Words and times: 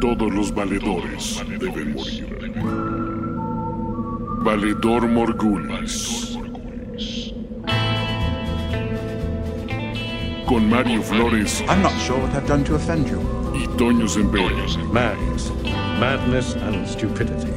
Todos 0.00 0.32
los 0.32 0.54
valedores 0.54 1.42
deben 1.58 1.94
morir. 1.94 2.26
Valedor 4.44 5.08
Morgulis. 5.08 6.36
Con 10.46 10.68
Mario 10.68 11.02
Flores 11.02 11.64
I'm 11.66 11.82
not 11.82 11.92
sure 12.06 12.18
what 12.18 12.34
I've 12.34 12.46
done 12.46 12.62
to 12.64 12.74
offend 12.74 13.08
you. 13.08 13.18
y 13.54 13.66
Toño. 13.78 14.06
Madness. 14.92 15.50
Madness 15.98 16.54
and 16.56 16.86
stupidity. 16.86 17.52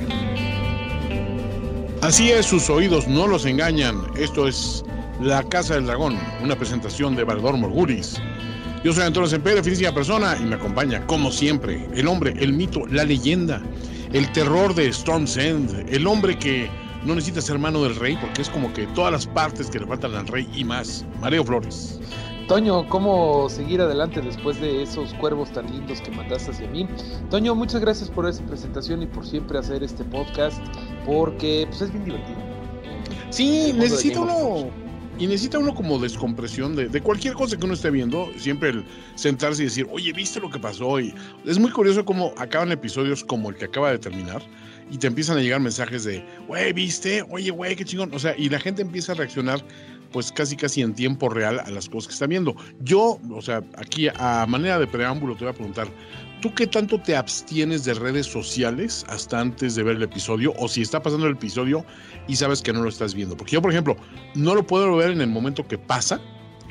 Así 2.01 2.31
es, 2.31 2.45
sus 2.45 2.69
oídos 2.69 3.07
no 3.07 3.27
los 3.27 3.45
engañan. 3.45 4.01
Esto 4.15 4.47
es 4.47 4.85
La 5.21 5.43
Casa 5.43 5.73
del 5.73 5.85
Dragón, 5.85 6.17
una 6.41 6.55
presentación 6.55 7.13
de 7.13 7.25
Valedor 7.25 7.57
Morgulis. 7.57 8.21
Yo 8.85 8.93
soy 8.93 9.03
Antonio 9.03 9.27
Semper, 9.27 9.61
finísima 9.61 9.93
persona, 9.93 10.37
y 10.39 10.45
me 10.45 10.55
acompaña, 10.55 11.05
como 11.07 11.29
siempre, 11.29 11.85
el 11.93 12.07
hombre, 12.07 12.33
el 12.39 12.53
mito, 12.53 12.87
la 12.87 13.03
leyenda, 13.03 13.61
el 14.13 14.31
terror 14.31 14.73
de 14.73 14.87
Storm's 14.87 15.35
End, 15.35 15.89
el 15.89 16.07
hombre 16.07 16.39
que 16.39 16.69
no 17.03 17.15
necesita 17.15 17.41
ser 17.41 17.55
hermano 17.55 17.83
del 17.83 17.97
rey, 17.97 18.17
porque 18.21 18.43
es 18.43 18.49
como 18.49 18.71
que 18.71 18.87
todas 18.87 19.11
las 19.11 19.27
partes 19.27 19.69
que 19.69 19.79
le 19.79 19.87
faltan 19.87 20.15
al 20.15 20.25
rey 20.25 20.49
y 20.55 20.63
más. 20.63 21.05
Mario 21.19 21.43
Flores. 21.43 21.99
Toño, 22.47 22.87
¿cómo 22.87 23.49
seguir 23.49 23.81
adelante 23.81 24.21
después 24.21 24.61
de 24.61 24.83
esos 24.83 25.13
cuervos 25.15 25.51
tan 25.51 25.69
lindos 25.69 25.99
que 25.99 26.11
mandaste 26.11 26.51
hacia 26.51 26.67
mí? 26.69 26.87
Toño, 27.29 27.55
muchas 27.55 27.81
gracias 27.81 28.09
por 28.09 28.25
esa 28.25 28.41
presentación 28.45 29.03
y 29.03 29.05
por 29.05 29.27
siempre 29.27 29.59
hacer 29.59 29.83
este 29.83 30.05
podcast, 30.05 30.63
porque 31.05 31.65
pues, 31.67 31.81
es 31.81 31.91
bien 31.91 32.05
divertido. 32.05 32.37
Sí, 33.31 33.75
of 33.77 34.17
uno. 34.17 34.88
Y 35.19 35.27
necesita 35.27 35.59
uno 35.59 35.75
como 35.75 35.99
descompresión 35.99 36.75
de, 36.75 36.87
de 36.87 37.01
cualquier 37.01 37.33
cosa 37.33 37.57
que 37.57 37.65
uno 37.65 37.73
esté 37.73 37.91
viendo, 37.91 38.31
siempre 38.37 38.69
el 38.69 38.85
sentarse 39.15 39.63
y 39.63 39.65
decir, 39.65 39.85
oye, 39.91 40.13
¿viste 40.13 40.39
lo 40.39 40.49
que 40.49 40.59
pasó? 40.59 40.99
Y 40.99 41.13
es 41.45 41.59
muy 41.59 41.71
curioso 41.71 42.05
cómo 42.05 42.33
acaban 42.37 42.71
episodios 42.71 43.23
como 43.25 43.49
el 43.49 43.55
que 43.57 43.65
acaba 43.65 43.91
de 43.91 43.99
terminar 43.99 44.41
y 44.91 44.97
te 44.97 45.07
empiezan 45.07 45.37
a 45.37 45.41
llegar 45.41 45.59
mensajes 45.59 46.03
de, 46.03 46.23
güey, 46.47 46.73
¿viste? 46.73 47.23
Oye, 47.29 47.51
güey, 47.51 47.75
qué 47.75 47.85
chingón. 47.85 48.13
O 48.13 48.19
sea, 48.19 48.35
y 48.37 48.49
la 48.49 48.59
gente 48.59 48.81
empieza 48.81 49.11
a 49.11 49.15
reaccionar 49.15 49.63
pues 50.11 50.31
casi 50.31 50.55
casi 50.55 50.81
en 50.81 50.93
tiempo 50.95 51.29
real 51.29 51.59
a 51.59 51.69
las 51.69 51.87
cosas 51.87 52.07
que 52.07 52.13
está 52.13 52.25
viendo. 52.25 52.55
Yo, 52.81 53.19
o 53.31 53.41
sea, 53.41 53.63
aquí 53.77 54.07
a 54.07 54.45
manera 54.47 54.79
de 54.79 54.87
preámbulo 54.87 55.35
te 55.35 55.43
voy 55.43 55.53
a 55.53 55.55
preguntar, 55.55 55.87
¿tú 56.41 56.53
qué 56.53 56.67
tanto 56.67 57.01
te 57.01 57.15
abstienes 57.15 57.85
de 57.85 57.93
redes 57.93 58.27
sociales 58.27 59.05
hasta 59.07 59.39
antes 59.39 59.75
de 59.75 59.83
ver 59.83 59.97
el 59.97 60.03
episodio? 60.03 60.53
O 60.57 60.67
si 60.67 60.81
está 60.81 61.01
pasando 61.01 61.27
el 61.27 61.33
episodio 61.33 61.85
y 62.27 62.35
sabes 62.35 62.61
que 62.61 62.73
no 62.73 62.81
lo 62.81 62.89
estás 62.89 63.13
viendo. 63.13 63.35
Porque 63.37 63.53
yo, 63.53 63.61
por 63.61 63.71
ejemplo, 63.71 63.97
no 64.35 64.55
lo 64.55 64.65
puedo 64.65 64.95
ver 64.95 65.11
en 65.11 65.21
el 65.21 65.27
momento 65.27 65.67
que 65.67 65.77
pasa, 65.77 66.21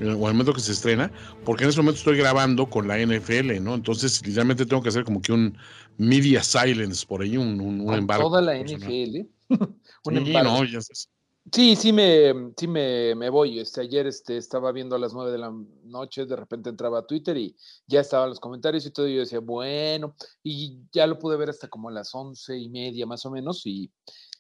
o 0.00 0.02
en 0.02 0.08
el 0.10 0.16
momento 0.18 0.52
que 0.52 0.60
se 0.60 0.72
estrena, 0.72 1.12
porque 1.44 1.64
en 1.64 1.70
ese 1.70 1.78
momento 1.80 1.98
estoy 1.98 2.16
grabando 2.16 2.68
con 2.70 2.86
la 2.88 2.98
NFL, 2.98 3.60
¿no? 3.62 3.74
Entonces, 3.74 4.24
literalmente 4.24 4.66
tengo 4.66 4.82
que 4.82 4.90
hacer 4.90 5.04
como 5.04 5.20
que 5.20 5.32
un 5.32 5.56
media 5.96 6.42
silence 6.42 7.04
por 7.06 7.22
ahí, 7.22 7.36
un, 7.36 7.60
un, 7.60 7.80
un 7.80 7.94
embargo. 7.94 8.28
toda 8.30 8.40
la 8.42 8.52
personal. 8.52 8.88
NFL. 8.90 9.16
un 10.04 10.14
Sí, 10.14 10.16
embargo. 10.16 10.58
no, 10.58 10.64
ya 10.64 10.80
sabes. 10.80 11.10
Sí, 11.52 11.76
sí 11.76 11.92
me, 11.92 12.52
sí 12.56 12.66
me, 12.66 13.14
me 13.14 13.30
voy. 13.30 13.60
Este, 13.60 13.80
ayer 13.80 14.06
este, 14.06 14.36
estaba 14.36 14.72
viendo 14.72 14.96
a 14.96 14.98
las 14.98 15.14
nueve 15.14 15.30
de 15.30 15.38
la 15.38 15.52
noche, 15.84 16.26
de 16.26 16.36
repente 16.36 16.68
entraba 16.68 16.98
a 17.00 17.06
Twitter 17.06 17.36
y 17.36 17.56
ya 17.86 18.00
estaban 18.00 18.28
los 18.28 18.40
comentarios 18.40 18.84
y 18.86 18.90
todo. 18.90 19.06
Y 19.06 19.14
yo 19.14 19.20
decía, 19.20 19.38
bueno, 19.40 20.14
y 20.42 20.80
ya 20.92 21.06
lo 21.06 21.18
pude 21.18 21.36
ver 21.36 21.50
hasta 21.50 21.68
como 21.68 21.90
las 21.90 22.14
once 22.14 22.56
y 22.58 22.68
media 22.68 23.06
más 23.06 23.24
o 23.24 23.30
menos. 23.30 23.64
Y, 23.66 23.90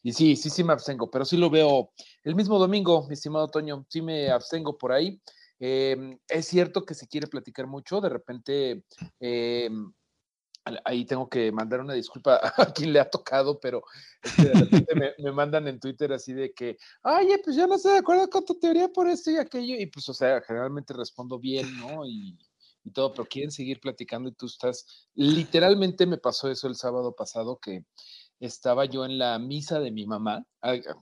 y 0.02 0.12
sí, 0.12 0.34
sí, 0.36 0.50
sí 0.50 0.64
me 0.64 0.72
abstengo, 0.72 1.10
pero 1.10 1.24
sí 1.24 1.36
lo 1.36 1.50
veo 1.50 1.92
el 2.24 2.34
mismo 2.34 2.58
domingo, 2.58 3.06
mi 3.06 3.14
estimado 3.14 3.48
Toño. 3.48 3.86
Sí 3.88 4.02
me 4.02 4.30
abstengo 4.30 4.76
por 4.76 4.92
ahí. 4.92 5.20
Eh, 5.60 6.18
es 6.28 6.46
cierto 6.46 6.84
que 6.84 6.94
se 6.94 7.08
quiere 7.08 7.26
platicar 7.26 7.66
mucho, 7.66 8.00
de 8.00 8.08
repente. 8.08 8.84
eh, 9.20 9.70
Ahí 10.84 11.04
tengo 11.04 11.28
que 11.28 11.50
mandar 11.52 11.80
una 11.80 11.94
disculpa 11.94 12.40
a 12.56 12.72
quien 12.72 12.92
le 12.92 13.00
ha 13.00 13.08
tocado, 13.08 13.58
pero 13.60 13.82
este, 14.22 14.44
de 14.48 14.54
repente 14.54 14.94
me, 14.94 15.12
me 15.18 15.32
mandan 15.32 15.68
en 15.68 15.80
Twitter 15.80 16.12
así 16.12 16.32
de 16.32 16.52
que, 16.52 16.76
oye, 17.02 17.38
pues 17.44 17.56
yo 17.56 17.66
no 17.66 17.76
estoy 17.76 17.92
de 17.92 17.98
acuerdo 17.98 18.28
con 18.28 18.44
tu 18.44 18.58
teoría 18.58 18.88
por 18.88 19.08
esto 19.08 19.30
y 19.30 19.36
aquello, 19.36 19.74
y 19.78 19.86
pues, 19.86 20.08
o 20.08 20.14
sea, 20.14 20.40
generalmente 20.42 20.94
respondo 20.94 21.38
bien, 21.38 21.78
¿no? 21.78 22.06
Y, 22.06 22.36
y 22.84 22.90
todo, 22.90 23.12
pero 23.12 23.26
quieren 23.26 23.50
seguir 23.50 23.80
platicando 23.80 24.28
y 24.28 24.32
tú 24.32 24.46
estás, 24.46 25.08
literalmente 25.14 26.06
me 26.06 26.18
pasó 26.18 26.50
eso 26.50 26.68
el 26.68 26.76
sábado 26.76 27.14
pasado 27.14 27.58
que 27.58 27.84
estaba 28.40 28.84
yo 28.84 29.04
en 29.04 29.18
la 29.18 29.38
misa 29.38 29.80
de 29.80 29.90
mi 29.90 30.06
mamá, 30.06 30.44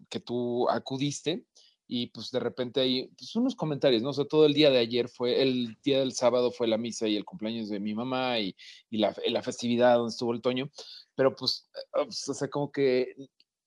que 0.09 0.21
tú 0.21 0.69
acudiste, 0.69 1.45
y 1.89 2.09
pues 2.09 2.31
de 2.31 2.41
repente 2.41 2.81
hay 2.81 3.09
pues, 3.17 3.35
unos 3.37 3.55
comentarios, 3.55 4.03
¿no? 4.03 4.11
O 4.11 4.13
sea, 4.13 4.25
todo 4.25 4.47
el 4.47 4.55
día 4.55 4.71
de 4.71 4.79
ayer 4.79 5.09
fue, 5.09 5.43
el 5.43 5.77
día 5.83 6.01
del 6.01 6.13
sábado 6.13 6.51
fue 6.51 6.67
la 6.67 6.79
misa 6.79 7.07
y 7.07 7.17
el 7.17 7.25
cumpleaños 7.25 7.69
de 7.69 7.81
mi 7.81 7.95
mamá 7.95 8.39
y, 8.41 8.57
y 8.91 8.99
la, 8.99 9.15
la 9.27 9.43
festividad 9.43 9.97
donde 9.97 10.11
estuvo 10.11 10.33
el 10.33 10.43
Toño, 10.43 10.71
pero 11.15 11.35
pues, 11.35 11.69
eh, 11.95 12.07
o 12.09 12.35
sea, 12.35 12.49
como 12.49 12.73
que 12.73 13.15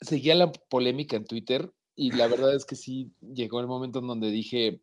seguía 0.01 0.35
la 0.35 0.51
polémica 0.51 1.15
en 1.15 1.25
Twitter 1.25 1.71
y 1.95 2.11
la 2.11 2.27
verdad 2.27 2.55
es 2.55 2.65
que 2.65 2.75
sí 2.75 3.11
llegó 3.21 3.59
el 3.59 3.67
momento 3.67 3.99
en 3.99 4.07
donde 4.07 4.31
dije, 4.31 4.81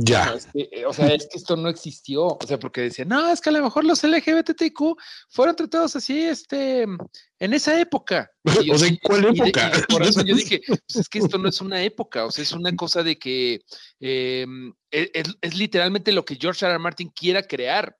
Ya. 0.00 0.26
"No, 0.26 0.34
es 0.34 0.46
que, 0.46 0.68
eh, 0.72 0.86
o 0.86 0.92
sea, 0.92 1.06
es 1.14 1.28
que 1.30 1.38
esto 1.38 1.56
no 1.56 1.68
existió, 1.68 2.24
o 2.26 2.38
sea, 2.46 2.58
porque 2.58 2.82
decían, 2.82 3.08
no, 3.08 3.30
es 3.32 3.40
que 3.40 3.48
a 3.50 3.52
lo 3.52 3.62
mejor 3.62 3.84
los 3.84 4.02
LGBTQ 4.04 4.96
fueron 5.28 5.56
tratados 5.56 5.96
así, 5.96 6.20
este, 6.20 6.82
en 6.82 7.52
esa 7.54 7.80
época. 7.80 8.30
Y 8.64 8.66
yo 8.66 8.74
O 8.74 8.78
sea, 8.78 8.88
¿en 8.88 8.98
cuál 9.02 9.24
y 9.34 9.40
época? 9.40 9.72
y 9.88 9.92
por 9.92 10.02
eso 10.02 10.22
yo 10.24 10.34
dije, 10.34 10.60
pues 10.66 10.96
es 10.96 11.08
que 11.08 11.18
esto 11.20 11.38
no 11.38 11.48
es 11.48 11.60
una 11.60 11.82
época, 11.82 12.24
o 12.26 12.30
sea, 12.30 12.42
es 12.42 12.52
una 12.52 12.74
cosa 12.76 13.02
de 13.02 13.18
que 13.18 13.60
eh, 14.00 14.46
es, 14.90 15.10
es- 15.14 15.34
es 15.40 15.54
literalmente 15.56 16.12
lo 16.12 16.24
que 16.24 16.36
George 16.36 16.64
R. 16.64 16.74
R. 16.74 16.78
Martin 16.78 17.10
quiera 17.14 17.42
crear. 17.42 17.96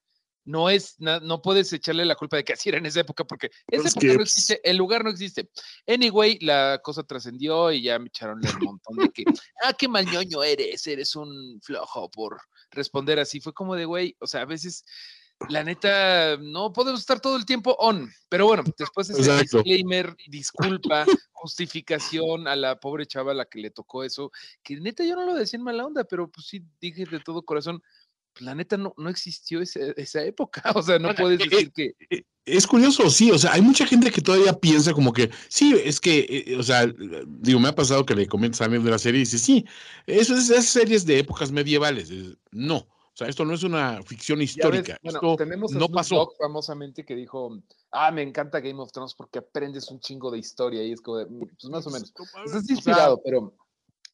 No 0.48 0.70
es, 0.70 0.98
na- 0.98 1.20
no 1.20 1.42
puedes 1.42 1.70
echarle 1.75 2.06
la 2.06 2.14
culpa 2.14 2.38
de 2.38 2.44
que 2.44 2.54
así 2.54 2.70
era 2.70 2.78
en 2.78 2.86
esa 2.86 3.00
época, 3.00 3.22
porque 3.25 3.50
esa 3.70 3.86
Es 3.86 3.97
época 3.97 4.14
no 4.14 4.22
existe, 4.22 4.60
el 4.64 4.78
lugar 4.78 5.04
no 5.04 5.10
existe. 5.10 5.50
Anyway, 5.86 6.38
la 6.41 6.81
cosa 6.82 7.03
trascendió 7.03 7.70
y 7.70 7.82
ya 7.82 7.98
me 7.98 8.06
echaron 8.09 8.41
el 8.42 8.58
montón 8.60 8.97
de 8.97 9.10
que, 9.10 9.25
ah, 9.62 9.75
qué 9.75 9.88
mal 9.88 10.06
ñoño 10.06 10.42
eres, 10.42 10.87
eres 10.87 11.14
un 11.16 11.60
flojo 11.62 12.10
por 12.10 12.41
responder 12.70 13.19
así. 13.19 13.41
Fue 13.42 13.53
como 13.53 13.75
de, 13.75 13.84
güey, 13.84 14.16
o 14.20 14.26
sea, 14.26 14.41
a 14.41 14.47
veces, 14.47 14.87
la 15.50 15.62
neta, 15.62 16.38
no 16.38 16.72
podemos 16.72 17.00
estar 17.00 17.20
todo 17.20 17.37
el 17.37 17.44
tiempo 17.44 17.76
on. 17.78 18.10
Pero 18.31 18.47
bueno, 18.47 18.64
después 18.78 19.10
ese 19.10 19.20
Exacto. 19.20 19.58
disclaimer, 19.58 20.16
disculpa, 20.28 21.04
justificación 21.32 22.48
a 22.48 22.56
la 22.56 22.81
pobre 22.81 23.06
chava 23.06 23.32
a 23.32 23.34
la 23.34 23.44
que 23.44 23.58
le 23.58 23.70
tocó 23.70 24.03
eso, 24.03 24.31
que 24.62 24.76
neta 24.81 25.04
yo 25.04 25.14
no 25.14 25.26
lo 25.26 25.34
decía 25.34 25.58
en 25.58 25.64
mala 25.64 25.84
onda, 25.84 26.04
pero 26.04 26.31
pues 26.31 26.47
sí 26.47 26.62
dije 26.81 27.04
de 27.04 27.20
todo 27.20 27.42
corazón, 27.44 27.82
la 28.41 28.54
neta 28.54 28.76
no, 28.76 28.94
no 28.97 29.09
existió 29.10 29.60
ese- 29.60 29.94
esa 29.97 30.22
época, 30.22 30.62
o 30.76 30.82
sea, 30.82 30.99
no 30.99 31.15
puedes 31.15 31.41
eh, 31.41 31.47
decir 31.49 31.72
que... 31.72 31.94
Eh, 32.10 32.22
Es 32.44 32.66
curioso, 32.66 33.10
sí, 33.10 33.31
o 33.31 33.37
sea, 33.38 33.53
hay 33.53 33.60
mucha 33.60 33.87
gente 33.87 34.10
que 34.10 34.22
todavía 34.22 34.54
piensa 34.54 34.94
como 34.94 35.12
que, 35.12 35.31
sí, 35.49 35.75
es 35.84 36.00
que, 36.00 36.44
eh, 36.47 36.56
o 36.56 36.62
sea, 36.62 36.87
digo, 37.26 37.60
me 37.60 37.69
ha 37.69 37.75
pasado 37.75 38.06
que 38.06 38.15
le 38.15 38.26
comentas 38.26 38.60
a 38.62 38.65
alguien 38.65 38.82
de 38.84 38.91
la 38.91 38.99
serie 38.99 39.19
y 39.21 39.25
dice, 39.25 39.38
sí, 39.38 39.66
eso 40.06 40.34
es 40.34 40.49
esas 40.49 40.65
series 40.65 41.04
de 41.04 41.19
épocas 41.19 41.53
medievales. 41.53 42.10
Es- 42.10 42.37
No, 42.50 42.76
o 42.78 43.12
sea, 43.19 43.28
esto 43.28 43.44
no 43.44 43.53
es 43.53 43.65
una 43.65 44.00
ficción 44.03 44.38
Ya 44.38 44.43
ves, 44.44 44.50
histórica, 44.56 44.97
bueno, 45.03 45.19
esto 45.19 45.37
tenemos 45.37 45.72
a 45.72 45.75
no 45.78 45.87
Snoop 45.87 45.94
pasó. 45.94 46.15
Dogg 46.15 46.37
famosamente 46.38 47.05
que 47.05 47.15
dijo, 47.16 47.60
ah, 47.91 48.10
me 48.12 48.22
encanta 48.22 48.60
Game 48.60 48.81
of 48.81 48.93
Thrones 48.93 49.12
porque 49.15 49.41
aprendes 49.41 49.91
un 49.91 50.00
chingo 50.00 50.31
de 50.31 50.38
historia 50.38 50.82
y 50.82 50.93
es 50.93 51.00
como 51.03 51.19
de, 51.19 51.26
"Mm, 51.26 51.41
pues 51.60 51.65
más 51.70 51.87
o 51.87 51.91
menos. 51.91 52.15
No, 52.16 52.44
Estás 52.44 52.70
inspirado, 52.70 53.20
pero, 53.22 53.53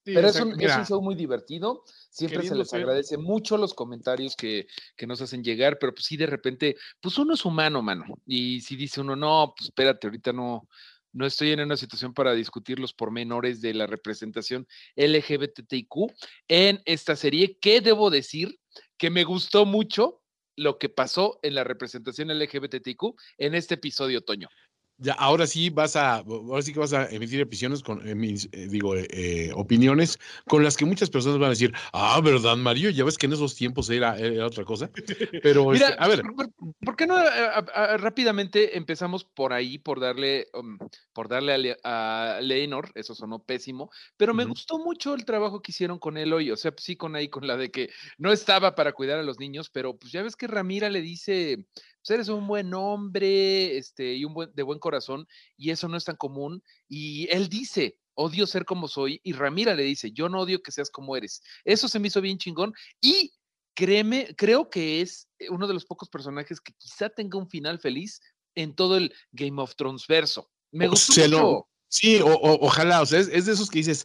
sí, 0.05 0.15
pero 0.15 0.29
o 0.29 0.31
es, 0.31 0.41
un, 0.41 0.61
es 0.61 0.77
un 0.77 0.87
show 0.87 1.03
muy 1.03 1.15
divertido. 1.15 1.83
Siempre 2.11 2.47
se 2.47 2.55
les 2.55 2.73
agradece 2.73 3.17
mucho 3.19 3.57
los 3.57 3.75
comentarios 3.75 4.37
que, 4.37 4.67
que 4.97 5.07
nos 5.07 5.21
hacen 5.21 5.43
llegar, 5.43 5.79
pero 5.79 5.95
pues 5.95 6.07
sí, 6.07 6.17
de 6.17 6.27
repente, 6.27 6.77
pues 7.01 7.19
uno 7.19 7.35
es 7.35 7.45
humano, 7.45 7.83
mano. 7.83 8.05
Y 8.27 8.61
si 8.61 8.77
dice 8.77 9.01
uno, 9.01 9.17
no, 9.17 9.55
pues 9.57 9.69
espérate, 9.69 10.07
ahorita 10.07 10.33
no, 10.33 10.69
no 11.15 11.27
estoy 11.27 11.53
en 11.53 11.61
una 11.61 11.77
situación 11.77 12.13
para 12.13 12.35
discutir 12.35 12.79
los 12.79 12.93
pormenores 12.93 13.61
de 13.61 13.73
la 13.73 13.87
representación 13.87 14.67
LGBTIQ 14.97 16.13
en 16.49 16.83
esta 16.85 17.17
serie, 17.17 17.57
que 17.59 17.81
debo 17.81 18.11
decir 18.11 18.59
que 18.99 19.11
me 19.11 19.25
gustó 19.25 19.65
mucho 19.65 20.23
lo 20.57 20.79
que 20.79 20.89
pasó 20.89 21.39
en 21.43 21.55
la 21.55 21.65
representación 21.65 22.29
LGBTIQ 22.37 23.15
en 23.39 23.55
este 23.55 23.75
episodio, 23.75 24.23
Toño. 24.23 24.49
Ya, 24.99 25.15
ahora 25.15 25.47
sí 25.47 25.71
vas 25.71 25.97
a, 25.97 26.17
ahora 26.19 26.63
sí 26.63 26.73
que 26.73 26.79
vas 26.79 26.93
a 26.93 27.09
emitir 27.11 27.43
opiniones 27.43 27.83
con, 27.83 28.07
eh, 28.07 28.15
mis, 28.15 28.49
eh, 28.53 28.69
digo, 28.69 28.95
eh, 28.97 29.51
opiniones 29.55 30.19
con 30.47 30.63
las 30.63 30.77
que 30.77 30.85
muchas 30.85 31.11
personas 31.11 31.39
van 31.39 31.49
a 31.49 31.51
decir, 31.51 31.73
ah, 31.93 32.21
¿verdad, 32.23 32.57
Mario? 32.57 32.91
Ya 32.91 33.05
ves 33.05 33.19
que 33.19 33.27
en 33.27 33.33
esos 33.33 33.57
tiempos 33.57 33.91
era, 33.91 34.17
era 34.17 34.47
otra 34.47 34.65
cosa. 34.65 34.91
Pero, 35.43 35.71
Mira, 35.71 35.89
este, 35.89 36.03
a 36.03 36.07
ver, 36.09 36.23
¿por, 36.85 36.95
qué 36.97 37.07
no 37.09 37.17
a- 37.17 37.59
a- 37.59 37.97
rápidamente 37.97 38.77
empezamos 38.77 39.25
por 39.25 39.53
ahí, 39.53 39.79
por 39.79 39.99
darle, 39.99 40.47
um, 40.55 40.79
por 41.13 41.29
darle 41.29 41.53
a, 41.55 41.59
Le- 41.59 41.77
a 41.83 42.39
Leonor, 42.41 42.93
eso 42.95 43.17
sonó 43.17 43.43
pésimo, 43.43 43.91
pero 44.17 44.33
me 44.33 44.45
gustó 44.45 44.79
mucho 44.79 45.15
el 45.15 45.25
trabajo 45.25 45.61
que 45.61 45.73
hicieron 45.73 45.99
con 45.99 46.17
él 46.17 46.33
hoy, 46.33 46.53
o 46.53 46.57
sea, 46.57 46.73
sí, 46.77 46.95
con 46.95 47.17
ahí, 47.17 47.29
con 47.29 47.49
la 47.49 47.57
de 47.57 47.73
que 47.73 47.91
no 48.17 48.31
estaba 48.31 48.77
para 48.77 48.93
cuidar 48.93 49.19
a 49.19 49.25
los 49.25 49.41
niños, 49.41 49.71
pero 49.71 49.97
pues 49.97 50.13
ya 50.13 50.23
ves 50.23 50.37
que 50.37 50.47
Ramira 50.47 50.89
le 50.89 51.01
dice, 51.01 51.67
pues 52.07 52.15
eres 52.17 52.29
un 52.29 52.47
buen 52.47 52.75
hombre, 52.75 53.79
este, 53.79 54.15
y 54.15 54.27
un 54.27 54.35
buen, 54.35 54.53
de 54.55 54.63
buen 54.63 54.79
corazón, 54.79 55.27
y 55.57 55.71
eso 55.71 55.89
no 55.89 55.97
es 55.97 56.05
tan 56.05 56.17
común, 56.17 56.63
y 56.87 57.27
él 57.31 57.49
dice, 57.49 57.99
odio 58.13 58.47
ser 58.47 58.67
como 58.67 58.89
soy, 58.89 59.21
y 59.25 59.33
Ramira 59.33 59.75
le 59.75 59.85
dice, 59.85 60.13
yo 60.13 60.29
no 60.29 60.41
odio 60.41 60.63
que 60.63 60.71
seas 60.71 60.91
como 60.91 61.17
eres, 61.17 61.43
eso 61.65 61.89
se 61.89 61.99
me 61.99 62.09
hizo 62.09 62.21
bien 62.21 62.37
chingón, 62.37 62.75
y 63.01 63.33
créeme, 63.75 64.35
creo 64.37 64.69
que 64.69 65.01
es 65.01 65.29
uno 65.49 65.67
de 65.67 65.73
los 65.73 65.87
pocos 65.87 66.11
personajes 66.11 66.61
que 66.61 66.75
quizá 66.77 67.09
tenga 67.09 67.39
un 67.39 67.49
final 67.49 67.79
feliz 67.81 68.21
en 68.55 68.75
todo 68.75 68.99
el 68.99 69.13
Game 69.33 69.61
of 69.61 69.75
Thrones 69.75 70.07
verso. 70.07 70.51
Me 70.73 70.87
gustó 70.89 71.13
Se 71.15 71.29
mucho. 71.29 71.41
lo- 71.41 71.69
Sí, 71.89 72.21
o- 72.21 72.27
o- 72.27 72.67
ojalá, 72.67 73.01
o 73.03 73.07
sea, 73.07 73.21
es, 73.21 73.29
es 73.29 73.47
de 73.47 73.53
esos 73.53 73.71
que 73.71 73.79
dices, 73.79 74.05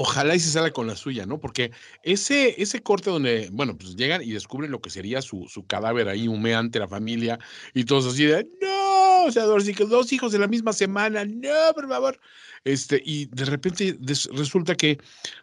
ojalá 0.00 0.36
y 0.36 0.38
se 0.38 0.50
salga 0.50 0.70
con 0.70 0.86
la 0.86 0.94
suya, 0.94 1.26
¿no? 1.26 1.40
Porque 1.40 1.72
ese, 2.04 2.54
ese 2.62 2.80
corte 2.80 3.10
donde, 3.10 3.48
bueno, 3.50 3.76
pues 3.76 3.96
llegan 3.96 4.22
y 4.22 4.30
descubren 4.30 4.70
lo 4.70 4.80
que 4.80 4.90
sería 4.90 5.20
su, 5.22 5.48
su 5.48 5.66
cadáver 5.66 6.08
ahí 6.08 6.28
humeante, 6.28 6.78
la 6.78 6.86
familia, 6.86 7.40
y 7.74 7.84
todos 7.84 8.06
así 8.06 8.24
de, 8.24 8.48
no, 8.62 9.24
o 9.24 9.32
sea, 9.32 9.42
dos 9.42 10.12
hijos 10.12 10.30
de 10.30 10.38
la 10.38 10.46
misma 10.46 10.72
semana, 10.72 11.24
no, 11.24 11.74
por 11.74 11.88
favor. 11.88 12.20
Este, 12.62 13.02
y 13.04 13.26
de 13.26 13.44
repente 13.46 13.98
resulta 14.32 14.76
que, 14.76 14.98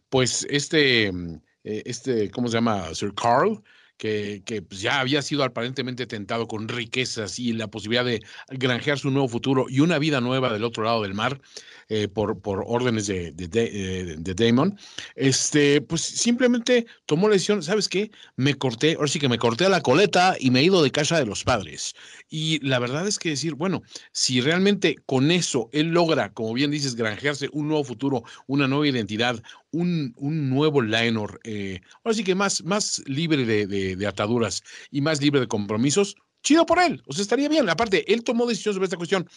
pues, 0.07 0.47
este, 0.49 1.11
mm, 1.11 1.41
eh, 1.65 1.83
este, 1.85 2.31
¿cómo 2.31 2.47
se 2.47 2.53
llama? 2.53 2.95
Sir 2.95 3.13
Carl, 3.13 3.61
que, 3.97 4.41
pues, 4.67 4.81
ya 4.81 4.99
había 4.99 5.21
sido 5.21 5.43
aparentemente 5.43 6.05
tentado 6.07 6.47
con 6.47 6.67
riquezas 6.67 7.39
y 7.39 7.53
la 7.53 7.67
posibilidad 7.67 8.05
de 8.05 8.21
granjear 8.49 8.99
su 8.99 9.11
nuevo 9.11 9.27
futuro 9.27 9.65
y 9.69 9.79
una 9.79 9.99
vida 9.99 10.21
nueva 10.21 10.51
del 10.51 10.63
otro 10.63 10.83
lado 10.83 11.01
del 11.03 11.13
mar 11.13 11.41
eh, 11.89 12.07
por, 12.07 12.39
órdenes 12.67 13.07
de, 13.07 13.31
de, 13.31 13.47
de- 13.47 14.11
eh, 14.11 14.15
de 14.17 14.33
Damon, 14.33 14.77
este, 15.15 15.81
pues 15.81 16.01
simplemente 16.01 16.85
tomó 17.05 17.27
la 17.27 17.33
decisión, 17.33 17.63
¿sabes 17.63 17.89
qué? 17.89 18.11
Me 18.35 18.55
corté, 18.55 18.95
ahora 18.95 19.07
sí 19.07 19.19
que 19.19 19.29
me 19.29 19.37
corté 19.37 19.65
a 19.65 19.69
la 19.69 19.81
coleta 19.81 20.35
y 20.39 20.51
me 20.51 20.59
he 20.59 20.63
ido 20.63 20.83
de 20.83 20.91
casa 20.91 21.17
de 21.19 21.25
los 21.25 21.43
padres. 21.43 21.93
Y 22.29 22.59
la 22.65 22.79
verdad 22.79 23.07
es 23.07 23.19
que 23.19 23.29
decir, 23.29 23.53
bueno, 23.55 23.81
si 24.11 24.41
realmente 24.41 24.95
con 25.05 25.31
eso 25.31 25.69
él 25.73 25.87
logra, 25.89 26.33
como 26.33 26.53
bien 26.53 26.71
dices, 26.71 26.95
granjearse 26.95 27.49
un 27.51 27.67
nuevo 27.67 27.83
futuro, 27.83 28.23
una 28.47 28.67
nueva 28.67 28.87
identidad, 28.87 29.41
un, 29.81 30.13
un 30.17 30.49
nuevo 30.49 30.81
Laenor, 30.81 31.39
eh, 31.43 31.81
ahora 32.03 32.15
sí 32.15 32.23
que 32.23 32.35
más, 32.35 32.63
más 32.63 33.03
libre 33.07 33.45
de, 33.45 33.67
de- 33.67 33.95
de 33.95 34.07
ataduras 34.07 34.63
y 34.91 35.01
más 35.01 35.21
libre 35.21 35.39
de 35.41 35.47
compromisos, 35.47 36.15
chido 36.43 36.65
por 36.65 36.79
él, 36.79 37.01
o 37.07 37.13
sea, 37.13 37.23
estaría 37.23 37.49
bien. 37.49 37.67
Aparte, 37.69 38.11
él 38.13 38.23
tomó 38.23 38.45
decisión 38.45 38.73
sobre 38.73 38.85
esta 38.85 38.97
cuestión. 38.97 39.27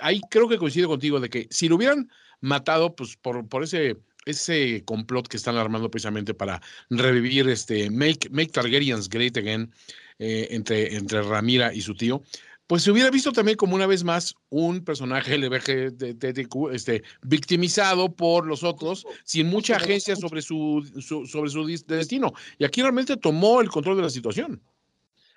Ahí 0.00 0.20
creo 0.30 0.48
que 0.48 0.56
coincido 0.58 0.88
contigo 0.88 1.20
de 1.20 1.28
que 1.28 1.46
si 1.50 1.68
lo 1.68 1.76
hubieran 1.76 2.08
matado, 2.40 2.94
pues 2.96 3.16
por, 3.16 3.46
por 3.48 3.62
ese, 3.62 3.96
ese 4.24 4.82
complot 4.84 5.28
que 5.28 5.36
están 5.36 5.56
armando 5.56 5.90
precisamente 5.90 6.32
para 6.34 6.60
revivir 6.90 7.48
este 7.48 7.90
Make, 7.90 8.30
make 8.30 8.52
Targaryens 8.52 9.08
Great 9.08 9.36
Again 9.36 9.70
eh, 10.18 10.48
entre, 10.50 10.96
entre 10.96 11.22
Ramira 11.22 11.74
y 11.74 11.80
su 11.82 11.94
tío, 11.94 12.22
pues 12.66 12.82
se 12.82 12.90
hubiera 12.90 13.10
visto 13.10 13.30
también 13.32 13.56
como 13.56 13.74
una 13.76 13.86
vez 13.86 14.02
más 14.04 14.34
un 14.48 14.82
personaje 14.84 15.38
LGBTQ 15.38 16.72
este, 16.72 17.02
victimizado 17.22 18.14
por 18.14 18.46
los 18.46 18.64
otros 18.64 19.06
sin 19.24 19.46
mucha 19.48 19.76
agencia 19.76 20.16
sobre 20.16 20.42
su, 20.42 20.84
su- 21.00 21.26
sobre 21.26 21.50
su 21.50 21.64
destino. 21.86 22.32
Y 22.58 22.64
aquí 22.64 22.82
realmente 22.82 23.16
tomó 23.16 23.60
el 23.60 23.68
control 23.68 23.96
de 23.96 24.02
la 24.02 24.10
situación. 24.10 24.60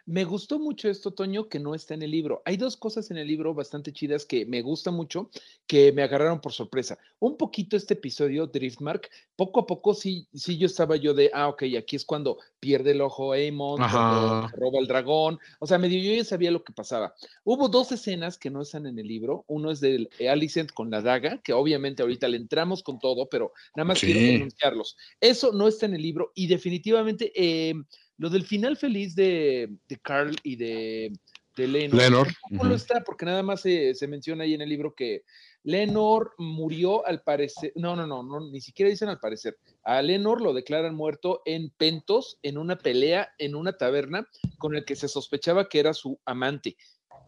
Me 0.09 0.23
gustó 0.23 0.57
mucho 0.57 0.89
esto, 0.89 1.11
Toño, 1.11 1.49
que 1.49 1.59
no 1.59 1.75
está 1.75 1.93
en 1.93 2.01
el 2.01 2.09
libro. 2.09 2.41
Hay 2.43 2.57
dos 2.57 2.75
cosas 2.75 3.11
en 3.11 3.17
el 3.17 3.27
libro 3.27 3.53
bastante 3.53 3.93
chidas 3.93 4.25
que 4.25 4.43
me 4.43 4.63
gusta 4.63 4.89
mucho, 4.89 5.29
que 5.67 5.91
me 5.91 6.01
agarraron 6.01 6.41
por 6.41 6.51
sorpresa. 6.51 6.97
Un 7.19 7.37
poquito 7.37 7.77
este 7.77 7.93
episodio, 7.93 8.47
Driftmark, 8.47 9.07
poco 9.35 9.59
a 9.59 9.67
poco 9.67 9.93
sí, 9.93 10.27
sí 10.33 10.57
yo 10.57 10.65
estaba 10.65 10.95
yo 10.95 11.13
de, 11.13 11.29
ah, 11.31 11.47
ok, 11.49 11.61
aquí 11.77 11.95
es 11.95 12.05
cuando 12.05 12.39
pierde 12.59 12.91
el 12.91 13.01
ojo 13.01 13.33
Ajá. 13.33 14.51
roba 14.57 14.79
el 14.79 14.87
dragón. 14.87 15.37
O 15.59 15.67
sea, 15.67 15.77
medio 15.77 16.01
yo 16.01 16.15
ya 16.17 16.25
sabía 16.25 16.49
lo 16.49 16.63
que 16.63 16.73
pasaba. 16.73 17.13
Hubo 17.43 17.69
dos 17.69 17.91
escenas 17.91 18.39
que 18.39 18.49
no 18.49 18.63
están 18.63 18.87
en 18.87 18.97
el 18.97 19.07
libro. 19.07 19.45
Uno 19.45 19.69
es 19.69 19.79
del 19.79 20.09
Alicent 20.27 20.71
con 20.71 20.89
la 20.89 21.03
daga, 21.03 21.39
que 21.43 21.53
obviamente 21.53 22.01
ahorita 22.01 22.27
le 22.29 22.37
entramos 22.37 22.81
con 22.81 22.97
todo, 22.97 23.29
pero 23.29 23.53
nada 23.75 23.85
más 23.85 23.99
quiero 23.99 24.19
Sí. 24.21 24.25
denunciarlos. 24.31 24.97
Eso 25.21 25.51
no 25.53 25.67
está 25.67 25.85
en 25.85 25.93
el 25.93 26.01
libro 26.01 26.31
y 26.33 26.47
definitivamente 26.47 27.31
eh, 27.35 27.75
lo 28.19 28.29
del 28.29 28.45
final 28.45 28.77
feliz 28.77 29.15
de, 29.15 29.69
de 29.87 29.97
Carl 29.97 30.35
y 30.43 30.57
de, 30.57 31.11
de 31.55 31.67
Lenor, 31.67 31.97
Lenor, 31.97 32.27
tampoco 32.41 32.67
lo 32.67 32.75
está, 32.75 33.01
porque 33.03 33.25
nada 33.25 33.41
más 33.43 33.61
se, 33.61 33.95
se 33.95 34.07
menciona 34.07 34.43
ahí 34.43 34.53
en 34.53 34.61
el 34.61 34.69
libro 34.69 34.93
que 34.93 35.23
Lenor 35.63 36.33
murió 36.37 37.05
al 37.07 37.21
parecer, 37.23 37.71
no, 37.75 37.95
no, 37.95 38.05
no, 38.05 38.21
no, 38.21 38.41
ni 38.41 38.59
siquiera 38.59 38.89
dicen 38.89 39.07
al 39.07 39.19
parecer. 39.21 39.57
A 39.83 40.01
Lenor 40.01 40.41
lo 40.41 40.53
declaran 40.53 40.95
muerto 40.95 41.41
en 41.45 41.69
Pentos, 41.69 42.39
en 42.43 42.57
una 42.57 42.77
pelea 42.77 43.29
en 43.37 43.55
una 43.55 43.77
taberna 43.77 44.27
con 44.57 44.75
el 44.75 44.83
que 44.83 44.97
se 44.97 45.07
sospechaba 45.07 45.69
que 45.69 45.79
era 45.79 45.93
su 45.93 46.19
amante. 46.25 46.75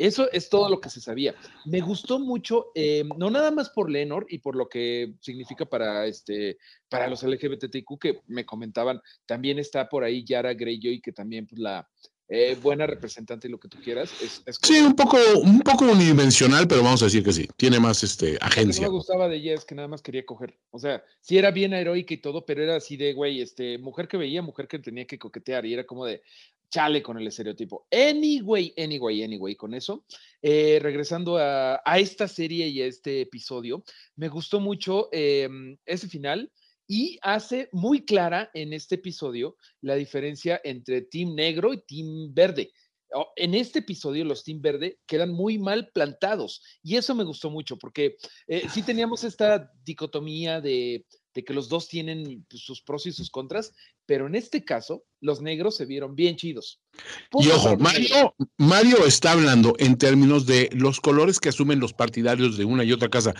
Eso 0.01 0.31
es 0.31 0.49
todo 0.49 0.67
lo 0.67 0.81
que 0.81 0.89
se 0.89 0.99
sabía. 0.99 1.35
Me 1.65 1.79
gustó 1.79 2.17
mucho, 2.17 2.71
eh, 2.73 3.03
no 3.17 3.29
nada 3.29 3.51
más 3.51 3.69
por 3.69 3.87
Lenor 3.87 4.25
y 4.29 4.39
por 4.39 4.55
lo 4.55 4.67
que 4.67 5.13
significa 5.19 5.67
para, 5.67 6.07
este, 6.07 6.57
para 6.89 7.07
los 7.07 7.21
LGBTQ 7.21 7.99
que 7.99 8.21
me 8.25 8.43
comentaban, 8.43 8.99
también 9.27 9.59
está 9.59 9.87
por 9.89 10.03
ahí 10.03 10.23
Yara 10.25 10.55
Greyjoy, 10.55 11.01
que 11.01 11.11
también 11.11 11.45
pues 11.45 11.61
la 11.61 11.87
eh, 12.33 12.55
buena 12.61 12.87
representante 12.87 13.49
y 13.49 13.51
lo 13.51 13.59
que 13.59 13.67
tú 13.67 13.77
quieras. 13.83 14.09
Es, 14.21 14.41
es 14.45 14.57
Sí, 14.61 14.79
un 14.79 14.95
poco, 14.95 15.17
un 15.43 15.59
poco 15.59 15.83
unidimensional, 15.83 16.65
pero 16.65 16.81
vamos 16.81 17.01
a 17.01 17.05
decir 17.05 17.23
que 17.25 17.33
sí. 17.33 17.45
Tiene 17.57 17.77
más 17.77 18.03
este, 18.05 18.33
Lo 18.33 18.39
que 18.39 18.39
no 18.39 18.47
agencia. 18.47 18.81
me 18.83 18.87
gustaba 18.87 19.27
de 19.27 19.35
ella 19.35 19.53
es 19.53 19.65
que 19.65 19.75
nada 19.75 19.89
más 19.89 20.01
quería 20.01 20.25
coger. 20.25 20.57
O 20.69 20.79
sea, 20.79 21.03
sí 21.19 21.37
era 21.37 21.51
bien 21.51 21.73
heroica 21.73 22.13
y 22.13 22.17
todo, 22.19 22.45
pero 22.45 22.63
era 22.63 22.77
así 22.77 22.95
de, 22.95 23.11
güey, 23.11 23.41
este, 23.41 23.77
mujer 23.79 24.07
que 24.07 24.15
veía, 24.15 24.41
mujer 24.41 24.69
que 24.69 24.79
tenía 24.79 25.05
que 25.05 25.19
coquetear 25.19 25.65
y 25.65 25.73
era 25.73 25.85
como 25.85 26.05
de, 26.05 26.21
chale 26.69 27.03
con 27.03 27.17
el 27.17 27.27
estereotipo. 27.27 27.85
Anyway, 27.91 28.73
anyway, 28.77 29.23
anyway, 29.23 29.55
con 29.55 29.73
eso, 29.73 30.05
eh, 30.41 30.79
regresando 30.81 31.37
a, 31.37 31.81
a 31.83 31.99
esta 31.99 32.29
serie 32.29 32.69
y 32.69 32.81
a 32.81 32.85
este 32.85 33.19
episodio, 33.21 33.83
me 34.15 34.29
gustó 34.29 34.61
mucho 34.61 35.09
eh, 35.11 35.49
ese 35.85 36.07
final 36.07 36.49
y 36.87 37.19
hace 37.21 37.69
muy 37.71 38.05
clara 38.05 38.49
en 38.53 38.73
este 38.73 38.95
episodio 38.95 39.57
la 39.81 39.95
diferencia 39.95 40.59
entre 40.63 41.01
Team 41.03 41.35
Negro 41.35 41.73
y 41.73 41.81
Team 41.81 42.33
Verde. 42.33 42.71
En 43.35 43.55
este 43.55 43.79
episodio 43.79 44.23
los 44.23 44.43
Team 44.43 44.61
Verde 44.61 44.99
quedan 45.05 45.31
muy 45.31 45.57
mal 45.57 45.89
plantados 45.93 46.63
y 46.81 46.95
eso 46.95 47.13
me 47.13 47.25
gustó 47.25 47.49
mucho 47.49 47.77
porque 47.77 48.15
eh, 48.47 48.67
sí 48.69 48.83
teníamos 48.83 49.23
esta 49.25 49.71
dicotomía 49.83 50.61
de, 50.61 51.05
de 51.33 51.43
que 51.43 51.53
los 51.53 51.69
dos 51.69 51.87
tienen 51.87 52.45
pues, 52.49 52.63
sus 52.63 52.81
pros 52.81 53.05
y 53.05 53.11
sus 53.11 53.29
contras, 53.29 53.73
pero 54.11 54.27
en 54.27 54.35
este 54.35 54.65
caso 54.65 55.05
los 55.21 55.41
negros 55.41 55.77
se 55.77 55.85
vieron 55.85 56.15
bien 56.15 56.35
chidos. 56.35 56.81
Y 57.31 57.47
ojo. 57.47 57.77
Mario, 57.77 58.35
Mario 58.57 59.05
está 59.05 59.31
hablando 59.31 59.73
en 59.79 59.97
términos 59.97 60.45
de 60.45 60.67
los 60.73 60.99
colores 60.99 61.39
que 61.39 61.47
asumen 61.47 61.79
los 61.79 61.93
partidarios 61.93 62.57
de 62.57 62.65
una 62.65 62.83
y 62.83 62.91
otra 62.91 63.07
casa. 63.07 63.33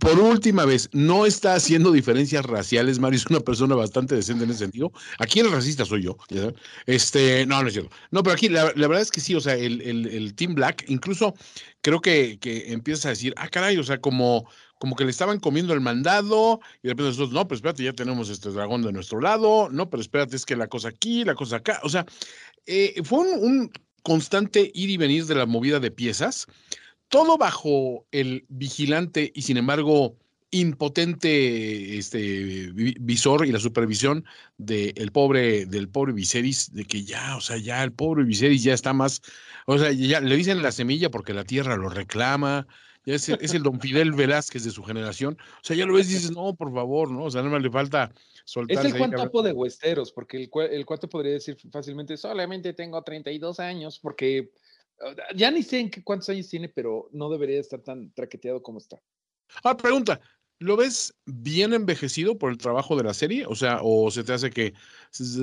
Por 0.00 0.18
última 0.18 0.64
vez, 0.64 0.88
no 0.92 1.24
está 1.24 1.54
haciendo 1.54 1.92
diferencias 1.92 2.44
raciales. 2.44 2.98
Mario 2.98 3.18
es 3.18 3.26
una 3.26 3.38
persona 3.38 3.76
bastante 3.76 4.16
decente 4.16 4.42
en 4.42 4.50
ese 4.50 4.58
sentido. 4.58 4.90
Aquí 5.20 5.38
el 5.38 5.52
racista 5.52 5.84
soy 5.84 6.02
yo. 6.02 6.16
ya. 6.30 6.52
Este, 6.86 7.46
no, 7.46 7.62
no 7.62 7.68
es 7.68 7.74
cierto. 7.74 7.94
No, 8.10 8.24
pero 8.24 8.34
aquí 8.34 8.48
la, 8.48 8.72
la 8.74 8.88
verdad 8.88 9.02
es 9.02 9.12
que 9.12 9.20
sí, 9.20 9.36
o 9.36 9.40
sea, 9.40 9.54
el, 9.54 9.80
el- 9.82 10.06
el 10.08 10.34
Team 10.34 10.56
Black, 10.56 10.84
incluso 10.88 11.32
creo 11.80 12.00
que, 12.00 12.38
que 12.40 12.72
empiezas 12.72 13.06
a 13.06 13.10
decir, 13.10 13.34
ah, 13.36 13.46
caray, 13.48 13.76
o 13.78 13.84
sea, 13.84 14.00
como, 14.00 14.48
como 14.78 14.94
que 14.96 15.04
le 15.04 15.10
estaban 15.10 15.40
comiendo 15.40 15.72
el 15.74 15.80
mandado, 15.80 16.60
y 16.82 16.88
de 16.88 16.90
repente 16.90 17.10
nosotros, 17.10 17.32
no, 17.32 17.46
pero 17.48 17.56
espérate, 17.56 17.82
ya 17.84 17.92
tenemos 17.92 18.28
este 18.30 18.50
dragón 18.50 18.82
de 18.82 18.92
nuestro 18.92 19.20
lado, 19.20 19.68
no, 19.70 19.88
pero 19.90 20.00
espérate, 20.08 20.36
es 20.36 20.46
que 20.46 20.56
la 20.56 20.66
cosa 20.66 20.88
aquí, 20.88 21.24
la 21.24 21.34
cosa 21.34 21.56
acá, 21.56 21.80
o 21.82 21.88
sea, 21.88 22.06
eh, 22.66 23.00
fue 23.04 23.20
un, 23.20 23.70
constante 24.02 24.70
ir 24.74 24.88
y 24.88 24.96
venir 24.96 25.26
de 25.26 25.34
la 25.34 25.44
movida 25.44 25.80
de 25.80 25.90
piezas, 25.90 26.46
todo 27.08 27.36
bajo 27.36 28.06
el 28.10 28.46
vigilante 28.48 29.30
y 29.34 29.42
sin 29.42 29.58
embargo 29.58 30.16
impotente 30.50 31.98
este 31.98 32.18
vi- 32.72 32.96
visor 32.98 33.46
y 33.46 33.52
la 33.52 33.58
supervisión 33.58 34.24
del 34.56 35.12
pobre 35.12 35.66
del 35.66 35.88
pobre 35.90 36.14
Viserys 36.14 36.72
de 36.72 36.84
que 36.86 37.04
ya, 37.04 37.36
o 37.36 37.42
sea, 37.42 37.58
ya 37.58 37.84
el 37.84 37.92
pobre 37.92 38.24
Viserys 38.24 38.62
ya 38.62 38.72
está 38.72 38.94
más, 38.94 39.20
o 39.66 39.76
sea, 39.78 39.92
ya 39.92 40.20
le 40.20 40.36
dicen 40.36 40.62
la 40.62 40.72
semilla 40.72 41.10
porque 41.10 41.34
la 41.34 41.44
tierra 41.44 41.76
lo 41.76 41.90
reclama. 41.90 42.66
Ya 43.04 43.14
es, 43.14 43.28
el- 43.28 43.38
es 43.40 43.54
el 43.54 43.62
don 43.62 43.80
Fidel 43.80 44.12
Velázquez 44.12 44.64
de 44.64 44.70
su 44.70 44.82
generación. 44.82 45.38
O 45.40 45.64
sea, 45.64 45.74
ya 45.76 45.86
lo 45.86 45.94
ves 45.94 46.10
y 46.10 46.14
dices, 46.14 46.30
no, 46.30 46.54
por 46.54 46.74
favor, 46.74 47.10
¿no? 47.10 47.24
O 47.24 47.30
sea, 47.30 47.40
nada 47.40 47.54
más 47.54 47.62
le 47.62 47.70
falta 47.70 48.12
soltar. 48.48 48.86
Es 48.86 48.92
el 48.92 48.98
Juan 48.98 49.10
Topo 49.10 49.42
de 49.42 49.52
Westeros, 49.52 50.12
porque 50.12 50.38
el, 50.38 50.50
el 50.70 50.86
cuate 50.86 51.06
podría 51.06 51.32
decir 51.32 51.56
fácilmente, 51.70 52.16
solamente 52.16 52.72
tengo 52.72 53.02
32 53.02 53.60
años, 53.60 53.98
porque 53.98 54.50
ya 55.34 55.50
ni 55.50 55.62
sé 55.62 55.80
en 55.80 55.90
qué, 55.90 56.02
cuántos 56.02 56.28
años 56.30 56.48
tiene, 56.48 56.68
pero 56.68 57.08
no 57.12 57.30
debería 57.30 57.60
estar 57.60 57.80
tan 57.80 58.12
traqueteado 58.12 58.62
como 58.62 58.78
está. 58.78 59.00
Ah, 59.62 59.76
pregunta. 59.76 60.20
¿Lo 60.60 60.76
ves 60.76 61.14
bien 61.24 61.72
envejecido 61.72 62.36
por 62.36 62.50
el 62.50 62.58
trabajo 62.58 62.96
de 62.96 63.04
la 63.04 63.14
serie? 63.14 63.46
O 63.46 63.54
sea, 63.54 63.78
o 63.80 64.10
se 64.10 64.24
te 64.24 64.32
hace 64.32 64.50
que 64.50 64.74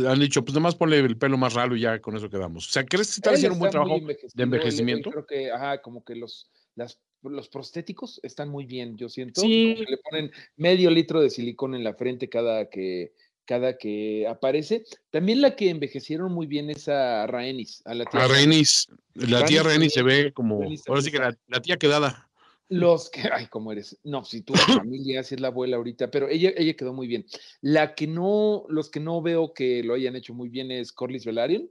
han 0.05 0.19
dicho, 0.19 0.43
pues 0.43 0.53
nada 0.53 0.63
más 0.63 0.75
ponle 0.75 0.99
el 0.99 1.17
pelo 1.17 1.37
más 1.37 1.53
raro 1.53 1.75
y 1.77 1.81
ya 1.81 2.01
con 2.01 2.17
eso 2.17 2.29
quedamos. 2.29 2.67
O 2.67 2.71
sea, 2.71 2.85
¿crees 2.85 3.07
que 3.07 3.19
está 3.19 3.31
haciendo 3.31 3.53
un 3.53 3.59
buen 3.59 3.71
trabajo 3.71 3.97
de 3.97 4.43
envejecimiento? 4.43 5.11
creo 5.11 5.25
que, 5.25 5.51
ajá, 5.51 5.81
como 5.81 6.03
que 6.03 6.15
los, 6.15 6.51
las, 6.75 6.99
los 7.29 7.49
prostéticos 7.49 8.19
están 8.23 8.49
muy 8.49 8.65
bien, 8.65 8.97
yo 8.97 9.09
siento. 9.09 9.41
Sí. 9.41 9.73
como 9.75 9.85
que 9.85 9.91
le 9.91 9.97
ponen 9.97 10.31
medio 10.55 10.89
litro 10.89 11.21
de 11.21 11.29
silicón 11.29 11.75
en 11.75 11.83
la 11.83 11.93
frente 11.93 12.29
cada 12.29 12.69
que, 12.69 13.13
cada 13.45 13.77
que 13.77 14.27
aparece. 14.27 14.83
También 15.09 15.41
la 15.41 15.55
que 15.55 15.69
envejecieron 15.69 16.31
muy 16.31 16.47
bien 16.47 16.69
es 16.69 16.87
a 16.87 17.27
Rhaenys, 17.27 17.81
a 17.85 17.93
la 17.93 18.05
tía 18.05 18.23
A 18.23 18.27
Rhaenys. 18.27 18.87
Rhaenys, 18.87 19.31
la 19.31 19.45
tía 19.45 19.63
Rhaenys 19.63 19.93
Rhaenys 19.93 19.93
se 19.93 20.03
ve 20.03 20.33
como, 20.33 20.61
ahora 20.87 21.01
sí 21.01 21.11
que 21.11 21.19
la, 21.19 21.37
la 21.47 21.61
tía 21.61 21.77
quedada. 21.77 22.29
Los 22.67 23.11
que, 23.11 23.21
ay, 23.31 23.47
¿cómo 23.47 23.71
eres? 23.71 23.97
No, 24.03 24.25
si 24.25 24.41
tuvo 24.41 24.57
familia, 24.89 25.23
si 25.23 25.35
es 25.35 25.41
la 25.41 25.49
abuela 25.49 25.77
ahorita, 25.77 26.09
pero 26.09 26.27
ella, 26.27 26.51
ella 26.57 26.75
quedó 26.75 26.93
muy 26.93 27.07
bien. 27.07 27.25
La 27.61 27.93
que 27.93 28.07
no, 28.07 28.65
los 28.69 28.89
que 28.89 28.99
no 28.99 29.21
veo 29.21 29.53
que 29.53 29.83
lo 29.83 29.93
hayan 29.93 30.15
hecho 30.15 30.33
muy 30.33 30.49
bien 30.49 30.71
es 30.71 30.91
Corlys 30.91 31.25
Velaryon. 31.25 31.69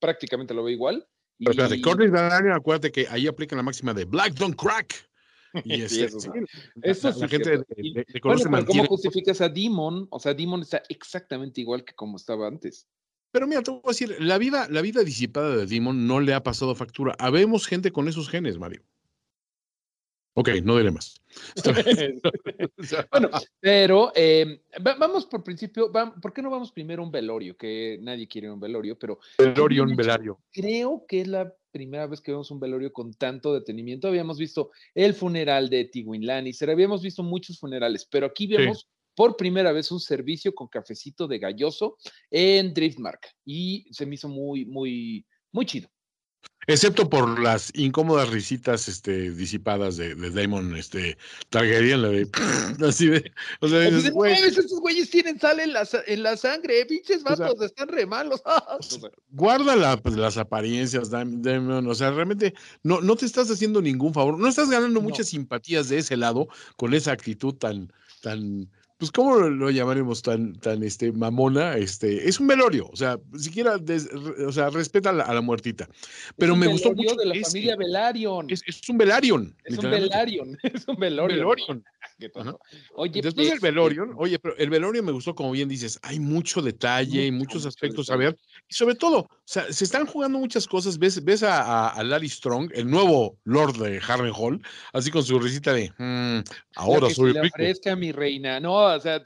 prácticamente 0.00 0.54
lo 0.54 0.64
veo 0.64 0.74
igual. 0.74 1.06
Pero 1.38 1.50
espérate, 1.50 1.80
Corlys 1.80 2.10
Velaryon, 2.12 2.52
acuérdate 2.52 2.92
que 2.92 3.06
ahí 3.08 3.26
aplican 3.26 3.56
la 3.56 3.62
máxima 3.62 3.92
de 3.94 4.04
Black 4.04 4.34
Don't 4.34 4.56
Crack. 4.56 4.94
Y 5.64 5.76
Sí, 5.76 5.82
este, 5.82 6.04
eso 6.06 6.18
sí. 6.18 6.30
Eso 6.82 7.08
la, 7.08 7.14
sí 7.14 7.20
la 7.20 7.26
es 7.26 7.30
gente 7.30 7.50
de, 7.50 7.56
de- 7.58 8.04
de 8.08 8.20
Bueno, 8.24 8.42
pero. 8.50 8.66
¿cómo 8.66 8.84
justificas 8.86 9.40
a 9.40 9.48
Demon? 9.48 10.08
O 10.10 10.18
sea, 10.18 10.34
Demon 10.34 10.62
está 10.62 10.82
exactamente 10.88 11.60
igual 11.60 11.84
que 11.84 11.94
como 11.94 12.16
estaba 12.16 12.48
antes. 12.48 12.88
Pero 13.30 13.46
mira, 13.46 13.62
te 13.62 13.70
voy 13.70 13.80
a 13.84 13.88
decir, 13.88 14.16
la 14.20 14.38
vida, 14.38 14.66
la 14.68 14.80
vida 14.80 15.04
disipada 15.04 15.56
de 15.56 15.66
Demon 15.66 16.06
no 16.08 16.18
le 16.20 16.34
ha 16.34 16.42
pasado 16.42 16.74
factura. 16.74 17.14
Habemos 17.20 17.66
gente 17.68 17.92
con 17.92 18.08
esos 18.08 18.28
genes, 18.28 18.58
Mario. 18.58 18.82
Ok, 20.36 20.48
no 20.64 20.74
sea, 22.82 23.06
Bueno, 23.10 23.30
pero 23.60 24.12
eh, 24.14 24.62
va- 24.84 24.96
vamos 24.96 25.26
por 25.26 25.42
principio, 25.44 25.90
va- 25.92 26.14
¿por 26.20 26.32
qué 26.32 26.42
no 26.42 26.50
vamos 26.50 26.72
primero 26.72 27.02
a 27.02 27.06
un 27.06 27.12
velorio? 27.12 27.56
Que 27.56 27.98
nadie 28.02 28.26
quiere 28.26 28.50
un 28.50 28.58
velorio, 28.60 28.98
pero 28.98 29.18
Velaryon, 29.38 29.94
Velario. 29.96 30.40
creo 30.52 31.04
que 31.06 31.20
es 31.20 31.28
la 31.28 31.52
primera 31.70 32.06
vez 32.06 32.20
que 32.20 32.32
vemos 32.32 32.50
un 32.50 32.60
velorio 32.60 32.92
con 32.92 33.12
tanto 33.14 33.54
detenimiento. 33.54 34.08
Habíamos 34.08 34.38
visto 34.38 34.70
el 34.94 35.14
funeral 35.14 35.68
de 35.68 35.84
Tywin 35.86 36.26
Lannister, 36.26 36.70
habíamos 36.70 37.02
visto 37.02 37.22
muchos 37.22 37.58
funerales, 37.58 38.06
pero 38.10 38.26
aquí 38.26 38.46
vemos 38.46 38.88
por 39.16 39.36
primera 39.36 39.70
vez 39.72 39.92
un 39.92 40.00
servicio 40.00 40.52
con 40.54 40.66
cafecito 40.66 41.28
de 41.28 41.38
galloso 41.38 41.96
en 42.30 42.74
Driftmark 42.74 43.20
y 43.44 43.86
se 43.92 44.04
me 44.06 44.16
hizo 44.16 44.28
muy, 44.28 44.64
muy, 44.64 45.24
muy 45.52 45.64
chido. 45.66 45.88
Excepto 46.66 47.08
por 47.10 47.40
las 47.40 47.70
incómodas 47.74 48.30
risitas 48.30 48.88
este, 48.88 49.30
disipadas 49.32 49.96
de, 49.96 50.14
de 50.14 50.30
Damon 50.30 50.76
este, 50.76 51.16
Targaryen, 51.50 52.02
la 52.02 52.08
de 52.08 52.28
así 52.88 53.08
de. 53.08 53.32
O 53.60 53.68
sea, 53.68 53.80
Así 53.80 53.86
dices, 53.90 54.04
de, 54.04 54.08
"No 54.10 54.14
güey, 54.16 54.34
mames, 54.34 54.58
estos 54.58 54.80
güeyes 54.80 55.10
tienen 55.10 55.38
sal 55.38 55.60
en 55.60 55.72
la, 55.72 55.86
en 56.06 56.22
la 56.22 56.36
sangre, 56.36 56.80
eh, 56.80 56.86
pinches 56.86 57.22
O 57.24 57.36
sea, 57.36 57.46
vatos, 57.46 57.64
están 57.66 57.88
re 57.88 58.06
malos. 58.06 58.40
O 58.78 58.82
sea, 58.82 59.10
guarda 59.30 59.76
la- 59.76 59.96
pues, 59.96 60.16
las 60.16 60.36
apariencias, 60.36 61.10
Dam- 61.10 61.40
Damon. 61.42 61.86
O 61.88 61.94
sea, 61.94 62.10
realmente 62.10 62.54
no, 62.82 63.00
no 63.00 63.16
te 63.16 63.26
estás 63.26 63.50
haciendo 63.50 63.80
ningún 63.82 64.14
favor. 64.14 64.38
No 64.38 64.48
estás 64.48 64.70
ganando 64.70 65.00
No. 65.00 65.08
muchas 65.08 65.28
simpatías 65.28 65.88
de 65.88 65.98
ese 65.98 66.16
lado 66.16 66.48
con 66.76 66.94
esa 66.94 67.12
actitud 67.12 67.54
tan, 67.54 67.92
tan. 68.22 68.70
Pues, 68.96 69.10
¿cómo 69.10 69.36
lo, 69.36 69.70
llamaremos 69.70 70.22
tan, 70.22 70.54
tan 70.60 70.82
este, 70.84 71.10
mamona? 71.10 71.76
Este, 71.76 72.28
es 72.28 72.38
un 72.38 72.46
velorio, 72.46 72.88
o 72.92 72.96
sea, 72.96 73.18
siquiera, 73.36 73.76
des- 73.76 74.08
o 74.46 74.52
sea, 74.52 74.70
respeta 74.70 75.10
a 75.10 75.12
la, 75.12 75.24
a 75.24 75.34
la 75.34 75.40
muertita. 75.40 75.88
Pero 76.36 76.54
me 76.54 76.68
gustó 76.68 76.94
mucho 76.94 77.16
de 77.16 77.26
la 77.26 77.34
familia 77.44 77.76
Velaryon. 77.76 78.46
Es, 78.50 78.62
es 78.66 78.88
un 78.88 78.96
velarion. 78.98 79.56
Es 79.64 79.78
un. 79.78 79.90
Velaryon, 79.90 80.56
es 80.62 80.86
un 80.86 80.96
Velorio. 80.98 81.36
Velorion. 81.36 81.84
Oye, 82.94 83.20
Después 83.20 83.46
del 83.48 83.56
este, 83.56 83.66
Velorion, 83.66 84.14
oye, 84.16 84.38
pero 84.38 84.56
el 84.56 84.70
Velorion 84.70 85.04
me 85.04 85.10
gustó, 85.12 85.34
como 85.34 85.50
bien 85.50 85.68
dices, 85.68 85.98
hay 86.02 86.20
mucho 86.20 86.62
detalle 86.62 87.26
y 87.26 87.30
Mucho, 87.32 87.44
muchos 87.44 87.62
mucho 87.62 87.68
aspectos 87.68 88.10
a 88.10 88.16
ver. 88.16 88.36
Y 88.68 88.74
sobre 88.74 88.94
todo, 88.94 89.18
o 89.20 89.28
sea, 89.44 89.70
se 89.72 89.84
están 89.84 90.06
jugando 90.06 90.38
muchas 90.38 90.66
cosas. 90.66 90.98
Ves, 90.98 91.22
ves 91.24 91.42
a, 91.42 91.60
a, 91.62 91.88
a 91.88 92.04
Larry 92.04 92.28
Strong, 92.28 92.70
el 92.74 92.88
nuevo 92.88 93.36
Lord 93.44 93.78
de 93.78 94.00
Harrenhal, 94.06 94.60
así 94.92 95.10
con 95.10 95.24
su 95.24 95.38
risita 95.40 95.72
de, 95.72 95.90
"Mm, 95.98 96.36
la 96.38 96.44
ahora 96.76 97.10
soy 97.10 97.32
le 97.32 97.42
rico. 97.42 97.96
mi 97.96 98.12
reina. 98.12 98.60
No, 98.60 98.83
o 98.86 99.00
sea, 99.00 99.22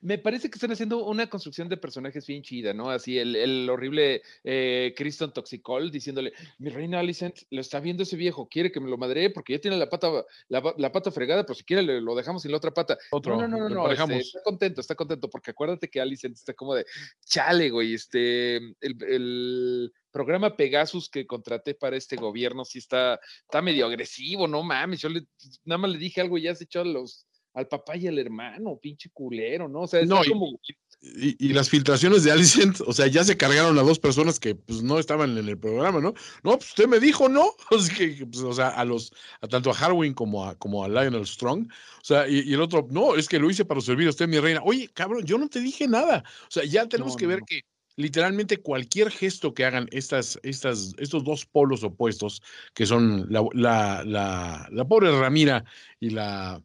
me 0.00 0.18
parece 0.18 0.48
que 0.50 0.56
están 0.56 0.72
haciendo 0.72 1.04
una 1.04 1.28
construcción 1.28 1.68
de 1.68 1.76
personajes 1.76 2.26
bien 2.26 2.42
chida, 2.42 2.72
¿no? 2.72 2.90
Así 2.90 3.18
el, 3.18 3.34
el 3.36 3.68
horrible 3.70 4.22
eh, 4.44 4.94
Toxicol 5.34 5.90
diciéndole, 5.90 6.32
mi 6.58 6.70
reina 6.70 7.00
Alicent, 7.00 7.38
lo 7.50 7.60
está 7.60 7.80
viendo 7.80 8.02
ese 8.02 8.16
viejo, 8.16 8.48
quiere 8.48 8.70
que 8.72 8.80
me 8.80 8.88
lo 8.90 8.96
madre 8.98 9.30
porque 9.30 9.54
ya 9.54 9.60
tiene 9.60 9.76
la 9.76 9.88
pata, 9.88 10.24
la, 10.48 10.74
la 10.76 10.92
pata 10.92 11.10
fregada, 11.10 11.44
pero 11.44 11.54
si 11.54 11.64
quiere 11.64 11.82
le- 11.82 12.00
lo 12.00 12.14
dejamos 12.14 12.42
sin 12.42 12.50
la 12.50 12.56
otra 12.58 12.72
pata. 12.72 12.98
Otro, 13.10 13.36
no, 13.36 13.48
no, 13.48 13.56
no, 13.58 13.68
no, 13.68 13.74
no, 13.74 13.90
este, 13.92 14.18
está 14.18 14.42
contento, 14.42 14.80
está 14.80 14.94
contento, 14.94 15.30
porque 15.30 15.50
acuérdate 15.50 15.88
que 15.88 16.00
Alicent 16.00 16.34
está 16.36 16.54
como 16.54 16.74
de, 16.74 16.84
chale, 17.24 17.70
güey, 17.70 17.94
este, 17.94 18.56
el, 18.56 18.74
el 18.80 19.92
programa 20.10 20.56
Pegasus 20.56 21.08
que 21.10 21.26
contraté 21.26 21.74
para 21.74 21.96
este 21.96 22.16
gobierno 22.16 22.64
sí 22.64 22.78
está, 22.78 23.20
está 23.42 23.60
medio 23.62 23.86
agresivo, 23.86 24.48
no 24.48 24.62
mames, 24.62 25.00
yo 25.00 25.08
le, 25.10 25.26
nada 25.64 25.78
más 25.78 25.90
le 25.92 25.98
dije 25.98 26.20
algo 26.20 26.38
y 26.38 26.42
ya 26.42 26.54
se 26.54 26.64
echó 26.64 26.80
a 26.80 26.84
los, 26.84 27.27
al 27.58 27.66
papá 27.68 27.96
y 27.96 28.06
al 28.06 28.18
hermano, 28.18 28.78
pinche 28.80 29.10
culero, 29.12 29.68
¿no? 29.68 29.82
O 29.82 29.86
sea, 29.86 30.04
No, 30.04 30.24
y- 30.24 30.28
como, 30.28 30.58
Y, 31.00 31.46
y 31.46 31.52
las 31.52 31.70
filtraciones 31.70 32.24
de 32.24 32.32
Alicent, 32.32 32.80
o 32.84 32.92
sea, 32.92 33.06
ya 33.06 33.22
se 33.22 33.36
cargaron 33.36 33.78
a 33.78 33.82
dos 33.82 34.00
personas 34.00 34.40
que 34.40 34.56
pues, 34.56 34.82
no 34.82 34.98
estaban 34.98 35.38
en 35.38 35.48
el 35.48 35.56
programa, 35.56 36.00
¿no? 36.00 36.12
No, 36.42 36.56
pues 36.58 36.70
usted 36.70 36.88
me 36.88 36.98
dijo, 36.98 37.28
¿no? 37.28 37.52
O 37.70 37.78
sea, 37.78 37.94
que, 37.96 38.26
pues, 38.26 38.42
o 38.42 38.52
sea, 38.52 38.70
a 38.70 38.84
los, 38.84 39.12
a 39.40 39.46
tanto 39.46 39.70
a 39.70 39.74
Harwin 39.78 40.12
como 40.12 40.44
a, 40.44 40.56
como 40.56 40.82
a 40.82 40.88
Lionel 40.88 41.24
Strong, 41.24 41.68
o 41.70 42.04
sea, 42.04 42.28
y, 42.28 42.40
y 42.40 42.52
el 42.54 42.60
otro, 42.60 42.86
no, 42.90 43.14
es 43.14 43.28
que 43.28 43.38
lo 43.38 43.48
hice 43.48 43.64
para 43.64 43.80
servir 43.80 44.08
a 44.08 44.10
usted, 44.10 44.26
mi 44.26 44.40
reina. 44.40 44.60
Oye, 44.64 44.88
cabrón, 44.92 45.24
yo 45.24 45.38
no 45.38 45.48
te 45.48 45.60
dije 45.60 45.86
nada. 45.86 46.24
O 46.48 46.50
sea, 46.50 46.64
ya 46.64 46.88
tenemos 46.88 47.12
No, 47.12 47.16
que 47.16 47.24
no, 47.26 47.30
ver 47.30 47.40
que 47.46 47.60
literalmente 47.94 48.58
cualquier 48.58 49.10
gesto 49.10 49.54
que 49.54 49.64
hagan 49.64 49.88
estas, 49.92 50.38
estas, 50.42 50.94
estos 50.98 51.22
dos 51.24 51.46
polos 51.46 51.82
opuestos, 51.84 52.42
que 52.74 52.86
son 52.86 53.26
la, 53.30 53.44
la, 53.52 54.02
la, 54.04 54.68
la 54.70 54.84
pobre 54.84 55.10
Ramira 55.16 55.64
y 56.00 56.10
la, 56.10 56.60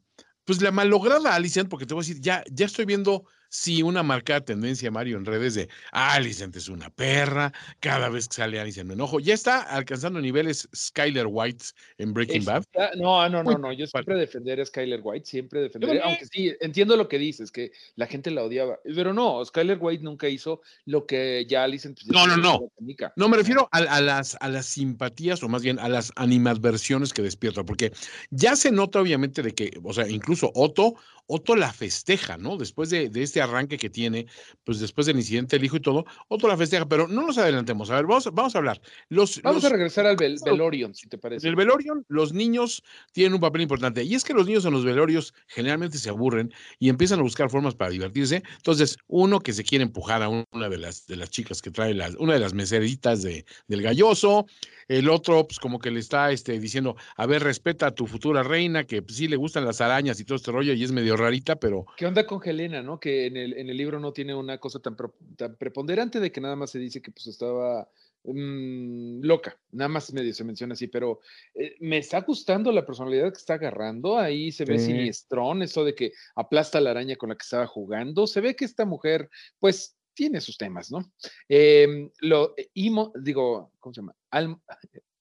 pues 0.45 0.61
la 0.61 0.71
malograda 0.71 1.33
Alicent, 1.35 1.69
porque 1.69 1.85
te 1.85 1.93
voy 1.93 2.03
a 2.03 2.07
decir, 2.07 2.21
ya, 2.21 2.43
ya 2.51 2.65
estoy 2.65 2.85
viendo 2.85 3.25
sí 3.53 3.83
una 3.83 4.01
marcada 4.01 4.41
tendencia, 4.41 4.89
Mario, 4.89 5.17
en 5.17 5.25
redes 5.25 5.53
de 5.53 5.69
"Ah, 5.91 6.13
Alicent 6.15 6.55
es 6.55 6.69
una 6.69 6.89
perra, 6.89 7.53
cada 7.79 8.09
vez 8.09 8.27
que 8.27 8.35
sale 8.35 8.59
Alicent 8.59 8.87
me 8.87 8.95
enojo. 8.95 9.19
Ya 9.19 9.35
está 9.35 9.61
alcanzando 9.61 10.19
niveles 10.19 10.67
Skyler 10.75 11.27
White 11.29 11.65
en 11.99 12.13
Breaking 12.13 12.43
Bad. 12.45 12.63
no, 12.95 13.29
no, 13.29 13.43
no, 13.43 13.57
no, 13.57 13.71
yo 13.71 13.85
siempre 13.85 14.15
defenderé 14.17 14.63
a 14.63 14.65
Skyler 14.65 15.01
White, 15.03 15.25
siempre 15.27 15.61
defenderé, 15.61 16.01
aunque 16.01 16.25
sí, 16.25 16.51
entiendo 16.61 16.97
lo 16.97 17.07
que 17.07 17.19
dices, 17.19 17.51
que 17.51 17.71
la 17.95 18.07
gente 18.07 18.31
la 18.31 18.43
odiaba, 18.43 18.79
pero 18.83 19.13
no, 19.13 19.45
Skyler 19.45 19.77
White 19.79 20.03
nunca 20.03 20.27
hizo 20.27 20.61
lo 20.85 21.05
que 21.05 21.45
ya 21.47 21.63
Alicent. 21.63 21.99
pues, 21.99 22.11
No, 22.11 22.25
no, 22.25 22.37
no. 22.37 22.71
No, 23.15 23.29
me 23.29 23.37
refiero 23.37 23.69
a, 23.71 23.77
a 23.77 24.01
las, 24.01 24.35
a 24.39 24.49
las 24.49 24.65
simpatías 24.65 25.43
o 25.43 25.47
más 25.47 25.61
bien 25.61 25.77
a 25.77 25.89
las 25.89 26.11
animadversiones 26.15 27.13
que 27.13 27.21
despierta, 27.21 27.63
porque 27.63 27.91
ya 28.31 28.55
se 28.55 28.71
nota 28.71 28.99
obviamente 28.99 29.43
de 29.43 29.53
que, 29.53 29.71
o 29.83 29.93
sea, 29.93 30.09
incluso 30.09 30.51
Otto, 30.55 30.95
Otto 31.25 31.55
la 31.55 31.71
festeja, 31.71 32.37
¿no? 32.37 32.57
Después 32.57 32.89
de, 32.89 33.09
de 33.09 33.23
este 33.23 33.41
arranque 33.41 33.77
que 33.77 33.89
tiene, 33.89 34.27
pues 34.63 34.79
después 34.79 35.07
del 35.07 35.17
incidente 35.17 35.55
del 35.55 35.65
hijo 35.65 35.77
y 35.77 35.79
todo, 35.79 36.05
Otto 36.27 36.47
la 36.47 36.57
festeja, 36.57 36.85
pero 36.85 37.07
no 37.07 37.25
nos 37.25 37.37
adelantemos. 37.37 37.89
A 37.89 37.95
ver, 37.95 38.05
vamos, 38.05 38.29
vamos 38.33 38.55
a 38.55 38.57
hablar. 38.57 38.81
Los, 39.09 39.41
Vamos 39.41 39.63
los- 39.63 39.71
a 39.71 39.75
regresar 39.75 40.05
al 40.05 40.17
Vel- 40.17 40.43
Velorion, 40.43 40.93
si 40.93 41.07
te 41.07 41.17
parece. 41.17 41.47
el 41.47 41.55
velorion, 41.55 42.05
los 42.09 42.33
niños 42.33 42.83
tienen 43.13 43.33
un 43.33 43.39
papel 43.39 43.61
importante. 43.61 44.03
Y 44.03 44.15
es 44.15 44.23
que 44.23 44.33
los 44.33 44.45
niños 44.45 44.65
en 44.65 44.73
los 44.73 44.83
velorios 44.85 45.33
generalmente 45.47 45.97
se 45.97 46.09
aburren 46.09 46.53
y 46.79 46.89
empiezan 46.89 47.19
a 47.19 47.23
buscar 47.23 47.49
formas 47.49 47.75
para 47.75 47.91
divertirse. 47.91 48.43
Entonces, 48.57 48.97
uno 49.07 49.39
que 49.39 49.53
se 49.53 49.63
quiere 49.63 49.83
empujar 49.83 50.21
a 50.23 50.29
una 50.29 50.69
de 50.69 50.77
las, 50.77 51.07
de 51.07 51.15
las 51.15 51.29
chicas 51.29 51.61
que 51.61 51.71
trae 51.71 51.93
las, 51.93 52.15
una 52.15 52.33
de 52.33 52.39
las 52.39 52.53
meseritas 52.53 53.21
de, 53.21 53.45
del 53.67 53.81
galloso. 53.81 54.45
El 54.89 55.07
otro, 55.09 55.47
pues 55.47 55.59
como 55.59 55.79
que 55.79 55.89
le 55.91 55.99
está 56.01 56.31
este, 56.31 56.59
diciendo, 56.59 56.97
a 57.15 57.25
ver, 57.25 57.41
respeta 57.43 57.87
a 57.87 57.91
tu 57.95 58.05
futura 58.05 58.43
reina, 58.43 58.83
que 58.83 59.01
pues, 59.01 59.15
sí 59.17 59.29
le 59.29 59.37
gustan 59.37 59.63
las 59.65 59.79
arañas 59.79 60.19
y 60.19 60.25
todo 60.25 60.35
este 60.35 60.51
rollo 60.51 60.73
y 60.73 60.83
es 60.83 60.91
medio 60.91 61.12
rarita, 61.17 61.55
pero 61.55 61.85
¿Qué 61.97 62.05
onda 62.05 62.25
con 62.25 62.41
Helena, 62.43 62.81
no? 62.81 62.99
Que 62.99 63.25
en 63.27 63.37
el, 63.37 63.53
en 63.57 63.69
el 63.69 63.77
libro 63.77 63.99
no 63.99 64.11
tiene 64.13 64.33
una 64.35 64.57
cosa 64.59 64.79
tan, 64.79 64.95
pro- 64.95 65.15
tan 65.37 65.55
preponderante 65.55 66.19
de 66.19 66.31
que 66.31 66.41
nada 66.41 66.55
más 66.55 66.71
se 66.71 66.79
dice 66.79 67.01
que 67.01 67.11
pues 67.11 67.27
estaba 67.27 67.89
mm, 68.23 69.21
loca, 69.23 69.57
nada 69.71 69.89
más 69.89 70.11
medio 70.13 70.33
se 70.33 70.43
menciona 70.43 70.73
así, 70.73 70.87
pero 70.87 71.19
eh, 71.53 71.75
me 71.79 71.97
está 71.97 72.21
gustando 72.21 72.71
la 72.71 72.85
personalidad 72.85 73.31
que 73.31 73.37
está 73.37 73.55
agarrando, 73.55 74.17
ahí 74.17 74.51
se 74.51 74.65
ve 74.65 74.79
Sí. 74.79 74.85
siniestrón, 74.87 75.61
eso 75.61 75.83
de 75.83 75.93
que 75.95 76.13
aplasta 76.35 76.79
la 76.81 76.91
araña 76.91 77.15
con 77.15 77.29
la 77.29 77.35
que 77.35 77.43
estaba 77.43 77.67
jugando, 77.67 78.27
se 78.27 78.41
ve 78.41 78.55
que 78.55 78.65
esta 78.65 78.85
mujer 78.85 79.29
pues 79.59 79.95
tiene 80.13 80.39
sus 80.41 80.57
temas, 80.57 80.91
¿no? 80.91 81.11
Em, 81.49 82.09
lo, 82.19 82.53
eh, 82.57 82.69
Imo- 82.75 83.11
digo, 83.19 83.71
¿cómo 83.79 83.93
se 83.93 84.01
llama? 84.01 84.15
Al- 84.29 84.57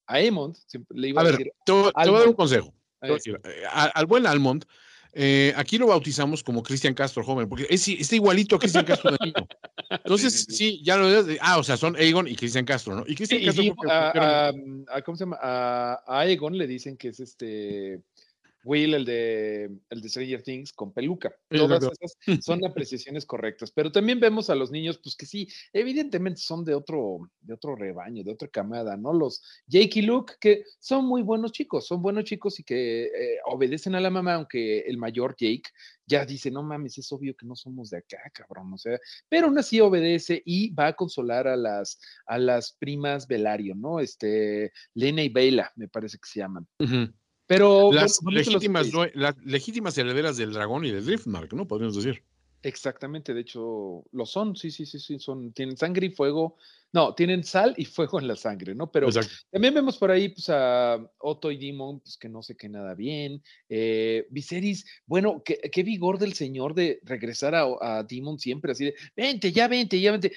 a 0.06 0.20
Emond, 0.20 0.56
siempre 0.66 0.98
le 0.98 1.08
iba 1.08 1.20
a 1.20 1.24
a, 1.24 1.26
ver, 1.26 1.38
decir, 1.38 1.52
te, 1.64 1.72
voy- 1.72 1.92
te 1.92 2.08
voy 2.10 2.16
a 2.16 2.20
dar 2.20 2.28
un 2.28 2.34
consejo. 2.34 2.74
Te 3.00 3.08
voy 3.08 3.18
a 3.34 3.86
eh, 3.86 3.90
al 3.94 4.06
buen 4.06 4.26
Almond, 4.26 4.64
eh, 5.12 5.52
aquí 5.56 5.78
lo 5.78 5.86
bautizamos 5.88 6.42
como 6.42 6.62
Cristian 6.62 6.94
Castro 6.94 7.22
joven, 7.22 7.48
porque 7.48 7.66
es, 7.68 7.86
está 7.88 8.14
igualito 8.16 8.56
a 8.56 8.58
Cristian 8.58 8.84
Castro 8.84 9.10
de 9.12 9.18
niño. 9.20 9.46
Entonces, 9.90 10.46
Sí, 10.48 10.80
ya 10.82 10.96
lo 10.96 11.06
ah, 11.40 11.58
o 11.58 11.62
sea, 11.62 11.76
son 11.76 11.96
Aegon 11.96 12.28
y 12.28 12.34
Cristian 12.34 12.64
Castro, 12.64 12.94
¿no? 12.96 13.04
Y 13.06 13.14
Cristian 13.14 13.42
y 13.42 13.44
Castro 13.46 13.62
que 13.64 13.90
a, 13.90 14.10
a- 14.10 14.52
a- 14.88 15.02
¿cómo 15.02 15.16
se 15.16 15.24
llama? 15.24 15.38
A, 15.40 16.02
a 16.06 16.20
Aegon 16.20 16.56
le 16.56 16.66
dicen 16.66 16.96
que 16.96 17.08
es 17.08 17.20
este 17.20 18.00
Will, 18.64 18.94
el 18.94 19.04
de, 19.04 19.70
el 19.90 20.00
de 20.00 20.08
Stranger 20.08 20.42
Things, 20.42 20.72
con 20.72 20.92
peluca. 20.92 21.34
Todas 21.48 21.84
esas 21.84 22.16
son 22.44 22.64
apreciaciones 22.64 23.26
correctas. 23.26 23.70
Pero 23.72 23.90
también 23.90 24.20
vemos 24.20 24.50
a 24.50 24.54
los 24.54 24.70
niños, 24.70 24.98
pues 25.02 25.16
que 25.16 25.26
sí, 25.26 25.48
evidentemente 25.72 26.40
son 26.40 26.64
de 26.64 26.74
otro, 26.74 27.30
de 27.40 27.54
otro 27.54 27.76
rebaño, 27.76 28.24
de 28.24 28.32
otra 28.32 28.48
camada, 28.48 28.96
¿no? 28.96 29.12
Los 29.12 29.42
Jake 29.66 30.00
y 30.00 30.02
Luke, 30.02 30.34
que 30.40 30.64
son 30.78 31.06
muy 31.06 31.22
buenos 31.22 31.52
chicos, 31.52 31.86
son 31.86 32.02
buenos 32.02 32.24
chicos 32.24 32.58
y 32.60 32.64
que 32.64 33.04
eh, 33.04 33.38
obedecen 33.46 33.94
a 33.94 34.00
la 34.00 34.10
mamá, 34.10 34.34
aunque 34.34 34.80
el 34.80 34.98
mayor 34.98 35.36
Jake 35.36 35.70
ya 36.06 36.26
dice, 36.26 36.50
no 36.50 36.62
mames, 36.62 36.98
es 36.98 37.10
obvio 37.12 37.34
que 37.34 37.46
no 37.46 37.56
somos 37.56 37.90
de 37.90 37.98
acá, 37.98 38.18
cabrón, 38.34 38.72
o 38.72 38.78
sea, 38.78 38.98
pero 39.28 39.46
aún 39.46 39.58
así 39.58 39.80
obedece 39.80 40.42
y 40.44 40.70
va 40.74 40.88
a 40.88 40.92
consolar 40.92 41.48
a 41.48 41.56
las, 41.56 41.98
a 42.26 42.38
las 42.38 42.72
primas 42.72 43.26
Velario, 43.26 43.74
¿no? 43.74 44.00
Este, 44.00 44.72
Lena 44.94 45.22
y 45.22 45.28
Bela, 45.28 45.72
me 45.76 45.88
parece 45.88 46.18
que 46.18 46.28
se 46.28 46.40
llaman. 46.40 46.66
Pero 47.56 47.92
las 47.92 48.20
bueno, 48.22 48.38
los 48.38 48.46
legítimas, 48.48 48.90
las 49.14 49.36
legítimas 49.44 49.98
herederas 49.98 50.36
del 50.36 50.52
dragón 50.52 50.84
y 50.84 50.90
del 50.90 51.04
Driftmark, 51.04 51.52
¿no? 51.52 51.66
Podríamos 51.66 51.96
decir. 51.96 52.22
Exactamente, 52.64 53.34
de 53.34 53.40
hecho 53.40 54.04
lo 54.12 54.24
son, 54.24 54.54
sí, 54.54 54.70
sí, 54.70 54.86
sí, 54.86 55.00
sí, 55.00 55.18
son, 55.18 55.52
tienen 55.52 55.76
sangre 55.76 56.06
y 56.06 56.10
fuego, 56.10 56.56
no, 56.92 57.12
tienen 57.12 57.42
sal 57.42 57.74
y 57.76 57.86
fuego 57.86 58.20
en 58.20 58.28
la 58.28 58.36
sangre, 58.36 58.74
¿no? 58.74 58.92
Pero 58.92 59.08
Exacto. 59.08 59.32
también 59.50 59.74
vemos 59.74 59.98
por 59.98 60.12
ahí 60.12 60.28
pues, 60.28 60.48
a 60.48 60.98
Otto 61.18 61.50
y 61.50 61.56
Demon, 61.56 61.98
pues 62.00 62.16
que 62.16 62.28
no 62.28 62.40
sé 62.42 62.56
qué 62.56 62.68
nada 62.68 62.94
bien. 62.94 63.42
Eh, 63.68 64.26
Viserys, 64.30 64.86
bueno, 65.06 65.42
qué, 65.44 65.58
qué 65.72 65.82
vigor 65.82 66.18
del 66.18 66.34
señor 66.34 66.74
de 66.74 67.00
regresar 67.02 67.56
a, 67.56 67.64
a 67.80 68.04
Demon 68.04 68.38
siempre 68.38 68.72
así 68.72 68.84
de, 68.84 68.94
vente, 69.16 69.50
ya 69.50 69.66
vente, 69.66 70.00
ya 70.00 70.12
vente. 70.12 70.32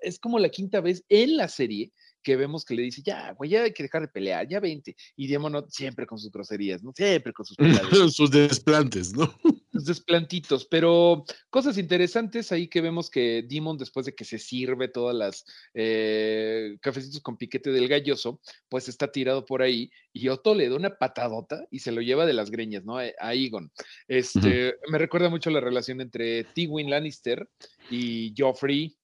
Es 0.00 0.18
como 0.18 0.38
la 0.38 0.48
quinta 0.48 0.80
vez 0.80 1.04
en 1.10 1.36
la 1.36 1.48
serie 1.48 1.92
que 2.28 2.36
vemos 2.36 2.62
que 2.62 2.74
le 2.74 2.82
dice, 2.82 3.00
ya, 3.02 3.32
güey, 3.32 3.48
ya 3.48 3.62
hay 3.62 3.72
que 3.72 3.82
dejar 3.82 4.02
de 4.02 4.08
pelear, 4.08 4.46
ya 4.46 4.60
vente. 4.60 4.94
Y 5.16 5.28
no, 5.28 5.64
siempre 5.70 6.06
con 6.06 6.18
sus 6.18 6.30
groserías, 6.30 6.82
¿no? 6.82 6.92
Siempre 6.94 7.32
con 7.32 7.46
sus 7.46 7.56
Sus 8.14 8.30
desplantes, 8.30 9.14
¿no? 9.14 9.34
sus 9.72 9.86
desplantitos, 9.86 10.66
pero 10.66 11.24
cosas 11.48 11.78
interesantes 11.78 12.52
ahí 12.52 12.68
que 12.68 12.82
vemos 12.82 13.08
que 13.08 13.46
Demon, 13.48 13.78
después 13.78 14.04
de 14.04 14.14
que 14.14 14.26
se 14.26 14.38
sirve 14.38 14.88
todas 14.88 15.16
las 15.16 15.46
eh, 15.72 16.76
cafecitos 16.82 17.22
con 17.22 17.38
piquete 17.38 17.72
del 17.72 17.88
galloso, 17.88 18.42
pues 18.68 18.90
está 18.90 19.10
tirado 19.10 19.46
por 19.46 19.62
ahí 19.62 19.90
y 20.12 20.28
Otto 20.28 20.54
le 20.54 20.68
da 20.68 20.76
una 20.76 20.98
patadota 20.98 21.64
y 21.70 21.78
se 21.78 21.92
lo 21.92 22.02
lleva 22.02 22.26
de 22.26 22.34
las 22.34 22.50
greñas, 22.50 22.84
¿no? 22.84 23.00
Eh, 23.00 23.14
A 23.20 23.32
Egon. 23.32 23.72
Este, 24.06 24.74
Me 24.90 24.98
recuerda 24.98 25.30
mucho 25.30 25.48
la 25.48 25.60
relación 25.60 26.02
entre 26.02 26.44
Tywin 26.44 26.90
Lannister 26.90 27.48
y 27.90 28.34
Joffrey, 28.36 28.94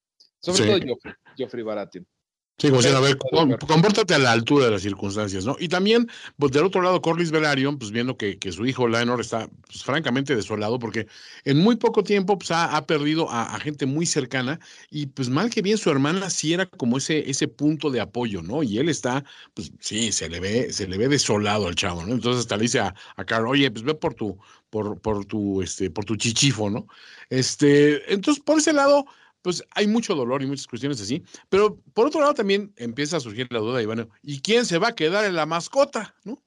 sobre 0.40 0.58
Sí. 0.58 0.66
todo 0.66 0.78
Joffrey, 0.86 1.14
Joffrey 1.38 1.64
Baratheon. 1.64 2.06
Sí, 2.56 2.68
como 2.68 2.80
diciendo, 2.80 2.98
a 2.98 3.02
ver, 3.02 3.18
compórtate 3.66 4.14
a 4.14 4.18
la 4.18 4.30
altura 4.30 4.66
de 4.66 4.70
las 4.70 4.82
circunstancias, 4.82 5.44
¿no? 5.44 5.56
Y 5.58 5.66
también, 5.66 6.08
pues 6.38 6.52
del 6.52 6.64
otro 6.64 6.82
lado, 6.82 7.02
Corlys 7.02 7.32
Velaryon, 7.32 7.78
pues 7.78 7.90
viendo 7.90 8.16
que, 8.16 8.38
que 8.38 8.52
su 8.52 8.64
hijo 8.64 8.86
Laenor 8.86 9.20
está, 9.20 9.48
pues, 9.66 9.82
francamente 9.82 10.36
desolado, 10.36 10.78
porque 10.78 11.08
en 11.44 11.58
muy 11.58 11.74
poco 11.74 12.04
tiempo, 12.04 12.38
pues 12.38 12.52
ha, 12.52 12.76
ha 12.76 12.86
perdido 12.86 13.28
a, 13.28 13.56
a 13.56 13.58
gente 13.58 13.86
muy 13.86 14.06
cercana, 14.06 14.60
y 14.88 15.06
pues 15.06 15.28
mal 15.28 15.50
que 15.50 15.62
bien 15.62 15.78
su 15.78 15.90
hermana 15.90 16.30
sí 16.30 16.54
era 16.54 16.66
como 16.66 16.98
ese, 16.98 17.28
ese 17.28 17.48
punto 17.48 17.90
de 17.90 18.00
apoyo, 18.00 18.40
¿no? 18.40 18.62
Y 18.62 18.78
él 18.78 18.88
está, 18.88 19.24
pues 19.52 19.72
sí, 19.80 20.12
se 20.12 20.28
le 20.28 20.38
ve, 20.38 20.72
se 20.72 20.86
le 20.86 20.96
ve 20.96 21.08
desolado 21.08 21.66
al 21.66 21.74
chavo, 21.74 22.06
¿no? 22.06 22.14
Entonces 22.14 22.42
hasta 22.42 22.56
le 22.56 22.62
dice 22.62 22.78
a, 22.78 22.94
a 23.16 23.24
Carl, 23.24 23.48
oye, 23.48 23.68
pues 23.72 23.84
ve 23.84 23.94
por 23.96 24.14
tu, 24.14 24.38
por, 24.70 25.00
por 25.00 25.24
tu, 25.24 25.60
este, 25.60 25.90
por 25.90 26.04
tu 26.04 26.14
chichifo, 26.16 26.70
¿no? 26.70 26.86
Este, 27.30 28.12
entonces, 28.12 28.42
por 28.44 28.58
ese 28.58 28.72
lado, 28.72 29.06
pues 29.44 29.62
hay 29.72 29.86
mucho 29.86 30.14
dolor 30.14 30.42
y 30.42 30.46
muchas 30.46 30.66
cuestiones 30.66 30.98
así. 31.02 31.22
Pero 31.50 31.78
por 31.92 32.06
otro 32.06 32.20
lado 32.20 32.32
también 32.32 32.72
empieza 32.78 33.18
a 33.18 33.20
surgir 33.20 33.46
la 33.52 33.58
duda, 33.58 33.82
y 33.82 33.86
bueno, 33.86 34.08
¿y 34.22 34.40
quién 34.40 34.64
se 34.64 34.78
va 34.78 34.88
a 34.88 34.94
quedar 34.94 35.26
en 35.26 35.36
la 35.36 35.44
mascota? 35.44 36.16
¿No? 36.24 36.42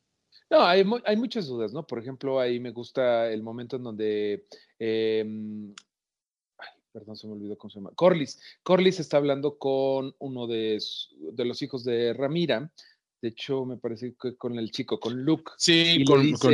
No, 0.50 0.64
hay, 0.64 0.84
hay 1.06 1.16
muchas 1.16 1.46
dudas, 1.46 1.74
¿no? 1.74 1.86
Por 1.86 2.00
ejemplo, 2.00 2.40
ahí 2.40 2.60
me 2.60 2.72
gusta 2.72 3.30
el 3.32 3.44
momento 3.44 3.76
en 3.76 3.84
donde. 3.84 4.48
ay, 6.58 6.70
perdón, 6.92 7.16
se 7.16 7.28
me 7.28 7.34
olvidó 7.34 7.56
cómo 7.58 7.70
se 7.70 7.80
llama. 7.80 7.92
Corlys. 7.96 8.40
Corlys 8.64 9.00
está 9.00 9.18
hablando 9.18 9.58
con 9.60 10.16
uno 10.20 10.48
de, 10.48 10.82
de 11.34 11.46
los 11.46 11.62
hijos 11.62 11.84
de 11.84 12.14
Ramira. 12.14 12.72
De 13.22 13.30
hecho, 13.30 13.66
me 13.66 13.78
parece 13.78 14.16
que 14.20 14.36
con 14.36 14.58
el 14.58 14.72
chico, 14.72 15.00
con 15.00 15.22
Luke. 15.24 15.52
Sí, 15.58 15.98
Y 16.00 16.06
con, 16.06 16.26
le 16.26 16.34
con- 16.38 16.54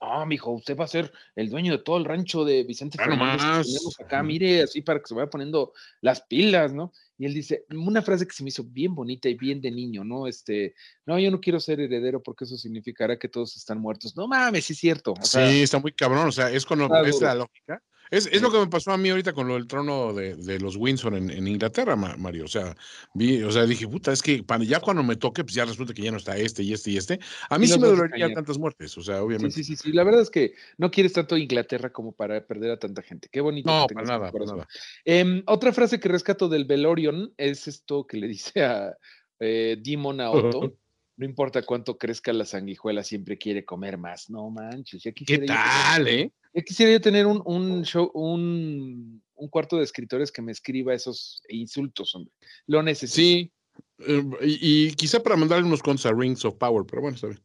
dice, 0.00 0.18
no, 0.18 0.26
mijo, 0.26 0.50
usted 0.52 0.76
va 0.76 0.84
a 0.84 0.88
ser 0.88 1.12
el 1.36 1.50
dueño 1.50 1.72
de 1.76 1.82
todo 1.82 1.96
el 1.98 2.04
rancho 2.04 2.44
de 2.44 2.64
Vicente 2.64 2.96
Claro 2.96 3.12
Fernández 3.12 3.40
que 3.42 3.46
más. 3.48 3.66
tenemos 3.66 4.00
acá, 4.00 4.22
mire, 4.22 4.62
así 4.62 4.80
para 4.80 5.00
que 5.00 5.06
se 5.06 5.14
vaya 5.14 5.28
poniendo 5.30 5.72
las 6.00 6.22
pilas, 6.22 6.72
¿no? 6.72 6.92
Y 7.18 7.26
él 7.26 7.34
dice, 7.34 7.66
una 7.70 8.00
frase 8.00 8.26
que 8.26 8.32
se 8.32 8.42
me 8.42 8.48
hizo 8.48 8.64
bien 8.64 8.94
bonita 8.94 9.28
y 9.28 9.34
bien 9.34 9.60
de 9.60 9.70
niño, 9.70 10.04
¿no? 10.04 10.26
Este, 10.26 10.74
no, 11.04 11.18
yo 11.18 11.30
no 11.30 11.40
quiero 11.40 11.60
ser 11.60 11.80
heredero 11.80 12.22
porque 12.22 12.44
eso 12.44 12.56
significará 12.56 13.18
que 13.18 13.28
todos 13.28 13.56
están 13.56 13.78
muertos. 13.78 14.16
No 14.16 14.26
mames, 14.26 14.64
sí 14.64 14.72
es 14.72 14.78
cierto. 14.78 15.12
O 15.12 15.24
sea, 15.24 15.50
sí, 15.50 15.62
está 15.62 15.78
muy 15.78 15.92
cabrón, 15.92 16.28
o 16.28 16.32
sea, 16.32 16.50
es 16.50 16.64
con 16.64 16.78
lo- 16.78 17.04
es 17.04 17.20
la 17.20 17.34
lógica. 17.34 17.82
Es, 18.10 18.26
es 18.26 18.32
Sí. 18.32 18.40
lo 18.40 18.50
que 18.50 18.58
me 18.58 18.66
pasó 18.66 18.90
a 18.92 18.96
mí 18.98 19.08
ahorita 19.08 19.32
con 19.32 19.46
lo 19.46 19.54
del 19.54 19.66
trono 19.66 20.12
de, 20.12 20.34
de 20.36 20.58
los 20.58 20.76
Windsor 20.76 21.14
en, 21.14 21.30
en 21.30 21.46
Inglaterra, 21.46 21.94
Ma- 21.96 22.16
Mario. 22.16 22.44
O 22.44 22.48
sea, 22.48 22.74
vi, 23.14 23.42
o 23.42 23.50
sea, 23.52 23.66
dije, 23.66 23.86
puta, 23.86 24.12
es 24.12 24.20
que 24.22 24.42
para- 24.42 24.64
ya 24.64 24.80
cuando 24.80 25.02
me 25.02 25.16
toque, 25.16 25.44
pues 25.44 25.54
ya 25.54 25.64
resulta 25.64 25.94
que 25.94 26.02
ya 26.02 26.10
no 26.10 26.16
está 26.16 26.36
este 26.36 26.62
y 26.62 26.72
este 26.72 26.90
y 26.90 26.96
este. 26.96 27.20
A 27.48 27.58
mí 27.58 27.66
sí 27.68 27.78
me 27.78 27.86
dolería 27.88 28.32
tantas 28.34 28.58
muertes, 28.58 28.96
o 28.98 29.02
sea, 29.02 29.16
sí, 29.16 29.20
obviamente. 29.22 29.54
sí, 29.54 29.64
sí, 29.64 29.76
sí. 29.76 29.92
La 29.92 30.02
verdad 30.04 30.22
es 30.22 30.30
que 30.30 30.54
no 30.78 30.90
quieres 30.90 31.12
tanto 31.12 31.36
Inglaterra 31.36 31.90
como 31.92 32.12
para 32.12 32.44
perder 32.46 32.72
a 32.72 32.78
tanta 32.78 33.02
gente. 33.02 33.28
Qué 33.30 33.40
bonito. 33.40 33.68
No, 33.70 33.86
para 33.86 33.86
tengas 33.88 34.08
nada, 34.08 34.32
para 34.32 34.44
nada. 34.44 34.68
Em, 35.04 35.42
otra 35.46 35.72
frase 35.72 36.00
que 36.00 36.08
rescato 36.08 36.48
del 36.48 36.64
Velorion 36.64 37.32
es 37.36 37.68
esto 37.68 38.06
que 38.06 38.16
le 38.16 38.26
dice 38.28 38.64
a 38.64 38.96
eh, 39.38 39.76
Demon 39.80 40.20
a 40.20 40.30
Otto. 40.30 40.74
No 41.20 41.26
importa 41.26 41.60
cuánto 41.62 41.98
crezca 41.98 42.32
la 42.32 42.46
sanguijuela, 42.46 43.04
siempre 43.04 43.36
quiere 43.36 43.62
comer 43.62 43.98
más. 43.98 44.30
No 44.30 44.48
manches, 44.48 45.02
ya 45.02 45.12
¿Qué 45.12 45.22
quisiera, 45.26 45.44
yo, 45.44 45.52
tal, 45.52 46.08
eh? 46.08 46.32
ya 46.54 46.62
quisiera 46.62 46.92
yo 46.92 47.00
tener 47.02 47.26
un, 47.26 47.42
un 47.44 47.84
show, 47.84 48.10
un, 48.14 49.22
un 49.34 49.48
cuarto 49.50 49.76
de 49.76 49.84
escritores 49.84 50.32
que 50.32 50.40
me 50.40 50.50
escriba 50.50 50.94
esos 50.94 51.42
insultos, 51.50 52.14
hombre. 52.14 52.32
Lo 52.66 52.82
necesito. 52.82 53.16
Sí. 53.16 53.52
eh, 53.98 54.22
y, 54.46 54.86
y 54.88 54.92
quizá 54.94 55.22
para 55.22 55.36
mandarle 55.36 55.66
unos 55.66 55.82
cuantos 55.82 56.06
a 56.06 56.12
Rings 56.14 56.42
of 56.46 56.56
Power, 56.56 56.86
pero 56.88 57.02
bueno, 57.02 57.16
está 57.16 57.26
bien. 57.26 57.40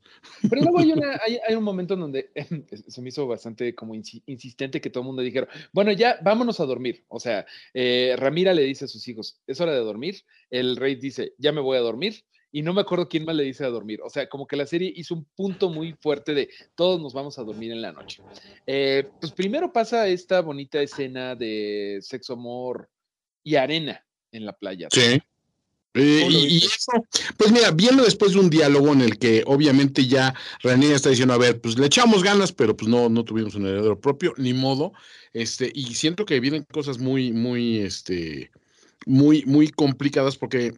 Pero 0.50 0.62
luego 0.62 0.80
hay, 0.80 0.94
una- 0.94 1.20
hay, 1.26 1.38
hay 1.46 1.56
un 1.56 1.64
momento 1.66 1.96
en 1.96 2.00
donde 2.00 2.32
se 2.88 3.02
me 3.02 3.10
hizo 3.10 3.28
bastante 3.28 3.76
como 3.76 3.94
insi- 3.94 4.24
insistente 4.26 4.80
que 4.80 4.90
todo 4.90 5.02
el 5.02 5.08
mundo 5.08 5.22
dijera, 5.22 5.50
bueno, 5.74 5.92
ya 5.92 6.18
vámonos 6.24 6.62
a 6.62 6.66
dormir. 6.66 7.04
O 7.10 7.20
sea, 7.20 7.46
eh, 7.74 8.16
Ramira 8.18 8.54
le 8.54 8.62
dice 8.64 8.86
a 8.86 8.88
sus 8.88 9.06
hijos, 9.10 9.42
es 9.46 9.60
hora 9.60 9.74
de 9.74 9.80
dormir. 9.80 10.22
El 10.50 10.78
rey 10.78 10.96
dice, 10.96 11.34
ya 11.38 11.52
me 11.52 11.60
voy 11.60 11.76
a 11.76 11.82
dormir. 11.82 12.24
Y 12.56 12.62
no 12.62 12.74
me 12.74 12.80
acuerdo 12.80 13.10
quién 13.10 13.26
más 13.26 13.36
le 13.36 13.44
dice 13.44 13.66
a 13.66 13.70
dormir. 13.70 14.00
O 14.02 14.10
sea, 14.10 14.30
como 14.30 14.48
que 14.48 14.56
la 14.56 14.66
serie 14.66 14.94
hizo 14.96 15.14
un 15.14 15.26
punto 15.36 15.70
muy 15.70 15.92
fuerte 15.92 16.34
de 16.34 16.48
todos 16.74 17.02
nos 17.02 17.12
vamos 17.12 17.38
a 17.38 17.44
dormir 17.44 17.74
en 17.74 17.82
la 17.82 17.92
noche. 17.92 18.24
Eh, 18.66 19.10
pues 19.20 19.34
primero 19.34 19.74
pasa 19.74 20.08
esta 20.08 20.40
bonita 20.40 20.82
escena 20.82 21.36
de 21.36 22.00
sexo, 22.02 22.32
amor 22.32 22.90
y 23.44 23.56
arena 23.56 24.02
en 24.32 24.46
la 24.46 24.54
playa. 24.54 24.88
Sí. 24.90 25.22
Eh, 25.96 26.20
¿Cómo 26.22 26.32
lo 26.32 26.40
y, 26.40 26.58
eso, 26.60 26.94
pues 27.36 27.52
mira, 27.52 27.72
viendo 27.72 28.06
después 28.06 28.32
de 28.32 28.40
un 28.40 28.50
diálogo 28.50 28.94
en 28.94 29.02
el 29.02 29.20
que 29.20 29.44
obviamente 29.46 30.08
ya 30.08 30.34
Rhaenyra 30.64 30.96
está 30.96 31.10
diciendo, 31.10 31.34
a 31.34 31.38
ver, 31.38 31.60
pues 31.60 31.78
le 31.78 31.88
echamos 31.88 32.24
ganas, 32.24 32.54
pero 32.54 32.78
pues 32.78 32.88
no, 32.88 33.10
no 33.10 33.26
tuvimos 33.26 33.56
un 33.56 33.68
heredero 33.68 34.00
propio, 34.00 34.34
ni 34.38 34.54
modo, 34.54 34.94
este, 35.34 35.70
y 35.76 35.94
siento 35.96 36.26
que 36.26 36.40
vienen 36.40 36.64
cosas 36.72 37.00
muy, 37.00 37.34
muy, 37.34 37.80
este, 37.80 38.50
muy, 39.06 39.44
muy 39.46 39.68
complicadas 39.68 40.38
porque 40.38 40.74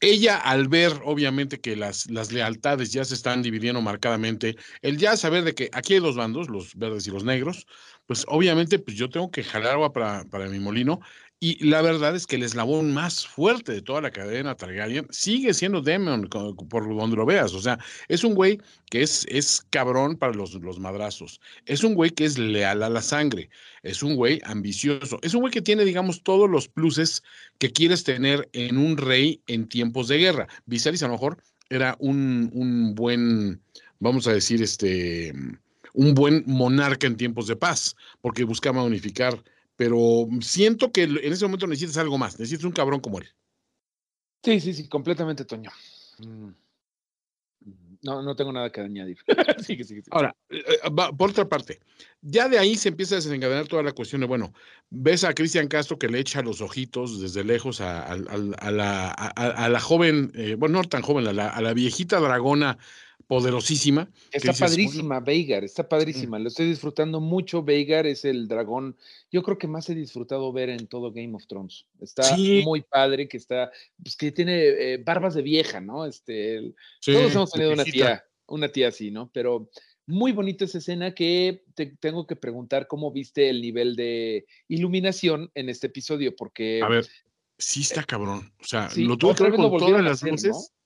ella 0.00 0.36
al 0.36 0.68
ver 0.68 0.92
obviamente 1.04 1.60
que 1.60 1.76
las, 1.76 2.10
las 2.10 2.32
lealtades 2.32 2.92
ya 2.92 3.04
se 3.04 3.14
están 3.14 3.42
dividiendo 3.42 3.80
marcadamente, 3.80 4.56
el 4.82 4.98
ya 4.98 5.16
saber 5.16 5.44
de 5.44 5.54
que 5.54 5.70
aquí 5.72 5.94
hay 5.94 6.00
dos 6.00 6.16
bandos, 6.16 6.48
los 6.48 6.74
verdes 6.76 7.06
y 7.06 7.10
los 7.10 7.24
negros, 7.24 7.66
pues 8.06 8.24
obviamente 8.28 8.78
pues 8.78 8.96
yo 8.96 9.08
tengo 9.08 9.30
que 9.30 9.44
jalar 9.44 9.72
agua 9.72 9.92
para, 9.92 10.24
para 10.24 10.48
mi 10.48 10.58
molino 10.58 11.00
y 11.46 11.62
la 11.62 11.82
verdad 11.82 12.16
es 12.16 12.26
que 12.26 12.36
el 12.36 12.42
eslabón 12.42 12.94
más 12.94 13.26
fuerte 13.26 13.72
de 13.72 13.82
toda 13.82 14.00
la 14.00 14.10
cadena 14.10 14.54
Targaryen 14.54 15.06
sigue 15.10 15.52
siendo 15.52 15.82
Demon, 15.82 16.26
por 16.70 16.96
donde 16.96 17.16
lo 17.16 17.26
veas. 17.26 17.52
O 17.52 17.60
sea, 17.60 17.78
es 18.08 18.24
un 18.24 18.34
güey 18.34 18.58
que 18.88 19.02
es, 19.02 19.26
es 19.28 19.66
cabrón 19.68 20.16
para 20.16 20.32
los, 20.32 20.54
los 20.54 20.78
madrazos. 20.78 21.42
Es 21.66 21.84
un 21.84 21.94
güey 21.94 22.12
que 22.12 22.24
es 22.24 22.38
leal 22.38 22.82
a 22.82 22.88
la 22.88 23.02
sangre. 23.02 23.50
Es 23.82 24.02
un 24.02 24.16
güey 24.16 24.40
ambicioso. 24.44 25.18
Es 25.20 25.34
un 25.34 25.42
güey 25.42 25.52
que 25.52 25.60
tiene, 25.60 25.84
digamos, 25.84 26.22
todos 26.22 26.48
los 26.48 26.66
pluses 26.66 27.22
que 27.58 27.70
quieres 27.70 28.04
tener 28.04 28.48
en 28.54 28.78
un 28.78 28.96
rey 28.96 29.42
en 29.46 29.68
tiempos 29.68 30.08
de 30.08 30.16
guerra. 30.16 30.48
Viserys 30.64 31.02
a 31.02 31.08
lo 31.08 31.12
mejor 31.12 31.42
era 31.68 31.94
un, 31.98 32.50
un 32.54 32.94
buen, 32.94 33.60
vamos 33.98 34.26
a 34.28 34.32
decir, 34.32 34.62
este, 34.62 35.34
un 35.92 36.14
buen 36.14 36.42
monarca 36.46 37.06
en 37.06 37.18
tiempos 37.18 37.48
de 37.48 37.56
paz, 37.56 37.96
porque 38.22 38.44
buscaba 38.44 38.82
unificar 38.82 39.44
pero 39.76 40.28
siento 40.40 40.92
que 40.92 41.04
en 41.04 41.32
ese 41.32 41.44
momento 41.44 41.66
necesitas 41.66 41.98
algo 41.98 42.18
más, 42.18 42.38
necesitas 42.38 42.64
un 42.64 42.72
cabrón 42.72 43.00
como 43.00 43.18
él. 43.18 43.28
Sí, 44.42 44.60
sí, 44.60 44.74
sí, 44.74 44.88
completamente, 44.88 45.44
Toño. 45.44 45.70
Mm. 46.18 46.50
No, 48.02 48.20
no 48.20 48.36
tengo 48.36 48.52
nada 48.52 48.70
que 48.70 48.82
añadir. 48.82 49.16
sigue, 49.66 49.82
sigue, 49.82 50.02
sigue. 50.02 50.08
Ahora, 50.10 50.36
eh, 50.50 50.62
va, 50.90 51.10
por 51.10 51.30
otra 51.30 51.48
parte, 51.48 51.80
ya 52.20 52.50
de 52.50 52.58
ahí 52.58 52.76
se 52.76 52.90
empieza 52.90 53.14
a 53.14 53.16
desencadenar 53.16 53.66
toda 53.66 53.82
la 53.82 53.92
cuestión 53.92 54.20
de, 54.20 54.26
bueno, 54.26 54.52
ves 54.90 55.24
a 55.24 55.32
Cristian 55.32 55.68
Castro 55.68 55.98
que 55.98 56.08
le 56.08 56.18
echa 56.18 56.42
los 56.42 56.60
ojitos 56.60 57.20
desde 57.22 57.42
lejos 57.42 57.80
a, 57.80 58.02
a, 58.02 58.12
a, 58.12 59.46
a 59.46 59.68
la, 59.70 59.80
joven, 59.80 60.30
eh, 60.34 60.56
bueno, 60.58 60.82
no 60.82 60.84
tan 60.84 61.00
joven, 61.00 61.26
a 61.26 61.32
la, 61.32 61.48
a 61.48 61.62
la 61.62 61.72
viejita 61.72 62.20
dragona 62.20 62.76
poderosísima. 63.26 64.10
Está 64.30 64.52
dices, 64.52 64.60
padrísima, 64.60 65.16
bueno, 65.16 65.26
Veigar, 65.26 65.64
está 65.64 65.88
padrísima. 65.88 66.38
Mm. 66.38 66.42
Lo 66.42 66.48
estoy 66.48 66.66
disfrutando 66.66 67.20
mucho. 67.20 67.62
Veigar 67.62 68.06
es 68.06 68.24
el 68.24 68.48
dragón, 68.48 68.96
yo 69.30 69.42
creo 69.42 69.58
que 69.58 69.66
más 69.66 69.88
he 69.90 69.94
disfrutado 69.94 70.52
ver 70.52 70.68
en 70.68 70.86
todo 70.86 71.12
Game 71.12 71.34
of 71.34 71.46
Thrones. 71.46 71.86
Está 72.00 72.22
sí. 72.22 72.62
muy 72.64 72.82
padre, 72.82 73.28
que 73.28 73.36
está, 73.36 73.70
pues 74.02 74.16
que 74.16 74.32
tiene 74.32 74.54
eh, 74.54 74.98
barbas 74.98 75.34
de 75.34 75.42
vieja, 75.42 75.80
¿no? 75.80 76.06
Este, 76.06 76.56
el, 76.56 76.76
sí, 77.00 77.12
todos 77.12 77.34
hemos 77.34 77.50
tenido 77.50 77.72
una 77.72 77.84
tía, 77.84 78.24
una 78.46 78.68
tía 78.68 78.88
así, 78.88 79.10
¿no? 79.10 79.30
Pero 79.32 79.68
muy 80.06 80.32
bonita 80.32 80.64
esa 80.64 80.78
escena 80.78 81.14
que 81.14 81.64
te 81.74 81.86
tengo 81.98 82.26
que 82.26 82.36
preguntar 82.36 82.86
cómo 82.86 83.10
viste 83.10 83.48
el 83.48 83.60
nivel 83.62 83.96
de 83.96 84.46
iluminación 84.68 85.50
en 85.54 85.68
este 85.68 85.86
episodio, 85.86 86.34
porque. 86.36 86.80
A 86.82 86.88
ver, 86.88 87.06
sí 87.58 87.80
está 87.80 88.04
cabrón. 88.04 88.52
O 88.60 88.64
sea, 88.64 88.90
sí, 88.90 89.04
lo 89.04 89.16
tuve 89.16 89.34
que 89.34 89.44
ver 89.44 89.54
con 89.54 89.76
todas 89.78 90.02
las 90.02 90.22
luces. 90.22 90.50
¿no? 90.50 90.83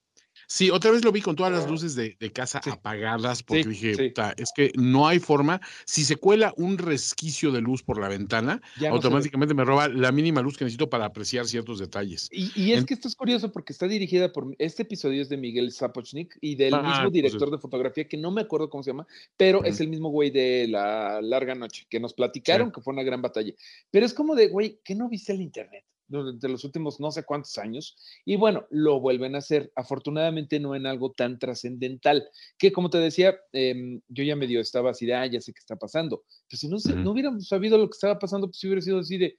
Sí, 0.50 0.70
otra 0.70 0.90
vez 0.90 1.04
lo 1.04 1.12
vi 1.12 1.20
con 1.20 1.36
todas 1.36 1.52
las 1.52 1.68
luces 1.68 1.94
de, 1.94 2.16
de 2.18 2.32
casa 2.32 2.60
Sí. 2.64 2.70
apagadas 2.70 3.42
porque 3.42 3.64
Sí, 3.64 3.68
dije, 3.68 3.94
sí. 3.94 4.08
"Puta, 4.08 4.34
es 4.38 4.50
que 4.56 4.72
no 4.76 5.06
hay 5.06 5.18
forma. 5.18 5.60
Si 5.84 6.04
se 6.04 6.16
cuela 6.16 6.54
un 6.56 6.78
resquicio 6.78 7.52
de 7.52 7.60
luz 7.60 7.82
por 7.82 8.00
la 8.00 8.08
ventana, 8.08 8.62
Ya 8.80 8.88
no 8.88 8.94
automáticamente 8.96 9.52
me 9.54 9.64
roba 9.64 9.88
la 9.88 10.10
mínima 10.10 10.40
luz 10.40 10.56
que 10.56 10.64
necesito 10.64 10.88
para 10.88 11.04
apreciar 11.04 11.46
ciertos 11.46 11.78
detalles. 11.78 12.28
Y, 12.32 12.50
y 12.58 12.72
es 12.72 12.78
En- 12.78 12.86
que 12.86 12.94
esto 12.94 13.08
es 13.08 13.14
curioso 13.14 13.52
porque 13.52 13.74
está 13.74 13.86
dirigida 13.86 14.32
por. 14.32 14.54
Este 14.58 14.84
episodio 14.84 15.20
es 15.20 15.28
de 15.28 15.36
Miguel 15.36 15.70
Sapochnik 15.70 16.38
y 16.40 16.54
del 16.56 16.72
Ah, 16.72 16.78
mismo 16.78 16.94
entonces- 16.94 17.12
director 17.12 17.50
de 17.50 17.58
fotografía 17.58 18.08
que 18.08 18.16
no 18.16 18.30
me 18.30 18.40
acuerdo 18.40 18.70
cómo 18.70 18.82
se 18.82 18.90
llama, 18.92 19.06
pero 19.36 19.62
es 19.64 19.80
el 19.80 19.88
mismo 19.88 20.08
güey 20.08 20.30
de 20.30 20.66
La 20.66 21.20
Larga 21.20 21.54
Noche 21.54 21.86
que 21.90 22.00
nos 22.00 22.14
platicaron 22.14 22.72
que 22.72 22.80
fue 22.80 22.94
una 22.94 23.02
gran 23.02 23.20
batalla. 23.20 23.52
Pero 23.90 24.06
es 24.06 24.14
como 24.14 24.34
de, 24.34 24.48
güey, 24.48 24.80
¿qué 24.82 24.94
no 24.94 25.10
viste 25.10 25.32
el 25.34 25.42
internet? 25.42 25.84
Durante 26.08 26.48
los 26.48 26.64
últimos 26.64 26.98
no 27.00 27.10
sé 27.12 27.22
cuántos 27.24 27.56
años. 27.58 27.96
Y 28.24 28.36
bueno, 28.36 28.66
lo 28.70 28.98
vuelven 29.00 29.34
a 29.34 29.38
hacer, 29.38 29.70
afortunadamente 29.76 30.58
no 30.58 30.74
en 30.74 30.86
algo 30.86 31.12
tan 31.12 31.38
trascendental, 31.38 32.28
que 32.58 32.72
como 32.72 32.90
te 32.90 32.98
decía, 32.98 33.36
em, 33.52 34.00
yo 34.08 34.24
ya 34.24 34.34
medio 34.36 34.60
estaba 34.60 34.90
así 34.90 35.06
de, 35.06 35.14
ah, 35.14 35.26
ya 35.26 35.40
sé 35.40 35.52
qué 35.52 35.58
está 35.60 35.76
pasando. 35.76 36.24
Pero 36.48 36.58
si 36.58 36.68
no, 36.68 36.78
se- 36.78 36.96
no 36.96 37.12
hubiéramos 37.12 37.46
sabido 37.46 37.78
lo 37.78 37.86
que 37.88 37.94
estaba 37.94 38.18
pasando, 38.18 38.48
pues 38.48 38.62
hubiera 38.64 38.80
sido 38.80 38.98
así 38.98 39.18
de, 39.18 39.38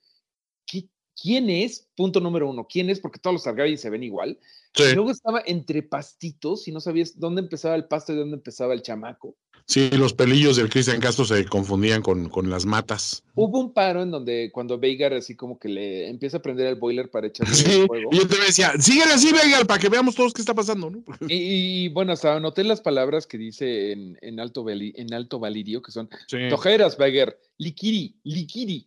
¿qué- 0.66 0.88
¿quién 1.22 1.50
es? 1.50 1.90
Punto 1.96 2.20
número 2.20 2.50
uno, 2.50 2.66
¿quién 2.70 2.90
es? 2.90 3.00
Porque 3.00 3.20
todos 3.20 3.34
los 3.34 3.44
Targaryen 3.44 3.78
se 3.78 3.90
ven 3.90 4.04
igual. 4.04 4.40
Sí, 4.74 4.84
Y 4.84 4.94
luego 4.96 5.12
estaba 5.12 5.42
entre 5.46 5.82
pastitos 5.84 6.68
y 6.68 6.72
no 6.72 6.80
sabías 6.80 7.20
dónde 7.20 7.42
empezaba 7.42 7.76
el 7.76 7.86
pasto 7.86 8.14
y 8.14 8.16
dónde 8.18 8.38
empezaba 8.38 8.74
el 8.74 8.82
chamaco. 8.84 9.36
Sí, 9.70 9.90
los 9.92 10.14
pelillos 10.14 10.58
del 10.58 10.68
Cristian 10.70 11.00
Castro 11.00 11.24
se 11.26 11.46
confundían 11.46 12.02
con, 12.02 12.28
con 12.28 12.50
las 12.50 12.66
matas. 12.66 13.24
Hubo 13.36 13.60
un 13.60 13.72
paro 13.72 14.02
en 14.02 14.10
donde 14.12 14.50
cuando 14.52 14.80
Veigar 14.80 15.14
así 15.14 15.36
como 15.36 15.60
que 15.60 15.70
le 15.70 16.10
empieza 16.10 16.38
a 16.38 16.42
prender 16.42 16.66
el 16.68 16.76
boiler 16.76 17.10
para 17.10 17.28
echarle 17.28 17.54
Sí, 17.54 17.82
el 17.82 17.88
fuego. 17.88 18.10
y 18.12 18.18
yo 18.18 18.28
te 18.28 18.38
decía, 18.38 18.74
síguele 18.80 19.14
así, 19.14 19.32
Vegas, 19.32 19.64
para 19.66 19.80
que 19.80 19.88
veamos 19.90 20.16
todos 20.16 20.34
qué 20.34 20.42
está 20.42 20.54
pasando, 20.56 20.90
¿no? 20.90 21.04
Y, 21.28 21.86
y, 21.86 21.90
bueno, 21.90 22.12
hasta 22.14 22.36
anoté 22.36 22.64
las 22.64 22.82
palabras 22.82 23.28
que 23.28 23.38
dice 23.38 23.92
en, 23.92 24.18
en 24.22 24.40
alto, 24.40 24.64
vali- 24.64 24.94
en 24.96 25.14
alto 25.14 25.40
valirio, 25.40 25.82
que 25.82 25.92
son 25.92 26.10
Sí. 26.28 26.38
tojeras, 26.50 26.98
Veigar, 26.98 27.38
liquiri, 27.58 28.16
liquiri. 28.24 28.86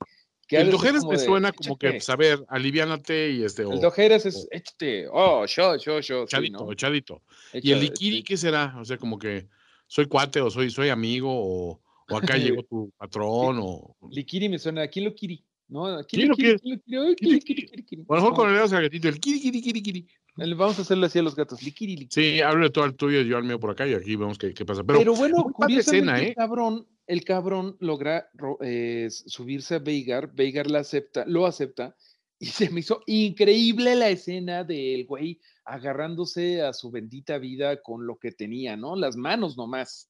que 0.49 0.57
El 0.57 0.71
como 0.73 1.13
me 1.13 1.17
de, 1.17 1.25
suena 1.25 1.53
como 1.53 1.79
que, 1.79 1.87
"Échate". 1.87 1.99
pues, 2.01 2.11
a 2.11 2.17
ver, 2.17 2.45
aliviánate 2.49 3.31
y 3.31 3.45
este, 3.45 3.63
El 3.63 3.81
Dojeras 3.81 4.27
es, 4.27 4.47
échate, 4.51 5.07
oh, 5.11 5.47
yo, 5.47 5.77
yo, 5.77 6.01
yo, 6.01 6.27
sí, 6.27 6.31
chadito, 6.31 6.67
¿no? 6.67 6.75
chadito. 6.75 7.23
Y 7.55 7.71
el 7.73 7.81
liquiri, 7.81 8.23
¿qué 8.23 8.37
será? 8.37 8.75
O 8.79 8.85
sea, 8.85 8.99
como 8.99 9.19
que 9.19 9.47
soy 9.93 10.07
cuate 10.07 10.41
o 10.41 10.51
soy, 10.51 10.71
soy 10.71 10.89
amigo 10.89 11.29
o, 11.31 11.83
o 12.09 12.17
acá 12.17 12.39
llegó 12.39 12.63
tu 12.71 12.91
patrón 12.97 13.59
o... 13.61 13.95
Liquiri 14.11 14.49
me 14.49 14.59
suena, 14.59 14.81
aquí 14.81 15.03
lo 15.03 15.15
kiri, 15.15 15.45
¿no? 15.69 15.85
Aquí 15.87 16.17
¿Quién 16.17 16.29
lo 16.29 16.33
lo 16.33 16.37
kiri, 16.37 16.59
kiri, 16.59 16.97
ay, 16.97 17.15
¿Quién 17.15 17.37
lo 17.37 17.45
kiri, 17.45 18.03
a 18.09 18.15
lo 18.15 18.15
mejor 18.15 18.35
con 18.35 18.49
el 18.49 18.55
dedo 18.55 18.75
al 18.75 18.83
gatito, 18.85 19.09
el 19.09 19.21
kiri, 19.21 19.39
kiri, 19.39 19.61
kiri, 19.61 19.83
kiri. 19.83 20.09
le 20.37 20.55
Vamos 20.55 20.79
a 20.79 20.83
hacerle 20.83 21.07
así 21.07 21.19
a 21.19 21.23
los 21.23 21.37
gatos, 21.37 21.63
liquiri, 21.63 21.97
liquiri. 21.97 22.37
Sí, 22.37 22.41
hablo 22.41 22.65
de 22.65 22.71
todo 22.71 22.87
el 22.87 22.95
tuyo 22.95 23.21
yo 23.21 23.37
al 23.37 23.45
mío 23.45 23.61
por 23.61 23.71
acá 23.71 23.87
y 23.87 23.93
aquí 23.93 24.17
vemos 24.17 24.39
qué, 24.39 24.55
qué 24.55 24.65
pasa. 24.65 24.83
Pero, 24.83 24.99
Pero, 24.99 25.15
bueno, 25.15 25.45
curiosamente 25.53 25.81
escena, 25.81 26.19
el 26.19 26.29
¿eh? 26.29 26.35
cabrón, 26.35 26.87
el 27.07 27.25
cabrón 27.25 27.77
logra 27.81 28.31
eh, 28.63 29.09
subirse 29.11 29.75
a 29.75 29.79
Veigar, 29.79 30.35
Veigar 30.35 30.71
la 30.71 30.79
acepta, 30.79 31.27
lo 31.27 31.45
acepta, 31.45 31.95
y 32.43 32.47
se 32.47 32.69
me 32.71 32.81
hizo 32.81 33.01
increíble 33.07 33.95
la 33.95 34.09
escena 34.09 34.65
del 34.65 35.07
güey 35.07 35.39
agarrándose 35.65 36.61
a 36.61 36.73
su 36.73 36.91
bendita 36.91 37.39
vida 37.39 37.81
con 37.81 38.05
lo 38.05 38.17
que 38.17 38.33
tenía, 38.33 38.77
¿no? 38.77 38.97
Las 38.97 39.15
manos 39.17 39.57
nomás. 39.57 40.09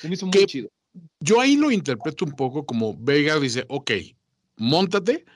Se 0.00 0.08
me 0.08 0.14
hizo 0.14 0.24
muy 0.24 0.46
chido. 0.46 0.70
yo 1.20 1.42
ahí 1.42 1.56
lo 1.56 1.70
interpreto 1.70 2.24
un 2.24 2.32
poco 2.32 2.64
como 2.64 2.96
Vega 2.96 3.38
dice, 3.38 3.66
ok, 3.68 3.90
montate, 4.56 5.26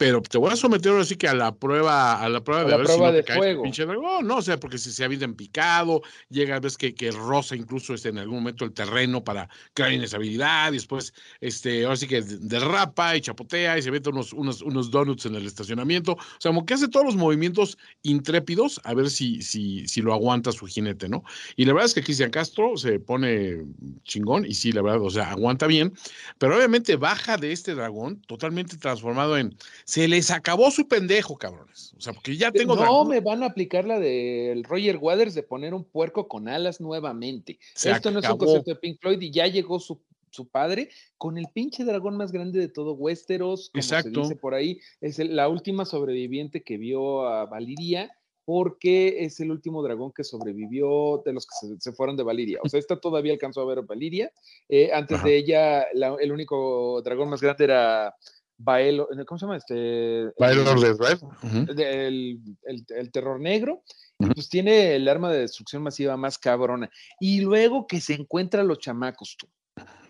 pero 0.00 0.22
te 0.22 0.38
voy 0.38 0.50
a 0.50 0.56
someter 0.56 0.92
ahora 0.92 1.04
sí 1.04 1.14
que 1.14 1.28
a 1.28 1.34
la 1.34 1.54
prueba, 1.54 2.22
a 2.22 2.28
la 2.30 2.42
prueba 2.42 2.62
A 2.62 2.64
de 2.64 2.70
la 2.70 2.76
a 2.76 2.78
ver 2.78 2.88
si 2.88 2.94
prueba 2.94 3.12
te 3.12 3.18
de 3.18 3.22
caes 3.22 3.36
el 3.36 3.42
fuego. 3.42 3.62
pinche 3.64 3.84
dragón, 3.84 4.26
no, 4.26 4.38
o 4.38 4.42
sea, 4.42 4.58
porque 4.58 4.78
si 4.78 4.92
se 4.92 5.04
habita 5.04 5.26
en 5.26 5.34
picado, 5.34 6.00
llega, 6.30 6.58
ves 6.58 6.78
que, 6.78 6.94
que 6.94 7.10
roza 7.10 7.54
incluso 7.54 7.92
este, 7.92 8.08
en 8.08 8.16
algún 8.16 8.36
momento 8.36 8.64
el 8.64 8.72
terreno 8.72 9.22
para 9.22 9.50
crear 9.74 9.92
inestabilidad, 9.92 10.70
y 10.70 10.76
después, 10.76 11.12
este, 11.42 11.84
ahora 11.84 11.96
sí 11.96 12.08
que 12.08 12.22
derrapa 12.22 13.14
y 13.14 13.20
chapotea 13.20 13.76
y 13.76 13.82
se 13.82 13.90
mete 13.90 14.08
unos, 14.08 14.32
unos, 14.32 14.62
unos 14.62 14.90
donuts 14.90 15.26
en 15.26 15.34
el 15.34 15.44
estacionamiento, 15.44 16.12
o 16.12 16.18
sea, 16.38 16.48
como 16.50 16.64
que 16.64 16.72
hace 16.72 16.88
todos 16.88 17.04
los 17.04 17.16
movimientos 17.16 17.76
intrépidos 18.00 18.80
a 18.84 18.94
ver 18.94 19.10
si, 19.10 19.42
si, 19.42 19.86
si 19.86 20.00
lo 20.00 20.14
aguanta 20.14 20.50
su 20.50 20.64
jinete, 20.64 21.10
¿no? 21.10 21.24
Y 21.56 21.66
la 21.66 21.74
verdad 21.74 21.88
es 21.88 21.94
que 21.94 22.02
Cristian 22.02 22.30
Castro 22.30 22.74
se 22.78 23.00
pone 23.00 23.66
chingón 24.04 24.46
y 24.46 24.54
sí, 24.54 24.72
la 24.72 24.80
verdad, 24.80 25.02
o 25.02 25.10
sea, 25.10 25.32
aguanta 25.32 25.66
bien, 25.66 25.92
pero 26.38 26.56
obviamente 26.56 26.96
baja 26.96 27.36
de 27.36 27.52
este 27.52 27.74
dragón 27.74 28.22
totalmente 28.22 28.78
transformado 28.78 29.36
en 29.36 29.54
se 29.90 30.06
les 30.06 30.30
acabó 30.30 30.70
su 30.70 30.86
pendejo, 30.86 31.36
cabrones. 31.36 31.92
O 31.96 32.00
sea, 32.00 32.12
porque 32.12 32.36
ya 32.36 32.52
tengo 32.52 32.76
no 32.76 32.80
dragón. 32.82 33.08
me 33.08 33.18
van 33.20 33.42
a 33.42 33.46
aplicar 33.46 33.84
la 33.84 33.98
del 33.98 34.62
Roger 34.62 34.98
Waters 34.98 35.34
de 35.34 35.42
poner 35.42 35.74
un 35.74 35.82
puerco 35.82 36.28
con 36.28 36.46
alas 36.46 36.80
nuevamente. 36.80 37.58
Se 37.74 37.90
Esto 37.90 38.12
no 38.12 38.20
es 38.20 38.28
un 38.30 38.38
concepto 38.38 38.70
de 38.70 38.76
Pink 38.76 39.00
Floyd 39.00 39.20
y 39.20 39.32
ya 39.32 39.48
llegó 39.48 39.80
su, 39.80 40.00
su 40.30 40.46
padre 40.48 40.90
con 41.18 41.38
el 41.38 41.46
pinche 41.52 41.84
dragón 41.84 42.16
más 42.16 42.30
grande 42.30 42.60
de 42.60 42.68
todo 42.68 42.92
Westeros, 42.92 43.70
como 43.72 43.82
se 43.82 43.96
Exacto. 43.96 44.20
dice 44.22 44.36
por 44.36 44.54
ahí. 44.54 44.78
Es 45.00 45.18
el- 45.18 45.34
la 45.34 45.48
última 45.48 45.84
sobreviviente 45.84 46.62
que 46.62 46.76
vio 46.78 47.26
a 47.26 47.46
Valiria 47.46 48.16
porque 48.44 49.24
es 49.24 49.40
el 49.40 49.50
último 49.50 49.82
dragón 49.82 50.12
que 50.12 50.22
sobrevivió 50.24 51.22
de 51.24 51.32
los 51.32 51.46
que 51.46 51.66
se, 51.68 51.80
se 51.80 51.92
fueron 51.92 52.16
de 52.16 52.22
Valiria. 52.22 52.58
O 52.64 52.68
sea, 52.68 52.78
esta 52.80 52.98
todavía 53.00 53.32
alcanzó 53.32 53.60
a 53.60 53.66
ver 53.66 53.78
a 53.78 53.82
Valiria. 53.82 54.30
Eh, 54.68 54.90
antes 54.92 55.18
Ajá. 55.18 55.26
de 55.26 55.36
ella, 55.36 55.86
la- 55.94 56.16
el 56.20 56.30
único 56.32 57.02
dragón 57.02 57.28
más 57.28 57.40
grande 57.40 57.64
era 57.64 58.14
Baelo, 58.62 59.08
¿cómo 59.26 59.38
se 59.38 59.46
llama? 59.46 59.56
Este, 59.56 60.30
Baelor 60.38 60.76
el- 60.76 60.82
de 60.82 60.92
Red. 60.94 61.18
Ujú. 61.22 61.74
del 61.74 62.38
el, 62.64 62.86
el 62.88 63.10
terror 63.10 63.40
negro, 63.40 63.82
y 64.18 64.26
pues 64.26 64.50
tiene 64.50 64.94
el 64.96 65.08
arma 65.08 65.32
de 65.32 65.40
destrucción 65.40 65.82
masiva 65.82 66.16
más 66.18 66.36
cabrona. 66.38 66.90
Y 67.18 67.40
luego 67.40 67.86
que 67.86 68.00
se 68.02 68.12
encuentra 68.14 68.62
los 68.62 68.78
chamacos, 68.78 69.36
tú. 69.38 69.48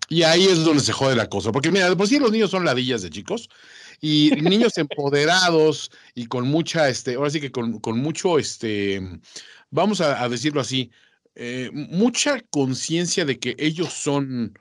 Y 0.09 0.23
ahí 0.23 0.43
es 0.43 0.65
donde 0.65 0.83
se 0.83 0.91
jode 0.91 1.15
la 1.15 1.29
cosa. 1.29 1.53
Porque 1.53 1.71
mira, 1.71 1.95
por 1.95 2.05
sí 2.05 2.19
los 2.19 2.33
niños 2.33 2.51
son 2.51 2.65
ladillas 2.65 3.01
de 3.01 3.09
chicos. 3.09 3.47
Y 4.01 4.31
niños 4.41 4.77
empoderados 4.77 5.89
y 6.13 6.25
con 6.25 6.45
mucha, 6.49 6.89
este, 6.89 7.15
ahora 7.15 7.29
sí 7.29 7.39
que 7.39 7.51
con, 7.51 7.79
con 7.79 7.99
mucho, 7.99 8.37
este, 8.37 9.01
vamos 9.69 10.01
a, 10.01 10.21
a 10.21 10.27
decirlo 10.27 10.59
así, 10.59 10.91
eh, 11.35 11.69
mucha 11.73 12.41
conciencia 12.49 13.23
de 13.23 13.39
que 13.39 13.55
ellos 13.57 13.93
son 13.93 14.59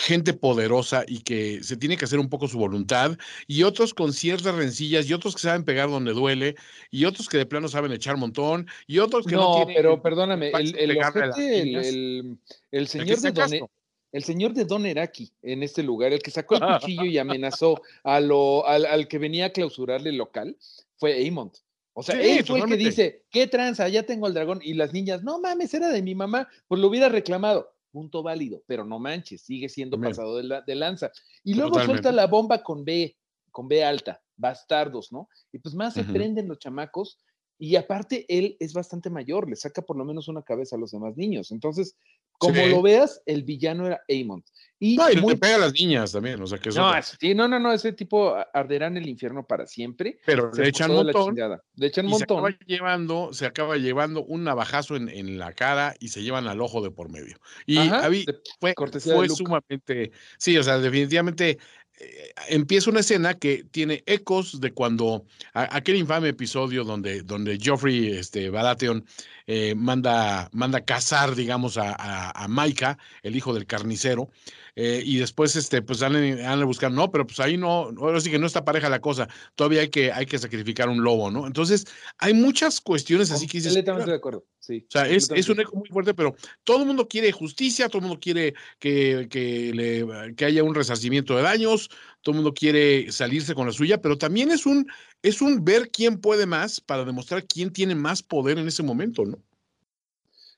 gente 0.00 0.32
poderosa 0.32 1.04
y 1.08 1.22
que 1.22 1.60
se 1.64 1.76
tiene 1.76 1.96
que 1.96 2.04
hacer 2.04 2.20
un 2.20 2.28
poco 2.28 2.46
su 2.46 2.56
voluntad, 2.56 3.18
y 3.48 3.64
otros 3.64 3.92
con 3.94 4.12
ciertas 4.12 4.54
rencillas, 4.54 5.10
y 5.10 5.12
otros 5.12 5.34
que 5.34 5.40
saben 5.42 5.64
pegar 5.64 5.90
donde 5.90 6.12
duele, 6.12 6.54
y 6.92 7.04
otros 7.04 7.28
que 7.28 7.36
de 7.36 7.46
plano 7.46 7.66
saben 7.66 7.90
echar 7.90 8.16
montón, 8.16 8.68
y 8.86 9.00
otros 9.00 9.26
que 9.26 9.34
no, 9.34 9.40
No, 9.42 9.56
tienen 9.56 9.74
pero 9.74 10.00
perdóname, 10.00 10.50
el, 10.52 10.78
el, 10.78 10.96
ojete, 10.98 11.58
el, 11.58 11.64
niñas. 11.66 11.86
el- 11.88 12.38
el 12.70 12.86
señor 12.88 13.18
de 13.18 13.32
Don, 13.32 13.50
Castro. 13.50 13.70
el 14.12 14.22
señor 14.24 14.54
de 14.54 14.64
Don 14.64 14.86
Eraki 14.86 15.32
en 15.42 15.64
este 15.64 15.82
lugar, 15.82 16.12
el 16.12 16.22
que 16.22 16.30
sacó 16.30 16.54
el 16.54 16.60
cuchillo 16.80 17.04
y 17.04 17.18
amenazó 17.18 17.82
a 18.04 18.20
lo, 18.20 18.64
al, 18.68 18.86
al 18.86 19.08
que 19.08 19.18
venía 19.18 19.46
a 19.46 19.50
clausurarle 19.50 20.10
el 20.10 20.16
local, 20.16 20.56
fue 20.96 21.14
Aemond. 21.14 21.52
O 21.92 22.04
sea, 22.04 22.14
Sí, 22.14 22.28
él 22.38 22.44
fue 22.46 22.60
el 22.60 22.66
que 22.66 22.76
dice, 22.76 23.24
¿qué 23.28 23.48
tranza? 23.48 23.88
Ya 23.88 24.04
tengo 24.04 24.28
el 24.28 24.34
dragón. 24.34 24.60
Y 24.62 24.74
las 24.74 24.92
niñas, 24.92 25.24
no 25.24 25.40
mames, 25.40 25.74
era 25.74 25.88
de 25.88 26.00
mi 26.02 26.14
mamá, 26.14 26.46
pues 26.68 26.80
lo 26.80 26.86
hubiera 26.86 27.08
reclamado. 27.08 27.74
Punto 27.90 28.22
válido, 28.22 28.62
pero 28.66 28.84
no 28.84 28.98
manches, 28.98 29.42
sigue 29.42 29.68
siendo 29.68 29.98
pasado 30.00 30.36
de, 30.36 30.42
la- 30.44 30.60
de 30.60 30.74
lanza. 30.74 31.10
Y 31.42 31.54
luego 31.54 31.70
Totalmente. 31.72 32.02
suelta 32.02 32.12
la 32.12 32.26
bomba 32.26 32.62
con 32.62 32.84
B, 32.84 33.16
con 33.50 33.66
B 33.66 33.82
alta, 33.84 34.20
bastardos, 34.36 35.10
¿no? 35.10 35.28
Y 35.52 35.58
pues 35.58 35.74
más 35.74 35.94
se 35.94 36.04
prenden 36.04 36.48
los 36.48 36.58
chamacos. 36.58 37.18
Y 37.58 37.76
aparte, 37.76 38.24
él 38.28 38.56
es 38.60 38.72
bastante 38.72 39.10
mayor, 39.10 39.48
le 39.48 39.56
saca 39.56 39.82
por 39.82 39.96
lo 39.96 40.04
menos 40.04 40.28
una 40.28 40.42
cabeza 40.42 40.76
a 40.76 40.78
los 40.78 40.92
demás 40.92 41.16
niños. 41.16 41.50
Entonces, 41.50 41.96
como 42.38 42.54
Sí. 42.54 42.70
lo 42.70 42.82
veas, 42.82 43.20
el 43.26 43.42
villano 43.42 43.86
era 43.86 44.00
Aemond. 44.08 44.44
Y 44.78 44.96
No, 44.96 45.10
y 45.10 45.16
muy- 45.16 45.32
le 45.32 45.38
pega 45.40 45.56
a 45.56 45.58
las 45.58 45.72
niñas 45.72 46.12
también, 46.12 46.40
o 46.40 46.46
sea 46.46 46.56
que 46.58 46.68
es 46.68 46.76
no, 46.76 46.92
sí, 47.02 47.34
no, 47.34 47.48
no, 47.48 47.58
no, 47.58 47.72
ese 47.72 47.92
tipo 47.92 48.36
arderá 48.54 48.86
en 48.86 48.96
el 48.96 49.08
infierno 49.08 49.44
para 49.44 49.66
siempre. 49.66 50.20
pero 50.24 50.54
Se 50.54 50.62
le 50.62 50.68
echan 50.68 50.94
la 50.94 51.02
montón. 51.02 51.34
Le 51.74 51.86
echan 51.88 52.04
se 52.04 52.10
montón. 52.10 52.38
acaba 52.38 52.56
llevando, 52.64 53.32
se 53.32 53.44
acaba 53.44 53.76
llevando 53.76 54.24
un 54.24 54.44
navajazo 54.44 54.94
en, 54.94 55.08
en 55.08 55.36
la 55.36 55.52
cara 55.52 55.96
y 55.98 56.08
se 56.10 56.22
llevan 56.22 56.46
al 56.46 56.60
ojo 56.60 56.80
de 56.80 56.92
por 56.92 57.10
medio. 57.10 57.38
Y 57.66 57.78
Ajá, 57.78 58.08
de- 58.08 58.24
fue, 58.60 58.72
fue 59.00 59.28
sumamente, 59.28 60.12
sí, 60.38 60.56
o 60.56 60.62
sea, 60.62 60.78
definitivamente 60.78 61.58
eh, 62.00 62.32
empieza 62.48 62.90
una 62.90 63.00
escena 63.00 63.34
que 63.34 63.64
tiene 63.70 64.02
ecos 64.06 64.60
de 64.60 64.72
cuando 64.72 65.24
a- 65.54 65.76
aquel 65.76 65.96
infame 65.96 66.28
episodio 66.28 66.84
donde, 66.84 67.22
donde 67.22 67.58
Joffrey 67.62 68.08
este, 68.16 68.50
Baratheon 68.50 69.04
eh, 69.46 69.74
manda, 69.74 70.48
manda 70.52 70.84
cazar, 70.84 71.34
digamos, 71.34 71.78
a, 71.78 71.92
a, 71.92 72.44
a 72.44 72.48
Maika, 72.48 72.98
el 73.22 73.34
hijo 73.34 73.54
del 73.54 73.66
carnicero, 73.66 74.28
eh, 74.76 75.02
y 75.04 75.16
después 75.16 75.56
este, 75.56 75.82
pues 75.82 76.00
van 76.00 76.14
a, 76.44 76.64
buscar, 76.64 76.92
no, 76.92 77.10
pero 77.10 77.26
pues 77.26 77.40
ahí 77.40 77.56
no, 77.56 77.90
ahora 77.98 78.20
sí 78.20 78.30
que 78.30 78.38
no 78.38 78.46
está 78.46 78.64
pareja 78.64 78.88
la 78.88 79.00
cosa, 79.00 79.28
todavía 79.54 79.80
hay 79.80 79.88
que, 79.88 80.12
hay 80.12 80.26
que 80.26 80.38
sacrificar 80.38 80.88
un 80.88 81.02
lobo, 81.02 81.30
¿no? 81.30 81.46
Entonces, 81.46 81.86
hay 82.18 82.34
muchas 82.34 82.80
cuestiones 82.80 83.30
así 83.30 83.46
que 83.46 83.58
dices, 83.58 83.72
Completamente 83.72 84.10
de 84.10 84.16
acuerdo. 84.16 84.44
Sí. 84.68 84.84
o 84.86 84.90
sea, 84.90 85.08
es, 85.08 85.30
es 85.30 85.48
un 85.48 85.58
eco 85.60 85.74
muy 85.76 85.88
fuerte, 85.88 86.12
pero 86.12 86.36
todo 86.62 86.80
el 86.80 86.86
mundo 86.86 87.08
quiere 87.08 87.32
justicia, 87.32 87.88
todo 87.88 88.00
el 88.00 88.06
mundo 88.08 88.20
quiere 88.20 88.52
que, 88.78 89.26
que, 89.30 89.72
le- 89.72 90.34
que 90.34 90.44
haya 90.44 90.62
un 90.62 90.74
resarcimiento 90.74 91.34
de 91.34 91.42
daños, 91.42 91.88
todo 92.20 92.34
el 92.34 92.42
mundo 92.42 92.52
quiere 92.52 93.10
salirse 93.10 93.54
con 93.54 93.66
la 93.66 93.72
suya, 93.72 94.02
pero 94.02 94.18
también 94.18 94.50
es 94.50 94.66
un, 94.66 94.86
es 95.22 95.40
un 95.40 95.64
ver 95.64 95.88
quién 95.90 96.20
puede 96.20 96.44
más 96.44 96.82
para 96.82 97.06
demostrar 97.06 97.46
quién 97.46 97.72
tiene 97.72 97.94
más 97.94 98.22
poder 98.22 98.58
en 98.58 98.68
ese 98.68 98.82
momento, 98.82 99.24
¿no? 99.24 99.38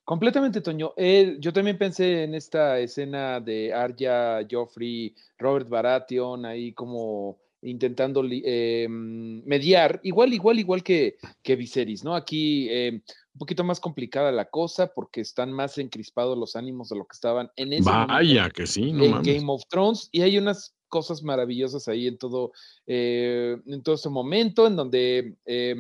Completamente, 0.03 0.61
Toño. 0.61 0.93
Eh, 0.97 1.37
yo 1.39 1.53
también 1.53 1.79
pensé 1.79 2.25
en 2.25 2.35
esta 2.35 2.81
escena 2.81 3.39
de 3.39 3.73
Arya, 3.73 4.41
Joffrey, 4.51 5.15
Robert 5.39 5.69
Baratheon, 5.69 6.47
ahí 6.47 6.73
como 6.73 7.39
intentando 7.63 8.25
eh, 8.31 8.87
mediar, 8.89 10.01
igual, 10.03 10.33
igual, 10.33 10.59
igual 10.59 10.83
que, 10.83 11.17
que 11.43 11.57
Viserys, 11.57 12.05
¿no? 12.05 12.15
Aquí 12.15 12.69
eh, 12.71 13.03
un 13.35 13.39
poquito 13.39 13.65
más 13.65 13.81
complicada 13.81 14.33
la 14.33 14.47
cosa 14.47 14.93
porque 14.95 15.21
están 15.21 15.53
más 15.53 15.77
encrispados 15.79 16.39
los 16.39 16.57
ánimos 16.57 16.89
de 16.89 16.97
lo 16.97 17.05
que 17.05 17.15
estaban 17.15 17.51
en 17.57 17.73
ese 17.75 17.85
Vaya 17.91 18.51
que 18.51 18.67
sí, 18.67 18.93
no 18.93 19.05
en 19.05 19.11
mames. 19.13 19.27
Game 19.35 19.53
of 19.53 19.63
Thrones 19.69 20.09
y 20.13 20.23
hay 20.23 20.39
unas 20.39 20.75
cosas 20.89 21.23
maravillosas 21.23 21.87
ahí 21.87 22.07
en 22.09 22.19
todo, 22.19 22.51
eh, 22.87 23.57
en 23.67 23.83
todo 23.83 23.95
ese 23.95 24.09
momento 24.09 24.67
en 24.67 24.75
donde 24.77 25.37
eh, 25.47 25.77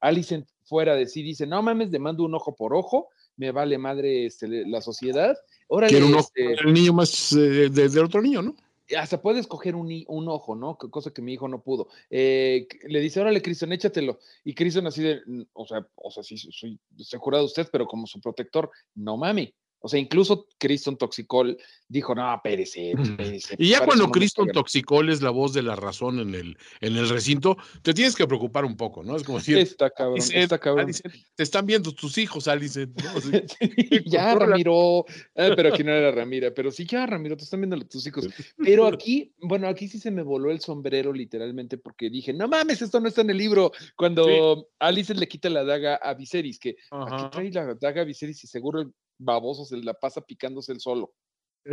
Alicent 0.00 0.46
fuera 0.64 0.94
de 0.94 1.06
sí 1.06 1.22
dice, 1.22 1.46
no 1.46 1.62
mames, 1.62 1.90
le 1.90 1.98
mando 1.98 2.22
un 2.24 2.34
ojo 2.34 2.54
por 2.54 2.74
ojo, 2.74 3.08
me 3.36 3.50
vale 3.50 3.78
madre 3.78 4.26
este, 4.26 4.46
la 4.66 4.80
sociedad. 4.80 5.36
Órale, 5.66 5.90
Quiero 5.90 6.06
un 6.06 6.14
ojo 6.14 6.28
este, 6.36 6.52
el 6.68 6.72
niño 6.72 6.92
más 6.92 7.32
eh, 7.32 7.68
de- 7.70 7.88
del 7.88 8.04
otro 8.04 8.22
niño, 8.22 8.42
¿no? 8.42 8.54
Hasta 8.98 9.22
puede 9.22 9.40
escoger 9.40 9.74
un, 9.74 10.04
un 10.08 10.28
ojo, 10.28 10.54
¿no? 10.54 10.76
Cosa 10.76 11.12
que 11.12 11.22
mi 11.22 11.32
hijo 11.32 11.48
no 11.48 11.62
pudo. 11.62 11.88
Eh, 12.10 12.66
le 12.86 13.00
dice, 13.00 13.20
órale, 13.20 13.42
Cristian, 13.42 13.72
échatelo. 13.72 14.18
Y 14.44 14.54
Cristian 14.54 14.86
así 14.86 15.02
de, 15.02 15.20
"Mm, 15.26 15.42
o 15.54 15.66
sea, 15.66 15.86
o 15.94 16.10
sea, 16.10 16.22
sí, 16.22 16.36
soy, 16.36 16.78
estoy 16.98 17.18
jurado 17.18 17.44
usted, 17.44 17.68
pero 17.72 17.86
como 17.86 18.06
su 18.06 18.20
protector, 18.20 18.70
no 18.94 19.16
mami. 19.16 19.54
O 19.84 19.88
sea, 19.88 20.00
incluso 20.00 20.46
Cristian 20.56 20.96
Toxicol 20.96 21.58
dijo, 21.88 22.14
no, 22.14 22.34
espérese. 22.34 22.94
Y 23.58 23.68
ya 23.68 23.84
cuando 23.84 24.10
Criston 24.10 24.46
pegan". 24.46 24.54
Toxicol 24.54 25.10
es 25.10 25.20
la 25.20 25.28
voz 25.28 25.52
de 25.52 25.62
la 25.62 25.76
razón 25.76 26.20
en 26.20 26.34
el, 26.34 26.56
en 26.80 26.96
el 26.96 27.06
recinto, 27.10 27.58
te 27.82 27.92
tienes 27.92 28.16
que 28.16 28.26
preocupar 28.26 28.64
un 28.64 28.78
poco, 28.78 29.04
¿no? 29.04 29.14
Es 29.14 29.24
como 29.24 29.38
decir, 29.38 29.58
Está 29.58 29.90
cabrón, 29.90 30.20
está 30.32 30.58
cabrón. 30.58 30.90
Te 31.34 31.42
están 31.42 31.66
viendo 31.66 31.92
tus 31.92 32.16
hijos, 32.16 32.44
Sí, 32.44 34.02
ya. 34.06 34.34
Ramiro. 34.34 35.04
Ah, 35.36 35.50
pero 35.54 35.74
aquí 35.74 35.84
no 35.84 35.92
era 35.92 36.10
Ramira, 36.10 36.54
pero 36.54 36.70
sí, 36.70 36.86
ya, 36.86 37.04
Ramiro, 37.04 37.36
te 37.36 37.44
están 37.44 37.60
viendo 37.60 37.78
tus 37.86 38.06
hijos. 38.06 38.26
Pero 38.56 38.86
aquí, 38.86 39.34
bueno, 39.38 39.68
aquí 39.68 39.88
sí 39.88 39.98
se 39.98 40.10
me 40.10 40.22
voló 40.22 40.50
el 40.50 40.60
sombrero 40.60 41.12
literalmente 41.12 41.76
porque 41.76 42.08
dije, 42.08 42.32
no 42.32 42.48
mames, 42.48 42.80
esto 42.80 43.00
no 43.00 43.08
está 43.08 43.20
en 43.20 43.28
el 43.30 43.36
libro. 43.36 43.70
Cuando 43.96 44.66
Alice 44.78 45.14
le 45.14 45.28
quita 45.28 45.50
la 45.50 45.62
daga 45.62 45.96
a 45.96 46.14
Viserys, 46.14 46.58
que 46.58 46.76
Ajá. 46.90 47.26
aquí 47.26 47.30
trae 47.30 47.50
la 47.50 47.74
daga 47.74 48.00
a 48.00 48.04
Viserys 48.04 48.42
y 48.44 48.46
seguro 48.46 48.80
el 48.80 48.94
baboso 49.18 49.64
se 49.64 49.76
la 49.78 49.94
pasa 49.94 50.20
picándose 50.20 50.72
el 50.72 50.80
solo. 50.80 51.14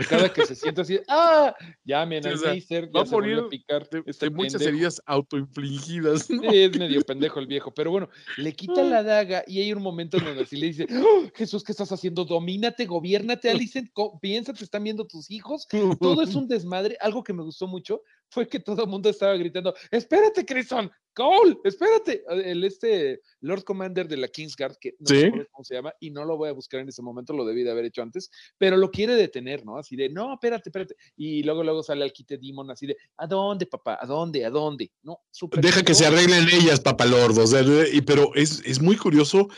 Cada 0.10 0.32
que 0.32 0.46
se 0.46 0.56
sienta 0.56 0.84
así, 0.84 1.00
¡ah! 1.10 1.54
Llamen 1.84 2.26
al 2.26 2.40
Meister, 2.40 2.86
va 2.96 3.04
ya 3.04 3.10
a 3.10 3.12
morir 3.12 3.40
a 3.40 3.50
picar. 3.50 3.90
de, 3.90 4.02
este 4.06 4.28
de 4.28 4.36
muchas 4.36 4.54
pendejo". 4.54 4.70
heridas 4.70 5.02
autoinfligidas. 5.06 6.30
¿no? 6.30 6.50
Sí, 6.50 6.58
es 6.60 6.80
medio 6.80 7.02
pendejo 7.06 7.40
el 7.40 7.48
viejo, 7.48 7.74
pero 7.74 7.92
bueno, 7.92 8.10
le 8.38 8.54
quita 8.54 8.84
la 8.84 9.04
daga 9.04 9.44
y 9.48 9.60
hay 9.60 9.74
un 9.74 9.82
momento 9.84 10.18
en 10.18 10.24
donde 10.24 10.44
así 10.44 10.56
le 10.56 10.68
dice, 10.68 10.88
"Oh, 10.92 11.28
Jesús, 11.36 11.64
¿qué 11.66 11.74
estás 11.74 11.92
haciendo? 11.92 12.24
Domínate, 12.24 12.86
gobiérnate, 12.86 13.50
Alicent, 13.70 13.90
piensa, 14.22 14.54
te 14.54 14.64
están 14.64 14.84
viendo 14.84 15.06
tus 15.08 15.30
hijos. 15.30 15.68
Todo 16.00 16.22
es 16.22 16.36
un 16.36 16.48
desmadre. 16.48 16.96
Algo 17.02 17.22
que 17.24 17.34
me 17.34 17.44
gustó 17.44 17.68
mucho 17.68 18.02
fue 18.32 18.48
que 18.48 18.60
todo 18.62 18.84
el 18.84 18.90
mundo 18.90 19.10
estaba 19.10 19.36
gritando, 19.36 19.76
espérate, 19.92 20.46
Crison, 20.46 20.90
Cole, 21.14 21.58
espérate. 21.66 22.24
El 22.30 22.64
este 22.64 23.22
Lord 23.42 23.66
Commander 23.66 24.08
de 24.08 24.16
la 24.16 24.30
Kingsguard, 24.30 24.78
que 24.80 24.96
no 25.00 25.08
Sí. 25.08 25.26
acuerdo 25.26 25.48
cómo 25.52 25.66
se 25.66 25.76
llama, 25.76 25.94
y 26.00 26.12
no 26.12 26.24
lo 26.24 26.38
voy 26.38 26.48
a 26.48 26.54
buscar 26.54 26.80
en 26.80 26.88
ese 26.88 27.02
momento, 27.02 27.34
lo 27.34 27.46
debí 27.46 27.64
de 27.64 27.72
haber 27.72 27.86
hecho 27.86 28.02
antes, 28.02 28.32
pero 28.58 28.78
lo 28.78 28.90
quiere 28.90 29.16
detener, 29.16 29.66
¿no? 29.66 29.78
Así 29.78 29.98
de, 29.98 30.10
no, 30.10 30.34
espérate, 30.34 30.70
espérate. 30.70 30.96
Y 31.18 31.44
luego, 31.44 31.64
luego 31.64 31.84
sale 31.84 32.06
al 32.06 32.14
quite 32.14 32.38
Demon 32.38 32.72
así 32.72 32.88
de, 32.88 32.96
¿a 33.18 33.28
dónde, 33.28 33.66
papá? 33.66 34.00
¿A 34.02 34.06
dónde? 34.06 34.46
¿A 34.46 34.50
dónde? 34.50 34.92
No, 35.04 35.20
súper 35.30 35.60
Deja 35.60 35.84
que 35.84 35.94
se 35.94 36.06
arreglen 36.06 36.48
ellas, 36.54 36.80
papalordo. 36.80 37.44
O 37.44 37.48
sea, 37.48 37.62
y, 37.92 38.02
pero 38.02 38.34
es, 38.36 38.62
es 38.66 38.82
muy 38.82 38.96
curioso 38.96 39.50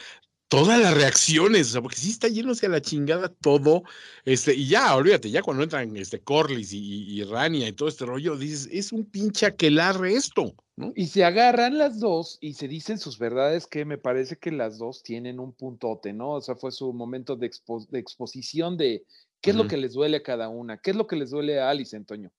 todas 0.54 0.80
las 0.80 0.94
reacciones, 0.94 1.70
o 1.70 1.72
sea, 1.72 1.82
porque 1.82 1.98
sí 1.98 2.12
está 2.12 2.28
yendo 2.28 2.52
hacia 2.52 2.70
la 2.70 2.80
chingada 2.80 3.28
todo, 3.28 3.82
este, 4.24 4.54
y 4.54 4.68
ya, 4.68 4.96
olvídate, 4.96 5.32
ya 5.32 5.42
cuando 5.42 5.64
entran 5.64 5.98
este 5.98 6.20
Corlys 6.20 6.74
y, 6.74 6.78
y, 6.78 7.22
y 7.22 7.24
Rania 7.24 7.68
y 7.68 7.74
todo 7.74 7.90
este 7.90 8.06
rollo, 8.06 8.38
dices, 8.38 8.70
es 8.72 8.92
un 8.92 9.04
pinche 9.06 9.48
aquelarre 9.48 10.14
esto, 10.14 10.54
¿no? 10.76 10.94
Y 10.96 11.08
se 11.08 11.24
agarran 11.24 11.80
las 11.80 12.00
dos 12.00 12.38
y 12.40 12.54
se 12.54 12.68
dicen 12.68 13.00
sus 13.00 13.18
verdades 13.18 13.66
que 13.66 13.84
me 13.84 13.98
parece 13.98 14.38
que 14.38 14.52
las 14.52 14.78
dos 14.78 15.02
tienen 15.02 15.40
un 15.40 15.54
puntote, 15.54 16.14
¿no? 16.14 16.34
O 16.34 16.42
sea, 16.42 16.56
fue 16.56 16.72
su 16.72 16.94
momento 16.94 17.36
de, 17.36 17.50
expo- 17.50 17.88
de 17.90 17.98
exposición 17.98 18.78
de 18.78 19.04
qué 19.42 19.50
es 19.50 19.56
lo 19.56 19.68
que 19.68 19.78
les 19.78 19.94
duele 19.94 20.18
a 20.18 20.24
cada 20.24 20.50
una, 20.50 20.78
qué 20.78 20.92
es 20.92 20.96
lo 20.96 21.08
que 21.08 21.16
les 21.16 21.32
duele 21.32 21.60
a 21.60 21.72
Alice, 21.72 21.98
Antonio. 21.98 22.32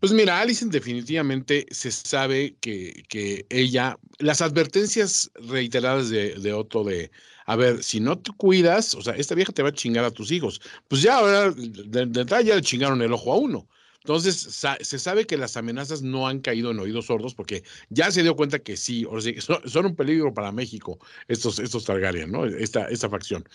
Pues 0.00 0.12
mira, 0.12 0.40
Alison 0.40 0.70
definitivamente 0.70 1.66
se 1.70 1.90
sabe 1.90 2.56
que, 2.60 3.02
que 3.08 3.46
ella, 3.50 3.98
las 4.18 4.40
advertencias 4.40 5.30
reiteradas 5.34 6.08
de, 6.08 6.52
Otto 6.52 6.84
de, 6.84 7.10
a 7.46 7.56
ver, 7.56 7.82
si 7.82 7.98
no 7.98 8.16
te 8.18 8.30
cuidas, 8.32 8.94
o 8.94 9.02
sea, 9.02 9.14
esta 9.14 9.34
vieja 9.34 9.52
te 9.52 9.62
va 9.62 9.70
a 9.70 9.72
chingar 9.72 10.04
a 10.04 10.12
tus 10.12 10.30
hijos. 10.30 10.60
Pues 10.86 11.02
ya 11.02 11.16
ahora, 11.16 11.50
de, 11.50 12.02
entrada 12.02 12.42
ya 12.42 12.54
le 12.54 12.62
chingaron 12.62 13.02
el 13.02 13.12
ojo 13.12 13.32
a 13.32 13.36
uno. 13.36 13.68
Entonces, 14.04 14.64
se 14.80 14.98
sabe 14.98 15.26
que 15.26 15.36
las 15.36 15.56
amenazas 15.56 16.00
no 16.00 16.28
han 16.28 16.38
caído 16.40 16.70
en 16.70 16.78
oídos 16.78 17.06
sordos 17.06 17.34
porque 17.34 17.64
ya 17.90 18.10
se 18.12 18.22
dio 18.22 18.36
cuenta 18.36 18.60
que 18.60 18.76
sí, 18.76 19.04
o 19.04 19.20
sea, 19.20 19.34
son, 19.66 19.86
un 19.86 19.96
peligro 19.96 20.32
para 20.32 20.52
México 20.52 20.98
estos, 21.26 21.58
estos 21.58 21.84
Targaryen, 21.84 22.30
¿no? 22.30 22.46
Esta, 22.46 22.86
esta 22.86 23.10
facción. 23.10 23.46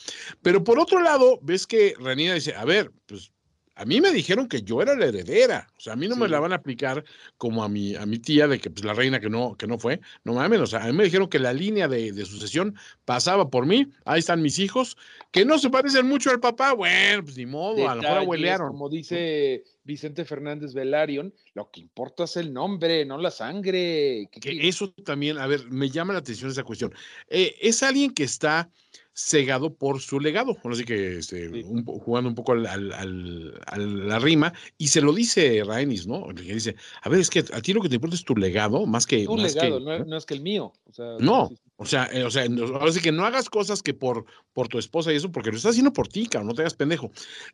Pero 0.41 0.63
por 0.63 0.77
otro 0.77 1.01
lado, 1.01 1.39
ves 1.41 1.65
que 1.65 1.95
Ranina 1.97 2.35
dice, 2.35 2.53
a 2.53 2.65
ver, 2.65 2.91
pues 3.07 3.31
a 3.75 3.85
mí 3.85 3.99
me 4.01 4.11
dijeron 4.11 4.47
que 4.47 4.61
yo 4.61 4.81
era 4.81 4.95
la 4.95 5.05
heredera, 5.07 5.67
o 5.77 5.79
sea, 5.79 5.93
a 5.93 5.95
mí 5.95 6.07
no 6.07 6.15
me 6.15 6.27
la 6.27 6.39
van 6.39 6.51
a 6.51 6.57
aplicar 6.57 7.03
como 7.37 7.63
a 7.63 7.69
mi, 7.69 7.95
a 7.95 8.05
mi 8.05 8.19
tía 8.19 8.47
de 8.47 8.59
que 8.59 8.69
pues 8.69 8.85
la 8.85 8.93
reina 8.93 9.19
que 9.19 9.29
no, 9.29 9.55
que 9.57 9.65
no 9.67 9.79
fue, 9.79 9.99
no 10.23 10.33
mames, 10.33 10.59
o 10.59 10.67
sea, 10.67 10.83
a 10.83 10.87
mí 10.87 10.93
me 10.93 11.03
dijeron 11.05 11.27
que 11.27 11.39
la 11.39 11.53
línea 11.53 11.87
de, 11.87 12.11
de 12.11 12.25
sucesión 12.25 12.75
pasaba 13.05 13.49
por 13.49 13.65
mí, 13.65 13.87
ahí 14.05 14.19
están 14.19 14.41
mis 14.41 14.59
hijos, 14.59 14.95
que 15.31 15.43
no 15.43 15.57
se 15.57 15.69
parecen 15.71 16.07
mucho 16.07 16.29
al 16.29 16.39
papá, 16.39 16.73
bueno, 16.73 17.23
pues 17.23 17.35
ni 17.37 17.45
modo, 17.47 17.89
a 17.89 17.95
lo 17.95 18.01
mejor 18.03 18.17
abuelearon. 18.19 18.67
Como 18.69 18.89
dice 18.89 19.63
Vicente 19.83 20.23
Fernández 20.23 20.73
Velarion, 20.73 21.33
lo 21.55 21.71
que 21.71 21.81
importa 21.81 22.25
es 22.25 22.37
el 22.37 22.53
nombre, 22.53 23.05
no 23.05 23.17
la 23.17 23.31
sangre. 23.31 24.29
¿Qué- 24.31 24.39
qué- 24.39 24.59
Que 24.59 24.67
eso 24.67 24.91
también, 25.03 25.37
a 25.39 25.47
ver, 25.47 25.65
me 25.71 25.89
llama 25.89 26.13
la 26.13 26.19
atención 26.19 26.51
esa 26.51 26.63
cuestión. 26.63 26.93
Eh, 27.27 27.55
es 27.59 27.81
alguien 27.81 28.13
que 28.13 28.23
está 28.23 28.69
cegado 29.13 29.73
por 29.75 30.01
su 30.01 30.19
legado, 30.19 30.57
ahora 30.63 30.75
sí 30.75 30.83
que 30.83 31.17
este, 31.19 31.49
Sí. 31.49 31.63
un 31.65 31.83
jugando 31.85 32.29
un 32.29 32.35
poco 32.35 32.53
al, 32.53 32.65
al- 32.65 32.93
al- 32.93 33.61
a 33.67 33.77
la 33.77 34.19
rima, 34.19 34.53
y 34.77 34.87
se 34.87 35.01
lo 35.01 35.13
dice 35.13 35.63
Rainis, 35.65 36.07
¿no? 36.07 36.27
Que 36.29 36.41
dice, 36.53 36.75
a 37.01 37.09
ver, 37.09 37.19
es 37.19 37.29
que 37.29 37.39
a 37.39 37.61
ti 37.61 37.73
lo 37.73 37.81
que 37.81 37.89
te 37.89 37.95
importa 37.95 38.15
es 38.15 38.23
tu 38.23 38.35
legado, 38.35 38.85
más 38.85 39.05
que... 39.05 39.23
tu 39.25 39.37
más 39.37 39.53
legado, 39.53 39.79
que, 39.79 39.85
no, 39.85 40.05
no 40.05 40.17
es 40.17 40.25
que 40.25 40.33
el 40.33 40.41
mío. 40.41 40.73
O 40.89 40.93
sea, 40.93 41.17
No, 41.19 41.47
sí, 41.49 41.55
sí. 41.55 41.61
O 41.77 41.85
sea, 41.85 42.05
eh, 42.11 42.23
o 42.23 42.31
sea, 42.31 42.45
ahora 42.45 42.91
sí 42.91 43.01
que 43.01 43.11
no 43.11 43.25
hagas 43.25 43.49
cosas 43.49 43.81
que 43.81 43.93
por, 43.93 44.25
por 44.53 44.67
tu 44.67 44.77
esposa 44.77 45.11
y 45.11 45.15
eso, 45.15 45.31
porque 45.31 45.49
lo 45.49 45.57
estás 45.57 45.71
haciendo 45.71 45.93
por 45.93 46.07
ti, 46.07 46.27
cabrón, 46.27 46.49
no 46.49 46.53
te 46.53 46.61
hagas 46.61 46.75
pendejo. 46.75 47.11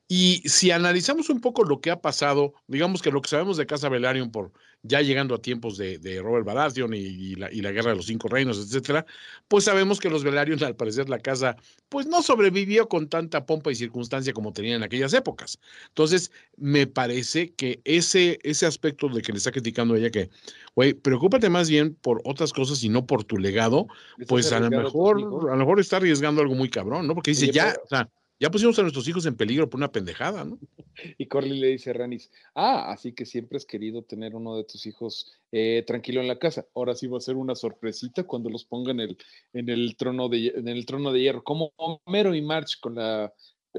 Y 0.08 0.41
si 0.45 0.71
analizamos 0.71 1.29
un 1.29 1.41
poco 1.41 1.63
lo 1.63 1.79
que 1.79 1.91
ha 1.91 2.01
pasado, 2.01 2.53
digamos 2.67 3.01
que 3.01 3.12
lo 3.12 3.21
que 3.21 3.29
sabemos 3.29 3.58
de 3.58 3.65
Casa 3.65 3.89
Velaryon 3.89 4.32
por 4.32 4.51
ya 4.84 5.01
llegando 5.01 5.36
a 5.36 5.41
tiempos 5.41 5.77
de, 5.77 5.97
de 5.97 6.21
Robert 6.21 6.45
Baratheon 6.45 6.93
y, 6.93 6.99
y 6.99 7.36
la, 7.36 7.51
y 7.51 7.62
la 7.62 7.71
Guerra 7.71 7.91
de 7.91 7.97
los 7.97 8.05
Cinco 8.05 8.29
Reinos, 8.29 8.58
etcétera, 8.58 9.05
pues 9.47 9.65
sabemos 9.65 9.99
que 9.99 10.10
los 10.10 10.23
Velaryon, 10.23 10.63
al 10.63 10.75
parecer, 10.75 11.10
la 11.10 11.19
casa, 11.19 11.58
pues 11.89 12.08
no 12.08 12.21
sobrevivió 12.21 12.88
con 12.88 13.10
tanta 13.10 13.45
pompa 13.45 13.71
y 13.71 13.75
circunstancia 13.75 14.32
como 14.32 14.53
tenían 14.53 14.77
en 14.77 14.84
aquellas 14.84 15.13
épocas. 15.13 15.60
Entonces, 15.89 16.32
me 16.55 16.88
parece 16.88 17.53
que 17.53 17.82
ese, 17.84 18.39
ese 18.43 18.65
aspecto 18.65 19.10
de 19.10 19.21
que 19.21 19.34
le 19.34 19.38
está 19.39 19.51
criticando 19.51 19.95
ella 19.95 20.12
que, 20.12 20.29
güey, 20.75 20.93
preocúpate 20.93 21.49
más 21.49 21.69
bien 21.69 21.95
por 21.95 22.21
otras 22.23 22.53
cosas 22.53 22.82
y 22.84 22.89
no 22.89 23.05
por 23.05 23.25
tu 23.25 23.38
legado, 23.38 23.88
pues 24.27 24.51
a 24.51 24.60
lo 24.60 24.69
mejor, 24.69 25.17
a 25.49 25.53
lo 25.53 25.58
mejor 25.58 25.79
está 25.79 25.97
arriesgando 25.97 26.41
algo 26.41 26.55
muy 26.55 26.69
cabrón, 26.69 27.08
¿no? 27.08 27.13
Porque 27.15 27.32
dice, 27.32 27.45
Oye, 27.45 27.53
ya, 27.53 27.71
pero- 27.71 27.84
o 27.84 27.88
sea, 27.88 28.10
ya 28.41 28.49
pusimos 28.49 28.79
a 28.79 28.84
nuestros 28.84 29.05
hijos 29.08 29.25
en 29.25 29.36
peligro 29.36 29.69
por 29.69 29.79
una 29.79 29.91
pendejada, 29.91 30.45
¿no? 30.45 30.58
Y 31.17 31.27
Corley 31.27 31.58
le 31.60 31.67
dice 31.67 31.91
a 31.91 31.93
Ranis, 31.93 32.29
ah, 32.55 32.91
así 32.91 33.13
que 33.13 33.25
siempre 33.25 33.58
has 33.58 33.65
querido 33.65 34.01
tener 34.03 34.36
uno 34.36 34.58
de 34.58 34.65
tus 34.65 34.86
hijos 34.86 35.32
eh, 35.51 35.84
tranquilo 35.88 36.19
en 36.19 36.27
la 36.27 36.38
casa. 36.39 36.65
Ahora 36.75 36.93
sí 36.93 37.08
va 37.08 37.17
a 37.17 37.21
ser 37.21 37.36
una 37.38 37.55
sorpresita 37.55 38.23
cuando 38.23 38.49
los 38.49 38.65
ponga 38.65 38.91
en 38.91 38.99
el, 38.99 39.17
en 39.53 39.69
el, 39.69 39.95
trono, 39.95 40.27
de, 40.27 40.47
en 40.55 40.67
el 40.67 40.86
trono 40.86 41.13
de 41.13 41.21
hierro, 41.21 41.41
como 41.43 41.71
Homero 41.77 42.36
y 42.36 42.41
March 42.41 42.79
con 42.82 42.95
la, 42.95 43.32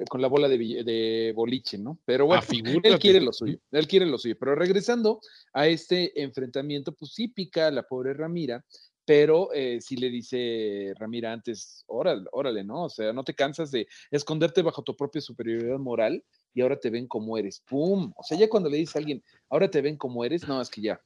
con 0.09 0.23
la 0.23 0.29
bola 0.29 0.49
de, 0.49 0.57
de 0.59 1.33
boliche, 1.37 1.77
¿no? 1.77 1.99
Pero 2.07 2.25
bueno, 2.25 2.41
Ah, 2.43 2.47
figúrate. 2.47 2.89
él 2.89 2.99
quiere 2.99 3.21
lo 3.21 3.33
suyo, 3.35 3.59
él 3.71 3.87
quiere 3.87 4.07
lo 4.07 4.17
suyo. 4.17 4.37
Pero 4.41 4.55
regresando 4.55 5.21
a 5.53 5.67
este 5.69 6.23
enfrentamiento, 6.23 6.93
pues 6.93 7.13
sí 7.13 7.29
pica 7.29 7.67
a 7.67 7.71
la 7.71 7.83
pobre 7.83 8.15
Ramira, 8.15 8.65
pero 9.11 9.53
eh, 9.53 9.81
sí 9.81 9.97
le 9.97 10.09
dice 10.09 10.95
Ramira 10.97 11.33
antes, 11.33 11.83
órale, 11.89 12.27
órale, 12.31 12.63
¿no? 12.63 12.85
O 12.85 12.89
sea, 12.89 13.13
no 13.13 13.25
te 13.25 13.35
cansas 13.35 13.73
de 13.73 13.89
esconderte 14.09 14.63
bajo 14.63 14.85
tu 14.85 14.95
propia 14.95 15.21
superioridad 15.21 15.81
moral 15.81 16.23
y 16.55 16.61
ahora 16.61 16.79
te 16.79 16.91
ven 16.91 17.09
como 17.09 17.37
eres. 17.37 17.61
¡Pum! 17.69 18.13
O 18.15 18.23
sea, 18.23 18.39
ya 18.39 18.49
cuando 18.49 18.71
le 18.71 18.77
dice 18.77 18.97
a 18.97 19.01
alguien, 19.01 19.21
ahora 19.49 19.69
te 19.69 19.81
ven 19.83 19.97
como 19.97 20.25
eres, 20.25 20.47
no, 20.47 20.61
es 20.61 20.71
que 20.71 20.83
ya. 20.83 21.01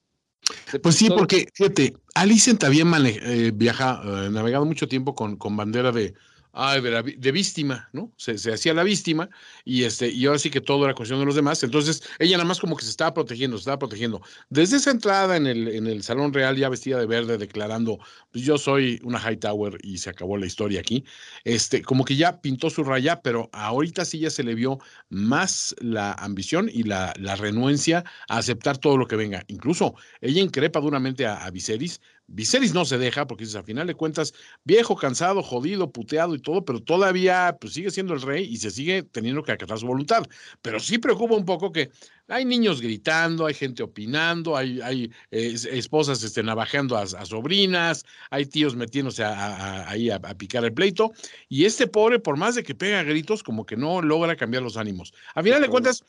Pues 0.83 0.97
sí, 0.97 1.09
porque, 1.09 1.49
fíjate, 1.55 1.95
Alicent 2.14 2.62
había 2.64 2.85
eh, 2.85 3.53
viaja, 3.55 4.03
eh, 4.05 4.29
navegado 4.31 4.67
mucho 4.67 4.87
tiempo 4.87 5.14
con, 5.14 5.38
con 5.38 5.57
bandera 5.57 5.90
de 5.90 6.12
ah, 6.55 6.81
de, 6.81 7.33
víctima, 7.33 7.88
¿no? 7.93 8.12
Se, 8.17 8.38
se 8.38 8.53
hacía 8.53 8.75
la 8.75 8.83
víctima 8.83 9.29
y, 9.64 9.85
este, 9.85 10.09
y 10.09 10.27
ahora 10.27 10.38
sí 10.38 10.51
que 10.51 10.61
todo 10.61 10.85
era 10.85 10.95
cuestión 10.95 11.21
de 11.21 11.27
los 11.27 11.35
demás. 11.35 11.62
Entonces, 11.62 12.03
ella 12.19 12.37
nada 12.37 12.49
más 12.49 12.61
como 12.61 12.77
que 12.77 12.85
se 12.85 12.90
estaba 12.90 13.12
protegiendo, 13.12 13.57
se 13.57 13.62
estaba 13.62 13.79
protegiendo. 13.79 14.23
Desde 14.51 14.77
esa 14.77 14.90
entrada 14.90 15.37
en 15.37 15.47
el, 15.47 15.69
en 15.69 15.87
el 15.87 16.03
Salón 16.03 16.33
Real, 16.33 16.57
ya 16.57 16.69
vestida 16.69 16.99
de 16.99 17.07
verde, 17.07 17.38
declarando, 17.38 17.99
pues 18.33 18.45
yo 18.45 18.59
soy 18.59 19.01
una 19.05 19.19
Hightower 19.19 19.79
y 19.83 19.99
se 19.99 20.11
acabó 20.11 20.37
la 20.37 20.47
historia 20.47 20.81
aquí, 20.81 21.05
este, 21.45 21.83
como 21.83 22.05
que 22.05 22.17
ya 22.17 22.40
pintó 22.40 22.71
su 22.71 22.85
raya, 22.85 23.21
pero 23.23 23.51
ahorita 23.53 24.05
sí 24.05 24.19
ya 24.21 24.31
se 24.31 24.45
le 24.45 24.55
vio 24.55 24.79
más 25.09 25.75
la 25.81 26.12
ambición 26.12 26.71
y 26.73 26.85
la, 26.85 27.12
la 27.19 27.37
renuencia 27.37 28.05
a 28.29 28.38
aceptar 28.38 28.79
todo 28.79 28.97
lo 28.97 29.07
que 29.07 29.17
venga. 29.17 29.45
Incluso 29.49 29.95
ella 30.21 30.40
increpa 30.40 30.81
duramente 30.81 31.27
a, 31.27 31.45
a 31.45 31.51
Viserys. 31.51 32.01
Viserys 32.27 32.73
no 32.73 32.85
se 32.85 32.97
deja 32.99 33.27
porque 33.27 33.45
dices, 33.45 33.57
al 33.57 33.65
final 33.65 33.87
de 33.87 33.95
cuentas, 33.95 34.33
viejo, 34.65 34.97
cansado, 34.97 35.43
jodido, 35.43 35.93
puteado 35.93 36.35
y 36.35 36.39
todo, 36.41 36.65
pero 36.65 36.81
todavía 36.81 37.57
pues, 37.61 37.75
sigue 37.75 37.91
siendo 37.91 38.15
el 38.15 38.23
rey 38.23 38.45
y 38.45 38.57
se 38.57 38.71
sigue 38.71 39.03
teniendo 39.03 39.43
que 39.43 39.53
acatar 39.53 39.79
su 39.79 39.87
voluntad. 39.87 40.25
Pero 40.63 40.81
sí 40.81 40.99
preocupa 40.99 41.35
un 41.35 41.45
poco 41.45 41.71
que 41.71 41.91
hay 42.29 42.47
niños 42.47 42.81
gritando, 42.81 43.45
hay 43.47 43.53
gente 43.55 43.83
opinando, 43.83 44.57
hay, 44.57 44.81
hay 44.81 45.05
eh, 45.31 45.51
es- 45.53 45.67
esposas 45.67 46.23
este, 46.23 46.43
navajeando 46.43 46.97
a, 46.97 47.03
a 47.03 47.27
sobrinas, 47.27 48.05
hay 48.31 48.47
tíos 48.47 48.75
metiéndose 48.75 49.23
a- 49.23 49.29
a- 49.29 49.57
a- 49.83 49.91
ahí 49.91 50.09
a, 50.09 50.17
a 50.17 50.35
picar 50.35 50.65
el 50.65 50.73
pleito, 50.73 51.13
y 51.51 51.67
este 51.67 51.87
pobre, 51.87 52.19
por 52.21 52.39
más 52.39 52.55
de 52.55 52.63
que 52.63 52.75
pega 52.75 53.03
gritos, 53.03 53.43
como 53.43 53.67
que 53.67 53.77
no 53.77 54.01
logra 54.01 54.37
cambiar 54.37 54.63
los 54.63 54.79
ánimos. 54.79 55.13
A 55.35 55.43
final 55.43 55.61
de 55.61 55.69
cuentas, 55.69 56.03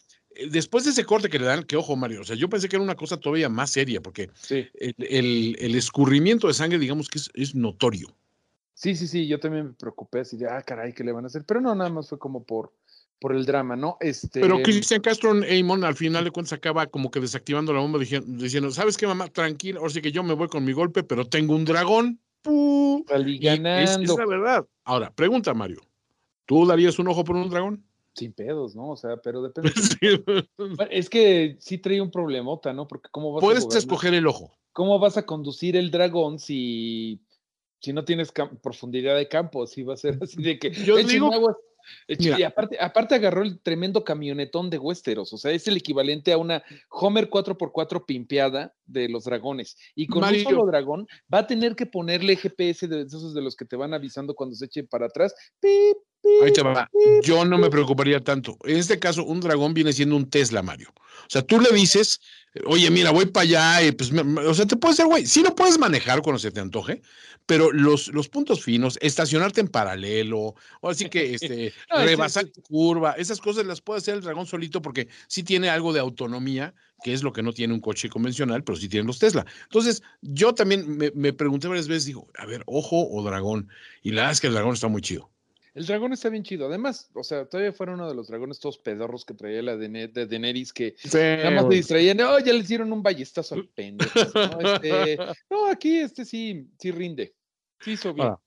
después 0.50 0.84
de 0.86 0.92
ese 0.92 1.06
corte 1.06 1.30
que 1.30 1.40
le 1.40 1.46
dan, 1.46 1.64
que 1.64 1.76
ojo, 1.78 1.96
Mario, 1.96 2.22
o 2.22 2.24
sea, 2.24 2.36
yo 2.36 2.50
pensé 2.50 2.68
que 2.70 2.76
era 2.76 2.84
una 2.84 2.96
cosa 2.96 3.18
todavía 3.18 3.50
más 3.50 3.70
seria, 3.72 4.02
porque 4.02 4.30
Sí. 4.36 4.68
el, 4.76 4.96
el- 5.00 5.56
el 5.60 5.76
escurrimiento 5.76 6.48
de 6.48 6.54
sangre, 6.54 6.80
digamos 6.80 7.10
que 7.10 7.20
es, 7.20 7.30
es 7.34 7.56
notorio. 7.56 8.08
Sí, 8.74 8.96
sí, 8.96 9.08
sí, 9.08 9.26
yo 9.28 9.40
también 9.40 9.68
me 9.68 9.74
preocupé 9.74 10.20
así 10.20 10.36
de, 10.38 10.48
ah, 10.50 10.62
caray, 10.62 10.94
¿qué 10.94 11.04
le 11.04 11.14
van 11.14 11.24
a 11.24 11.28
hacer? 11.28 11.44
Pero 11.46 11.62
no, 11.62 11.74
nada 11.76 11.90
más 11.90 12.10
fue 12.10 12.20
como 12.20 12.44
por, 12.44 12.74
por 13.20 13.34
el 13.34 13.46
drama, 13.46 13.78
¿no? 13.78 13.96
Este, 14.02 14.42
Pero 14.42 14.62
Cristian 14.62 15.02
Castro 15.02 15.32
Amon 15.32 15.84
al 15.86 15.96
final 15.96 16.26
de 16.26 16.32
cuentas 16.32 16.52
acaba 16.54 16.86
como 16.88 17.10
que 17.10 17.22
desactivando 17.22 17.72
la 17.72 17.80
bomba 17.80 18.00
diciendo, 18.00 18.72
¿sabes 18.72 18.98
qué, 18.98 19.08
mamá? 19.08 19.30
Tranquila, 19.30 19.80
ahora 19.80 19.94
sí 19.94 20.02
que 20.02 20.12
yo 20.12 20.24
me 20.24 20.34
voy 20.34 20.50
con 20.50 20.66
mi 20.66 20.74
golpe, 20.74 21.04
pero 21.04 21.26
tengo 21.26 21.56
un 21.56 21.64
dragón. 21.64 22.20
¡Pu! 22.42 23.06
salí 23.08 23.38
Y 23.40 23.48
es, 23.48 23.60
ganando. 23.62 24.14
es 24.14 24.20
la 24.20 24.26
verdad. 24.26 24.66
Ahora, 24.84 25.10
pregunta, 25.12 25.54
Mario. 25.54 25.82
¿Tú 26.46 26.66
darías 26.66 27.00
un 27.00 27.08
ojo 27.08 27.24
por 27.24 27.38
un 27.38 27.50
dragón? 27.50 27.84
Sin 28.16 28.32
pedos, 28.34 28.76
¿no? 28.76 28.92
O 28.92 28.96
sea, 28.96 29.18
pero 29.18 29.42
depende. 29.42 29.72
Sí. 30.02 30.24
Es 30.90 31.10
que 31.10 31.58
sí 31.60 31.78
trae 31.78 32.00
un 32.02 32.12
problemota, 32.12 32.72
¿no? 32.74 32.88
Porque 32.88 33.10
cómo 33.12 33.34
vas 33.34 33.42
a 33.42 33.46
Puedes 33.46 33.64
gobernar? 33.64 33.78
escoger 33.80 34.14
el 34.14 34.28
ojo. 34.28 34.58
¿Cómo 34.72 35.00
vas 35.00 35.18
a 35.18 35.26
conducir 35.26 35.76
el 35.76 35.92
dragón 35.92 36.40
si, 36.40 37.22
si 37.82 37.94
no 37.94 38.04
tienes 38.06 38.32
profundidad 38.64 39.16
de 39.18 39.28
campo? 39.28 39.68
Si 39.68 39.84
va 39.84 39.94
a 39.94 39.98
ser 39.98 40.18
así 40.22 40.42
de 40.42 40.58
que. 40.60 40.72
Yo 40.72 40.98
"Échenme 40.98 41.14
digo- 41.14 41.34
aguas". 41.34 41.56
Eche- 42.08 42.26
Mira. 42.32 42.40
y 42.40 42.44
aparte, 42.44 42.78
aparte 42.82 43.14
agarró 43.14 43.44
el 43.44 43.60
tremendo 43.62 44.04
camionetón 44.04 44.72
de 44.72 44.80
Westeros. 44.80 45.32
O 45.34 45.38
sea, 45.38 45.52
es 45.52 45.68
el 45.68 45.78
equivalente 45.78 46.32
a 46.34 46.38
una 46.40 46.64
Homer 46.90 47.30
4x4 47.30 48.06
pimpeada 48.08 48.74
de 48.88 49.08
los 49.08 49.26
dragones. 49.26 49.78
Y 49.94 50.08
con 50.08 50.24
un 50.24 50.36
solo 50.40 50.66
dragón 50.66 51.06
va 51.32 51.40
a 51.40 51.48
tener 51.48 51.76
que 51.76 51.86
ponerle 51.86 52.38
GPS 52.38 52.88
de 52.88 53.02
esos 53.04 53.36
de 53.36 53.42
los 53.44 53.56
que 53.56 53.66
te 53.66 53.76
van 53.76 53.94
avisando 53.94 54.34
cuando 54.34 54.56
se 54.56 54.66
echen 54.66 54.88
para 54.88 55.06
atrás. 55.06 55.36
Pip, 55.60 55.98
Ahí 56.44 56.52
te 56.52 56.62
va. 56.62 56.90
Yo 57.24 57.46
no 57.46 57.58
me 57.58 57.70
preocuparía 57.70 58.20
tanto. 58.20 58.58
En 58.64 58.78
este 58.78 59.00
caso, 59.00 59.24
un 59.24 59.40
dragón 59.40 59.74
viene 59.74 59.94
siendo 59.94 60.16
un 60.16 60.30
Tesla, 60.30 60.62
Mario. 60.62 60.94
O 60.96 61.30
sea, 61.30 61.42
tú 61.42 61.60
le 61.60 61.72
dices, 61.72 62.22
oye, 62.66 62.90
mira, 62.92 63.12
voy 63.12 63.26
para 63.26 63.44
allá, 63.44 63.84
y 63.88 63.92
pues, 63.92 64.12
o 64.12 64.54
sea, 64.54 64.66
te 64.66 64.76
puedes 64.76 64.98
ser, 64.98 65.08
güey, 65.08 65.26
sí 65.26 65.42
lo 65.42 65.56
puedes 65.56 65.78
manejar 65.80 66.22
cuando 66.22 66.40
se 66.40 66.52
te 66.52 66.60
antoje, 66.60 67.02
pero 67.46 67.72
los, 67.72 68.08
los 68.10 68.30
puntos 68.30 68.64
finos, 68.64 68.98
estacionarte 69.02 69.62
en 69.62 69.68
paralelo, 69.68 70.56
o 70.82 70.90
así 70.90 71.10
que 71.10 71.34
este, 71.34 71.74
No, 71.90 72.00
sí, 72.00 72.06
rebasar 72.06 72.46
sí. 72.46 72.62
curva, 72.62 73.14
esas 73.14 73.40
cosas 73.40 73.66
las 73.66 73.82
puede 73.82 74.00
hacer 74.00 74.16
el 74.16 74.22
dragón 74.22 74.46
solito 74.46 74.82
porque 74.82 75.08
sí 75.28 75.44
tiene 75.44 75.70
algo 75.70 75.94
de 75.94 76.00
autonomía, 76.00 76.74
que 77.04 77.14
es 77.14 77.24
lo 77.24 77.34
que 77.34 77.44
no 77.44 77.54
tiene 77.54 77.74
un 77.74 77.82
coche 77.82 78.10
convencional, 78.10 78.64
pero 78.64 78.78
sí 78.78 78.88
tienen 78.88 79.08
los 79.08 79.20
Tesla. 79.20 79.46
Entonces, 79.64 80.02
yo 80.22 80.54
también 80.54 80.98
me, 80.98 81.12
me 81.14 81.34
pregunté 81.34 81.68
varias 81.68 81.88
veces, 81.88 82.06
digo, 82.06 82.28
a 82.38 82.46
ver, 82.46 82.64
ojo 82.66 83.08
o 83.10 83.24
dragón, 83.24 83.70
y 84.02 84.12
la 84.12 84.22
verdad 84.22 84.32
es 84.34 84.42
que 84.42 84.48
el 84.48 84.54
dragón 84.54 84.74
está 84.74 84.88
muy 84.88 85.02
chido. 85.02 85.30
El 85.76 85.86
dragón 85.86 86.14
está 86.14 86.30
bien 86.30 86.44
chido. 86.44 86.68
Además, 86.68 87.10
o 87.14 87.24
sea, 87.24 87.46
todavía 87.46 87.74
fuera 87.74 87.94
uno 87.94 88.08
de 88.08 88.16
los 88.16 88.28
dragones 88.28 88.60
todos 88.60 88.78
pedorros 88.78 89.26
que 89.26 89.34
traía 89.34 89.62
la 89.62 89.76
de, 89.76 90.08
de 90.08 90.26
Daenerys 90.26 90.72
que 90.72 90.96
nada 91.14 91.52
más 91.52 91.66
le 91.68 91.76
distraían. 91.76 92.20
Oh, 92.22 92.40
ya 92.40 92.54
le 92.54 92.60
hicieron 92.60 92.94
un 92.94 93.04
ballestazo 93.04 93.56
al 93.56 93.68
pendejo. 93.76 94.20
No, 94.34 94.60
Este, 94.62 95.18
no, 95.50 95.68
aquí 95.68 95.98
este 95.98 96.24
sí, 96.24 96.70
sí 96.80 96.92
rinde. 96.92 97.36
Sí 97.82 97.92
hizo 97.92 98.14
bien. 98.14 98.30
Ah. 98.30 98.40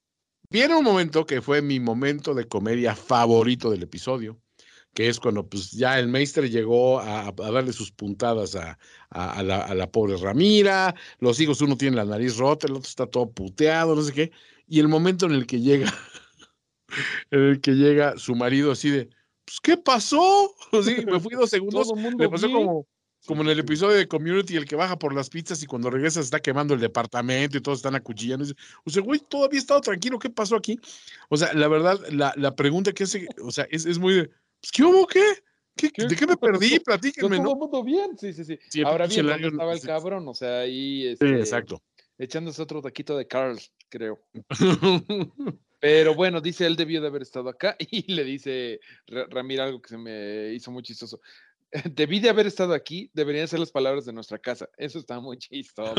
Viene 0.50 0.74
un 0.74 0.84
momento 0.84 1.26
que 1.26 1.42
fue 1.42 1.60
mi 1.60 1.78
momento 1.78 2.32
de 2.32 2.48
comedia 2.48 2.94
favorito 2.96 3.70
del 3.70 3.82
episodio, 3.82 4.40
que 4.94 5.10
es 5.10 5.20
cuando 5.20 5.46
pues 5.46 5.72
ya 5.72 5.98
el 5.98 6.08
Meister 6.08 6.48
llegó 6.48 6.98
a, 6.98 7.28
a 7.28 7.32
darle 7.32 7.74
sus 7.74 7.92
puntadas 7.92 8.56
a 8.56 8.78
la, 9.42 9.60
a 9.60 9.74
la 9.74 9.90
pobre 9.90 10.16
Ramira, 10.16 10.94
los 11.18 11.38
hijos, 11.40 11.60
uno 11.60 11.76
tiene 11.76 11.96
la 11.96 12.06
nariz 12.06 12.38
rota, 12.38 12.66
el 12.66 12.76
otro 12.76 12.88
está 12.88 13.06
todo 13.06 13.30
puteado, 13.30 13.94
no 13.94 14.00
sé 14.00 14.14
qué, 14.14 14.32
y 14.66 14.80
el 14.80 14.88
momento 14.88 15.26
en 15.26 15.32
el 15.32 15.46
que 15.46 15.60
llega, 15.60 15.92
en 17.30 17.40
el 17.40 17.60
que 17.60 17.72
llega 17.72 18.16
su 18.16 18.34
marido 18.34 18.72
así 18.72 18.90
de, 18.90 19.08
pues, 19.44 19.60
¿qué 19.62 19.76
pasó? 19.76 20.54
Sí, 20.82 21.04
me 21.06 21.20
fui 21.20 21.34
dos 21.34 21.50
segundos, 21.50 21.88
Todo 21.88 22.10
le 22.18 22.28
pasó 22.28 22.50
como, 22.50 22.86
como 23.26 23.42
en 23.42 23.48
el 23.48 23.58
episodio 23.58 23.96
de 23.96 24.06
Community, 24.08 24.56
el 24.56 24.64
que 24.64 24.76
baja 24.76 24.98
por 24.98 25.14
las 25.14 25.28
pizzas 25.30 25.62
y 25.62 25.66
cuando 25.66 25.90
regresa 25.90 26.20
se 26.20 26.24
está 26.24 26.40
quemando 26.40 26.74
el 26.74 26.80
departamento 26.80 27.56
y 27.58 27.60
todos 27.60 27.78
están 27.78 27.94
acuchillando. 27.94 28.44
O 28.84 28.90
sea, 28.90 29.02
güey, 29.02 29.20
todavía 29.20 29.58
he 29.58 29.60
estado 29.60 29.80
tranquilo, 29.80 30.18
¿qué 30.18 30.30
pasó 30.30 30.56
aquí? 30.56 30.78
O 31.28 31.36
sea, 31.36 31.52
la 31.54 31.68
verdad, 31.68 31.98
la, 32.10 32.32
la 32.36 32.54
pregunta 32.54 32.92
que 32.92 33.04
hace, 33.04 33.26
o 33.42 33.50
sea, 33.50 33.66
es, 33.70 33.84
es 33.86 33.98
muy 33.98 34.14
de, 34.14 34.24
pues, 34.60 34.72
¿qué 34.72 34.84
hubo? 34.84 35.06
¿Qué? 35.06 35.22
¿Qué-. 35.76 36.06
¿De 36.08 36.16
qué 36.16 36.26
me 36.26 36.36
perdí? 36.36 36.80
Platíquenme, 36.80 37.36
todo 37.36 37.44
¿no? 37.44 37.52
el 37.52 37.58
mundo 37.58 37.84
bien, 37.84 38.18
sí, 38.18 38.32
sí, 38.32 38.44
sí. 38.44 38.58
Sí, 38.68 38.80
el 38.80 38.86
Ahora 38.86 39.06
bien, 39.06 39.26
¿dónde 39.26 39.42
Larion- 39.48 39.52
estaba 39.52 39.72
el 39.74 39.80
sí. 39.80 39.86
cabrón? 39.86 40.26
O 40.28 40.34
sea, 40.34 40.60
ahí 40.60 41.02
Sí, 41.02 41.08
este, 41.12 41.38
exacto. 41.38 41.82
echándose 42.18 42.60
otro 42.62 42.82
taquito 42.82 43.16
de 43.16 43.26
Carl, 43.28 43.58
creo. 43.88 44.18
Pero 45.80 46.14
bueno, 46.14 46.40
dice 46.40 46.66
él 46.66 46.76
debió 46.76 47.00
de 47.00 47.08
haber 47.08 47.22
estado 47.22 47.48
acá 47.48 47.76
y 47.90 48.12
le 48.12 48.24
dice 48.24 48.80
Ra- 49.06 49.26
Ramiro 49.28 49.62
algo 49.62 49.80
que 49.80 49.88
se 49.90 49.98
me 49.98 50.52
hizo 50.54 50.70
muy 50.70 50.82
chistoso. 50.82 51.20
Debí 51.94 52.18
de 52.20 52.30
haber 52.30 52.46
estado 52.46 52.72
aquí, 52.72 53.10
deberían 53.12 53.46
ser 53.46 53.60
las 53.60 53.70
palabras 53.70 54.06
de 54.06 54.12
nuestra 54.12 54.38
casa. 54.38 54.68
Eso 54.76 54.98
está 54.98 55.20
muy 55.20 55.36
chistoso. 55.38 55.94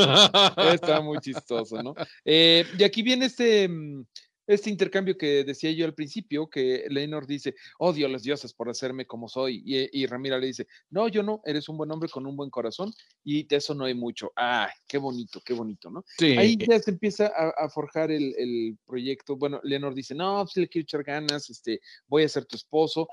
Está 0.73 0.99
muy 1.01 1.19
chistoso, 1.19 1.81
¿no? 1.83 1.93
Eh, 2.25 2.65
y 2.77 2.83
aquí 2.83 3.01
viene 3.03 3.25
este, 3.25 3.67
mm, 3.69 4.05
este 4.49 4.69
intercambio 4.69 5.17
que 5.17 5.43
decía 5.43 5.71
yo 5.71 5.85
al 5.85 5.93
principio, 5.93 6.49
que 6.49 6.85
Leonor 6.89 7.27
dice, 7.27 7.55
odio 7.77 8.07
a 8.07 8.09
los 8.09 8.23
dioses 8.23 8.53
por 8.53 8.69
hacerme 8.69 9.05
como 9.05 9.27
soy. 9.29 9.61
Y, 9.65 10.01
y 10.01 10.05
Ramira 10.07 10.37
le 10.39 10.47
dice, 10.47 10.67
no, 10.89 11.07
yo 11.07 11.23
no, 11.23 11.41
eres 11.45 11.69
un 11.69 11.77
buen 11.77 11.91
hombre 11.91 12.09
con 12.09 12.25
un 12.25 12.35
buen 12.35 12.49
corazón 12.49 12.91
y 13.23 13.43
de 13.43 13.57
eso 13.57 13.73
no 13.75 13.85
hay 13.85 13.93
mucho. 13.93 14.31
¡Ay, 14.35 14.71
qué 14.87 14.97
bonito, 14.97 15.41
qué 15.45 15.53
bonito, 15.53 15.89
¿no? 15.89 16.03
Sí, 16.17 16.33
Ahí 16.37 16.57
ya 16.57 16.79
se 16.79 16.91
empieza 16.91 17.27
a, 17.27 17.49
a 17.65 17.69
forjar 17.69 18.11
el, 18.11 18.33
el 18.37 18.77
proyecto. 18.85 19.35
Bueno, 19.35 19.59
Leonor 19.63 19.93
dice, 19.93 20.15
no, 20.15 20.43
pues 20.43 20.57
le 20.57 20.67
quiero 20.67 20.83
echar 20.83 21.03
ganas, 21.03 21.49
este, 21.49 21.79
voy 22.07 22.23
a 22.23 22.29
ser 22.29 22.45
tu 22.45 22.55
esposo. 22.55 23.07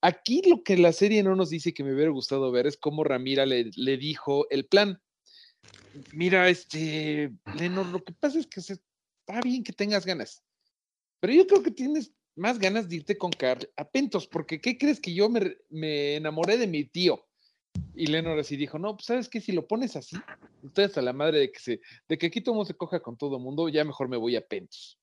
Aquí 0.00 0.42
lo 0.48 0.62
que 0.62 0.76
la 0.76 0.92
serie 0.92 1.22
no 1.22 1.34
nos 1.36 1.50
dice 1.50 1.74
que 1.74 1.84
me 1.84 1.92
hubiera 1.92 2.10
gustado 2.10 2.50
ver 2.50 2.66
es 2.66 2.76
cómo 2.76 3.04
Ramira 3.04 3.44
le, 3.44 3.70
le 3.76 3.96
dijo 3.96 4.48
el 4.50 4.66
plan. 4.66 5.00
Mira, 6.12 6.48
este, 6.48 7.32
Leonor, 7.52 7.86
lo 7.86 8.02
que 8.04 8.12
pasa 8.12 8.38
es 8.38 8.46
que 8.46 8.60
se- 8.60 8.74
está 8.74 9.40
bien 9.42 9.62
que 9.64 9.72
tengas 9.72 10.06
ganas, 10.06 10.42
pero 11.20 11.32
yo 11.32 11.46
creo 11.46 11.62
que 11.62 11.70
tienes 11.70 12.12
más 12.36 12.58
ganas 12.58 12.88
de 12.88 12.96
irte 12.96 13.18
con 13.18 13.30
Carl 13.30 13.68
a 13.76 13.84
Pentos, 13.88 14.26
porque 14.26 14.60
¿qué 14.60 14.78
crees 14.78 15.00
que 15.00 15.12
yo 15.12 15.28
me, 15.28 15.56
me 15.68 16.16
enamoré 16.16 16.56
de 16.56 16.66
mi 16.66 16.84
tío? 16.84 17.24
Y 17.94 18.06
Leonor 18.06 18.38
así 18.38 18.56
dijo, 18.56 18.78
no, 18.78 18.94
pues 18.94 19.06
sabes 19.06 19.28
que 19.28 19.40
si 19.40 19.52
lo 19.52 19.66
pones 19.66 19.96
así, 19.96 20.16
estoy 20.64 20.84
hasta 20.84 21.02
la 21.02 21.12
madre 21.12 21.40
de 21.40 21.52
que 21.52 21.58
se, 21.58 21.80
de 22.08 22.18
que 22.18 22.26
aquí 22.26 22.40
todo 22.40 22.54
mundo 22.54 22.66
se 22.66 22.76
coja 22.76 23.00
con 23.00 23.16
todo 23.16 23.38
mundo, 23.38 23.68
ya 23.68 23.84
mejor 23.84 24.08
me 24.08 24.16
voy 24.16 24.36
a 24.36 24.46
Pentos. 24.46 24.98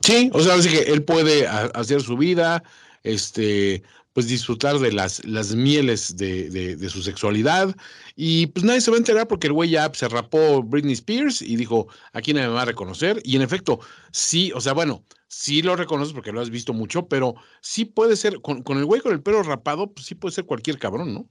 Sí, 0.00 0.30
o 0.32 0.40
sea, 0.40 0.54
así 0.54 0.68
que 0.70 0.92
él 0.92 1.02
puede 1.04 1.46
hacer 1.46 2.00
su 2.00 2.16
vida, 2.16 2.62
este, 3.02 3.82
pues 4.12 4.28
disfrutar 4.28 4.78
de 4.78 4.92
las, 4.92 5.24
las 5.26 5.54
mieles 5.54 6.16
de, 6.16 6.48
de- 6.50 6.76
de 6.76 6.88
su 6.88 7.02
sexualidad 7.02 7.76
y 8.16 8.46
pues 8.48 8.64
nadie 8.64 8.80
se 8.80 8.90
va 8.90 8.96
a 8.96 8.98
enterar 8.98 9.28
porque 9.28 9.46
el 9.46 9.52
güey 9.52 9.70
ya 9.70 9.90
se 9.94 10.08
rapó 10.08 10.62
Britney 10.62 10.94
Spears 10.94 11.42
y 11.42 11.56
dijo, 11.56 11.86
aquí 12.12 12.32
nadie 12.32 12.48
me 12.48 12.54
va 12.54 12.62
a 12.62 12.66
reconocer 12.66 13.20
y 13.24 13.36
en 13.36 13.42
efecto, 13.42 13.80
sí, 14.10 14.52
o 14.54 14.60
sea, 14.60 14.72
bueno, 14.72 15.04
sí 15.28 15.62
lo 15.62 15.76
reconoces 15.76 16.12
porque 16.14 16.32
lo 16.32 16.40
has 16.40 16.50
visto 16.50 16.72
mucho, 16.72 17.06
pero 17.06 17.34
sí 17.60 17.84
puede 17.84 18.16
ser, 18.16 18.40
con, 18.40 18.62
con 18.62 18.78
el 18.78 18.84
güey 18.86 19.00
con 19.00 19.12
el 19.12 19.22
pelo 19.22 19.42
rapado, 19.42 19.92
pues 19.92 20.06
sí 20.06 20.14
puede 20.14 20.34
ser 20.34 20.44
cualquier 20.44 20.78
cabrón, 20.78 21.14
¿no? 21.14 21.28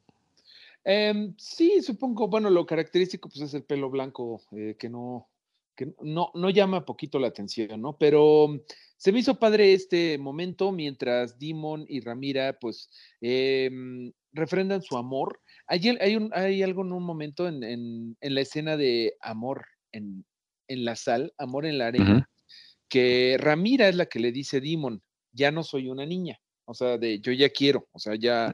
Em, 0.86 1.34
sí, 1.38 1.82
supongo, 1.82 2.28
bueno, 2.30 2.50
lo 2.50 2.66
característico 2.66 3.30
pues 3.30 3.42
es 3.42 3.54
el 3.54 3.64
pelo 3.64 3.90
blanco, 3.90 4.42
eh, 4.54 4.76
que 4.80 4.90
no, 4.90 5.28
que 5.80 5.94
no, 6.02 6.30
no 6.34 6.50
llama 6.50 6.84
poquito 6.84 7.20
la 7.20 7.28
atención, 7.30 7.82
¿no? 7.82 7.98
Pero 7.98 8.50
mm, 8.50 8.60
se 8.98 9.14
me 9.14 9.20
hizo 9.20 9.40
padre 9.40 9.72
este 9.72 10.18
momento 10.18 10.74
mientras 10.74 11.40
Dimon 11.40 11.86
y 11.88 12.02
Ramira 12.02 12.60
pues 12.60 12.90
em, 13.22 14.12
refrendan 14.34 14.82
su 14.82 14.98
amor. 14.98 15.40
Hay, 15.68 15.88
hay, 16.02 16.18
un, 16.18 16.32
hay 16.34 16.64
algo 16.64 16.82
en 16.82 16.92
un 16.92 17.04
momento 17.04 17.48
en, 17.48 17.64
en- 17.64 18.18
en 18.20 18.36
la 18.36 18.42
escena 18.42 18.76
de 18.76 19.14
amor 19.22 19.66
en, 19.94 20.26
en 20.68 20.84
la 20.84 20.98
sal, 20.98 21.34
amor 21.38 21.66
en 21.66 21.78
la 21.78 21.88
arena, 21.88 22.30
que 22.90 23.38
Ramira 23.40 23.88
es 23.88 23.96
la 23.96 24.08
que 24.08 24.20
le 24.20 24.34
dice 24.34 24.58
a 24.58 24.60
Dimon, 24.60 25.02
ya 25.32 25.50
no 25.52 25.64
soy 25.64 25.88
una 25.88 26.06
niña. 26.06 26.42
O 26.66 26.74
sea, 26.74 26.98
de 26.98 27.20
yo 27.22 27.32
ya 27.32 27.50
quiero, 27.50 27.88
o 27.94 28.00
sea, 28.00 28.16
ya 28.16 28.52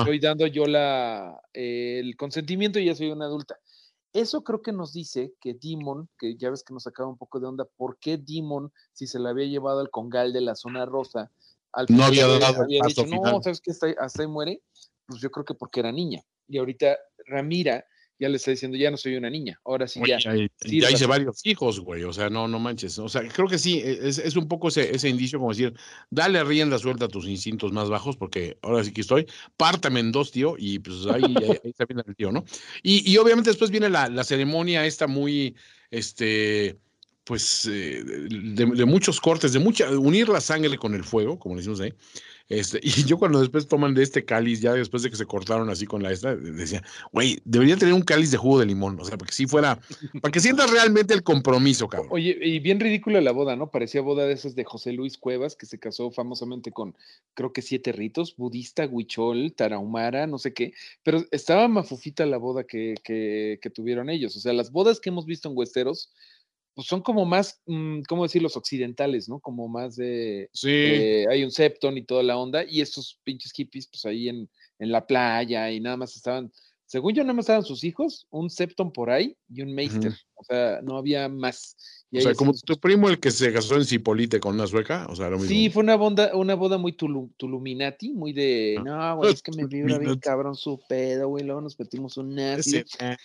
estoy 0.00 0.18
dando 0.20 0.46
yo 0.46 0.66
la, 0.66 1.40
eh, 1.54 2.00
el 2.00 2.16
consentimiento 2.16 2.78
y 2.78 2.84
ya 2.84 2.94
soy 2.94 3.10
una 3.10 3.24
adulta. 3.24 3.56
Eso 4.16 4.42
creo 4.42 4.62
que 4.62 4.72
nos 4.72 4.94
dice 4.94 5.34
que 5.40 5.52
Demon, 5.52 6.08
que 6.18 6.36
ya 6.36 6.48
ves 6.48 6.64
que 6.64 6.72
nos 6.72 6.84
sacaba 6.84 7.06
un 7.08 7.18
poco 7.18 7.38
de 7.38 7.46
onda, 7.46 7.66
¿por 7.76 7.98
qué 7.98 8.16
Demon, 8.16 8.72
si 8.94 9.06
se 9.06 9.18
la 9.18 9.28
había 9.28 9.44
llevado 9.44 9.80
al 9.80 9.90
congal 9.90 10.32
de 10.32 10.40
la 10.40 10.54
zona 10.54 10.86
rosa, 10.86 11.30
al 11.72 11.84
No 11.90 12.02
había 12.04 12.26
dado 12.26 12.62
había 12.62 12.80
dicho, 12.86 13.02
no, 13.02 13.08
final"? 13.10 13.42
¿sabes? 13.42 13.60
Hasta, 13.68 13.86
ahí- 13.88 13.94
hasta 13.98 14.22
ahí 14.22 14.28
muere. 14.28 14.62
Pues 15.06 15.20
yo 15.20 15.30
creo 15.30 15.44
que 15.44 15.52
porque 15.52 15.80
era 15.80 15.92
niña. 15.92 16.22
Y 16.48 16.56
ahorita 16.56 16.96
Ramira 17.26 17.84
ya 18.18 18.28
le 18.28 18.36
está 18.36 18.50
diciendo, 18.50 18.76
ya 18.76 18.90
no 18.90 18.96
soy 18.96 19.16
una 19.16 19.28
niña, 19.28 19.60
ahora 19.64 19.86
sí 19.86 20.00
Oye, 20.02 20.16
ya. 20.18 20.34
ya, 20.34 20.48
Sí, 20.60 20.80
ya 20.80 20.86
hice 20.88 20.92
razón. 21.04 21.08
varios 21.08 21.44
hijos, 21.46 21.80
güey. 21.80 22.04
O 22.04 22.12
sea, 22.12 22.30
no, 22.30 22.48
no 22.48 22.58
manches. 22.58 22.98
O 22.98 23.08
sea, 23.08 23.26
creo 23.28 23.46
que 23.48 23.58
sí, 23.58 23.80
e, 23.84 24.08
es, 24.08 24.18
es 24.18 24.36
un 24.36 24.48
poco 24.48 24.68
ese, 24.68 24.94
ese 24.94 25.08
indicio 25.08 25.38
como 25.38 25.50
decir, 25.52 25.74
dale 26.10 26.42
rienda 26.44 26.78
suelta 26.78 27.04
a 27.06 27.08
tus 27.08 27.26
instintos 27.26 27.72
más 27.72 27.88
bajos, 27.88 28.16
porque 28.16 28.58
ahora 28.62 28.82
sí 28.84 28.92
que 28.92 29.02
estoy, 29.02 29.26
pártame 29.56 30.00
en 30.00 30.12
dos, 30.12 30.30
tío, 30.32 30.56
y 30.58 30.78
pues 30.78 31.06
ahí, 31.06 31.22
ahí, 31.24 31.50
ahí 31.50 31.70
está 31.70 31.84
bien 31.84 32.02
el 32.06 32.16
tío, 32.16 32.32
¿no? 32.32 32.44
Y, 32.82 33.10
y 33.10 33.16
obviamente 33.18 33.50
después 33.50 33.70
viene 33.70 33.88
la, 33.90 34.08
la 34.08 34.24
ceremonia 34.24 34.86
esta 34.86 35.06
muy, 35.06 35.54
este, 35.90 36.78
pues, 37.24 37.66
eh, 37.70 38.02
de, 38.04 38.66
de 38.66 38.84
muchos 38.84 39.20
cortes, 39.20 39.52
de 39.52 39.58
mucha, 39.58 39.90
unir 39.90 40.28
la 40.28 40.40
sangre 40.40 40.78
con 40.78 40.94
el 40.94 41.04
fuego, 41.04 41.38
como 41.38 41.56
decimos 41.56 41.80
ahí. 41.80 41.92
Este, 42.48 42.78
y 42.82 43.04
yo 43.04 43.18
cuando 43.18 43.40
después 43.40 43.66
toman 43.66 43.94
de 43.94 44.02
este 44.02 44.24
cáliz, 44.24 44.60
ya 44.60 44.72
después 44.72 45.02
de 45.02 45.10
que 45.10 45.16
se 45.16 45.26
cortaron 45.26 45.68
así 45.68 45.84
con 45.84 46.02
la 46.02 46.12
esta, 46.12 46.36
decía, 46.36 46.82
güey, 47.12 47.40
debería 47.44 47.76
tener 47.76 47.92
un 47.92 48.02
cáliz 48.02 48.30
de 48.30 48.36
jugo 48.36 48.60
de 48.60 48.66
limón, 48.66 48.98
o 49.00 49.04
sea, 49.04 49.18
para 49.18 49.26
que 49.26 49.34
sí 49.34 49.46
fuera, 49.46 49.80
para 50.22 50.30
que 50.30 50.38
sientas 50.38 50.70
realmente 50.70 51.12
el 51.12 51.24
compromiso, 51.24 51.88
cabrón. 51.88 52.08
Oye, 52.12 52.38
y 52.40 52.60
bien 52.60 52.78
ridícula 52.78 53.20
la 53.20 53.32
boda, 53.32 53.56
¿no? 53.56 53.70
Parecía 53.70 54.00
boda 54.00 54.26
de 54.26 54.32
esas 54.32 54.54
de 54.54 54.64
José 54.64 54.92
Luis 54.92 55.18
Cuevas, 55.18 55.56
que 55.56 55.66
se 55.66 55.80
casó 55.80 56.10
famosamente 56.12 56.70
con, 56.70 56.94
creo 57.34 57.52
que 57.52 57.62
siete 57.62 57.90
ritos, 57.90 58.36
budista, 58.36 58.86
huichol, 58.86 59.52
tarahumara, 59.54 60.28
no 60.28 60.38
sé 60.38 60.54
qué, 60.54 60.72
pero 61.02 61.24
estaba 61.32 61.66
mafufita 61.66 62.26
la 62.26 62.36
boda 62.36 62.64
que, 62.64 62.94
que, 63.02 63.58
que 63.60 63.70
tuvieron 63.70 64.08
ellos. 64.08 64.36
O 64.36 64.40
sea, 64.40 64.52
las 64.52 64.70
bodas 64.70 65.00
que 65.00 65.10
hemos 65.10 65.26
visto 65.26 65.48
en 65.48 65.56
Westeros, 65.56 66.12
pues 66.76 66.88
son 66.88 67.00
como 67.00 67.24
más, 67.24 67.62
mm, 67.64 68.02
¿cómo 68.06 68.24
decir? 68.24 68.42
Los 68.42 68.54
occidentales, 68.54 69.30
¿no? 69.30 69.40
Como 69.40 69.66
más 69.66 69.96
de, 69.96 70.50
Sí, 70.52 70.68
eh, 70.70 71.24
hay 71.30 71.42
un 71.42 71.50
septon 71.50 71.96
y 71.96 72.02
toda 72.02 72.22
la 72.22 72.36
onda, 72.36 72.64
y 72.68 72.82
estos 72.82 73.18
pinches 73.24 73.52
hippies, 73.52 73.88
pues 73.88 74.04
ahí 74.04 74.28
en, 74.28 74.46
en 74.78 74.92
la 74.92 75.06
playa 75.06 75.70
y 75.70 75.80
nada 75.80 75.96
más 75.96 76.14
estaban, 76.14 76.52
según 76.86 77.14
yo, 77.14 77.22
nada 77.24 77.34
más 77.34 77.44
estaban 77.44 77.64
sus 77.64 77.82
hijos, 77.84 78.26
un 78.30 78.48
septon 78.48 78.92
por 78.92 79.10
ahí 79.10 79.36
y 79.52 79.62
un 79.62 79.74
meister, 79.74 80.14
o 80.34 80.44
sea, 80.44 80.80
no 80.82 80.96
había 80.96 81.28
más. 81.28 81.76
Y 82.12 82.18
o 82.18 82.20
sea, 82.22 82.34
como 82.34 82.52
tu 82.52 82.78
primo 82.78 83.08
el 83.08 83.18
que 83.18 83.32
se 83.32 83.52
casó 83.52 83.74
en 83.74 83.84
Cipolite 83.84 84.38
con 84.38 84.54
una 84.54 84.66
sueca, 84.68 85.06
o 85.10 85.16
sea, 85.16 85.28
lo 85.28 85.36
mismo. 85.38 85.48
Sí, 85.48 85.68
fue 85.70 85.82
una 85.82 85.96
boda, 85.96 86.30
una 86.36 86.54
boda 86.54 86.78
muy 86.78 86.92
tulu, 86.92 87.32
tuluminati, 87.36 88.12
muy 88.12 88.32
de, 88.32 88.76
Ah. 88.78 88.82
no, 88.84 89.16
güey, 89.16 89.32
es 89.32 89.42
que 89.42 89.50
me 89.52 89.66
vibra 89.66 89.98
bien 89.98 90.16
cabrón 90.20 90.54
su 90.54 90.80
pedo, 90.88 91.28
güey, 91.28 91.44
luego 91.44 91.60
nos 91.60 91.76
metimos 91.78 92.16
un 92.16 92.34
nazi. 92.36 92.76
Ese- 92.78 93.16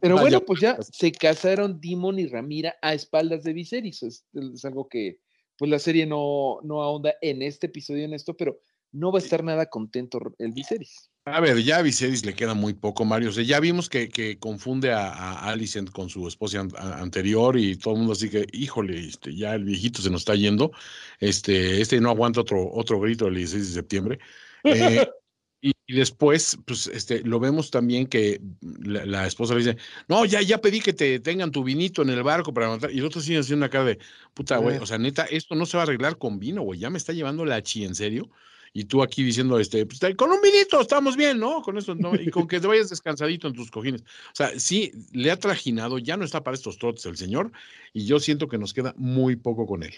Pero 0.00 0.16
bueno, 0.40 0.40
pues 0.40 0.60
ya 0.60 0.78
se 0.80 1.12
casaron 1.12 1.78
Dimon 1.80 2.18
y 2.18 2.26
Ramira 2.26 2.74
a 2.80 2.94
espaldas 2.94 3.44
de 3.44 3.52
Viserys. 3.52 4.02
Es, 4.02 4.24
es 4.32 4.64
algo 4.64 4.88
que, 4.88 5.18
pues 5.58 5.70
la 5.70 5.78
serie 5.78 6.06
no, 6.06 6.60
no 6.62 6.82
ahonda 6.82 7.14
en 7.20 7.42
este 7.42 7.66
episodio 7.66 8.04
en 8.04 8.14
esto, 8.14 8.34
pero 8.34 8.58
no 8.92 9.12
va 9.12 9.18
a 9.18 9.22
estar 9.22 9.42
nada 9.44 9.66
contento 9.66 10.18
el 10.38 10.52
Viserys. 10.52 11.10
A 11.24 11.40
ver, 11.40 11.62
ya 11.62 11.76
a 11.78 11.82
Viserys 11.82 12.24
le 12.24 12.32
queda 12.34 12.54
muy 12.54 12.72
poco, 12.72 13.04
Mario. 13.04 13.28
O 13.28 13.32
sea, 13.32 13.44
ya 13.44 13.60
vimos 13.60 13.90
que, 13.90 14.08
que 14.08 14.38
confunde 14.38 14.92
a, 14.92 15.12
a 15.12 15.50
Alicent 15.50 15.90
con 15.90 16.08
su 16.08 16.26
esposa 16.26 16.60
an- 16.60 16.70
anterior 16.76 17.58
y 17.58 17.76
todo 17.76 17.92
el 17.94 17.98
mundo 17.98 18.14
así 18.14 18.30
que, 18.30 18.46
híjole, 18.52 18.98
este, 19.08 19.36
ya 19.36 19.54
el 19.54 19.64
viejito 19.64 20.00
se 20.00 20.08
nos 20.08 20.22
está 20.22 20.34
yendo. 20.36 20.72
Este, 21.20 21.82
este 21.82 22.00
no 22.00 22.08
aguanta 22.10 22.40
otro, 22.40 22.70
otro 22.72 22.98
grito 22.98 23.26
el 23.26 23.34
16 23.34 23.68
de 23.68 23.74
septiembre. 23.74 24.18
Eh, 24.64 25.06
y, 25.60 25.72
y 25.86 25.94
después, 25.94 26.56
pues, 26.64 26.86
este, 26.86 27.20
lo 27.24 27.38
vemos 27.40 27.70
también 27.70 28.06
que 28.06 28.40
la, 28.62 29.04
la 29.04 29.26
esposa 29.26 29.52
le 29.52 29.60
dice, 29.64 29.76
no, 30.08 30.24
ya, 30.24 30.40
ya 30.40 30.62
pedí 30.62 30.80
que 30.80 30.94
te 30.94 31.20
tengan 31.20 31.50
tu 31.50 31.62
vinito 31.62 32.00
en 32.00 32.08
el 32.08 32.22
barco 32.22 32.54
para 32.54 32.68
matar. 32.70 32.90
Y 32.90 33.00
el 33.00 33.04
otro 33.04 33.20
sigue 33.20 33.38
haciendo 33.40 33.64
una 33.66 33.70
cara 33.70 33.84
de, 33.84 33.98
puta, 34.32 34.56
güey, 34.56 34.76
Ah. 34.76 34.82
o 34.82 34.86
sea, 34.86 34.96
neta, 34.96 35.24
esto 35.26 35.54
no 35.54 35.66
se 35.66 35.76
va 35.76 35.82
a 35.82 35.86
arreglar 35.86 36.16
con 36.16 36.38
vino, 36.38 36.62
güey, 36.62 36.80
ya 36.80 36.88
me 36.88 36.96
está 36.96 37.12
llevando 37.12 37.44
la 37.44 37.62
chi, 37.62 37.84
¿en 37.84 37.94
serio? 37.94 38.30
Y 38.72 38.84
tú 38.84 39.02
aquí 39.02 39.22
diciendo, 39.22 39.58
este, 39.58 39.86
pues, 39.86 40.00
con 40.16 40.30
un 40.30 40.40
vinito 40.40 40.80
estamos 40.80 41.16
bien, 41.16 41.38
¿no? 41.38 41.62
Con 41.62 41.78
eso, 41.78 41.94
¿no? 41.94 42.14
Y 42.14 42.30
con 42.30 42.46
que 42.46 42.60
te 42.60 42.66
vayas 42.66 42.90
descansadito 42.90 43.48
en 43.48 43.54
tus 43.54 43.70
cojines. 43.70 44.02
O 44.02 44.34
sea, 44.34 44.50
sí, 44.58 44.92
le 45.12 45.30
ha 45.30 45.38
trajinado, 45.38 45.98
ya 45.98 46.16
no 46.16 46.24
está 46.24 46.42
para 46.42 46.54
estos 46.54 46.78
trotes 46.78 47.06
el 47.06 47.16
señor, 47.16 47.50
y 47.92 48.04
yo 48.06 48.20
siento 48.20 48.48
que 48.48 48.58
nos 48.58 48.74
queda 48.74 48.94
muy 48.96 49.36
poco 49.36 49.66
con 49.66 49.82
él. 49.82 49.94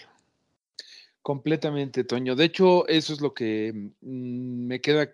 Completamente, 1.21 2.03
Toño. 2.03 2.35
De 2.35 2.45
hecho, 2.45 2.87
eso 2.87 3.13
es 3.13 3.21
lo 3.21 3.33
que 3.33 3.91
mm, 4.01 4.65
me 4.67 4.81
queda. 4.81 5.11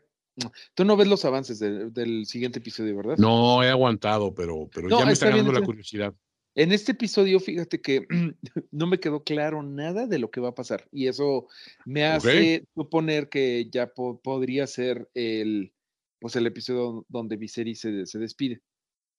Tú 0.73 0.85
no 0.85 0.95
ves 0.95 1.07
los 1.07 1.25
avances 1.25 1.59
de- 1.59 1.89
del 1.89 2.25
siguiente 2.27 2.59
episodio, 2.59 2.95
¿verdad? 2.95 3.17
No 3.17 3.63
he 3.63 3.69
aguantado, 3.69 4.33
pero, 4.33 4.69
pero 4.73 4.87
No, 4.87 4.99
ya 4.99 5.05
me 5.05 5.13
está 5.13 5.25
está 5.25 5.35
bien, 5.35 5.45
ganando 5.45 5.59
la 5.59 5.65
curiosidad. 5.65 6.13
En 6.57 6.71
este 6.71 6.93
episodio, 6.93 7.39
fíjate 7.39 7.79
que 7.81 8.07
no 8.71 8.87
me 8.87 8.99
quedó 8.99 9.23
claro 9.23 9.61
nada 9.61 10.07
de 10.07 10.17
lo 10.17 10.31
que 10.31 10.41
va 10.41 10.49
a 10.49 10.55
pasar 10.55 10.87
y 10.91 11.07
eso 11.07 11.47
me 11.85 12.03
hace 12.03 12.65
suponer 12.73 13.29
que 13.29 13.69
ya 13.71 13.93
po- 13.93 14.19
podría 14.19 14.65
ser 14.65 15.07
el, 15.13 15.71
pues 16.19 16.35
el 16.35 16.47
episodio 16.47 17.05
donde 17.09 17.37
Viserys 17.37 17.81
se, 17.81 18.07
se 18.07 18.17
despide. 18.17 18.61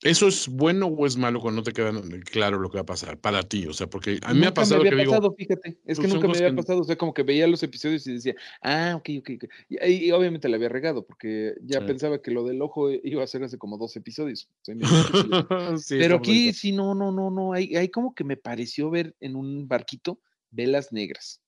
¿Eso 0.03 0.29
es 0.29 0.47
bueno 0.49 0.87
o 0.87 1.07
es 1.07 1.17
malo 1.17 1.41
cuando 1.41 1.61
no 1.61 1.65
te 1.65 1.73
queda 1.73 1.91
claro 2.31 2.59
lo 2.61 2.71
que 2.71 2.77
va 2.77 2.83
a 2.83 2.87
pasar 2.87 3.19
para 3.19 3.43
ti? 3.43 3.67
O 3.67 3.73
sea, 3.73 3.89
porque 3.89 4.21
a 4.23 4.33
mí 4.33 4.39
me 4.41 4.47
ha 4.47 4.51
Nunca 4.51 4.55
pasado 4.55 4.81
había 4.81 4.91
que 4.93 4.97
digo, 4.99 5.11
pasado, 5.11 5.35
fíjate, 5.37 5.79
es 5.85 5.99
que 5.99 6.07
nunca 6.07 6.29
me 6.29 6.37
había 6.37 6.51
que- 6.51 6.55
pasado, 6.57 6.81
o 6.81 6.85
sea, 6.85 6.97
como 6.97 7.13
que 7.13 7.25
veía 7.25 7.49
los 7.49 7.63
episodios 7.65 8.07
y 8.07 8.13
decía, 8.13 8.37
ah, 8.63 8.95
ok, 8.97 9.09
ok, 9.19 9.31
ok. 9.43 9.45
Y, 9.69 10.07
y 10.07 10.13
obviamente 10.13 10.49
le 10.49 10.55
había 10.55 10.69
regado 10.69 11.05
porque 11.05 11.55
ya 11.63 11.81
Sí. 11.81 11.87
pensaba 11.87 12.23
que 12.23 12.31
lo 12.31 12.45
del 12.45 12.63
ojo 12.63 12.91
iba 12.93 13.25
a 13.25 13.27
ser 13.27 13.43
hace 13.43 13.59
como 13.59 13.77
dos 13.77 13.97
episodios. 13.97 14.49
Medio 14.69 14.87
estúpido. 14.87 15.49
Sí, 15.83 15.97
Pero 15.99 16.17
aquí 16.17 16.47
ahí. 16.49 16.53
sí, 16.53 16.71
no, 16.71 16.95
no, 16.95 17.11
no, 17.11 17.31
no, 17.31 17.53
hay, 17.53 17.75
hay 17.75 17.89
como 17.89 18.15
que 18.15 18.23
me 18.23 18.37
pareció 18.37 18.91
ver 18.91 19.17
en 19.19 19.35
un 19.35 19.67
barquito 19.67 20.21
velas 20.51 20.93
negras. 20.93 21.41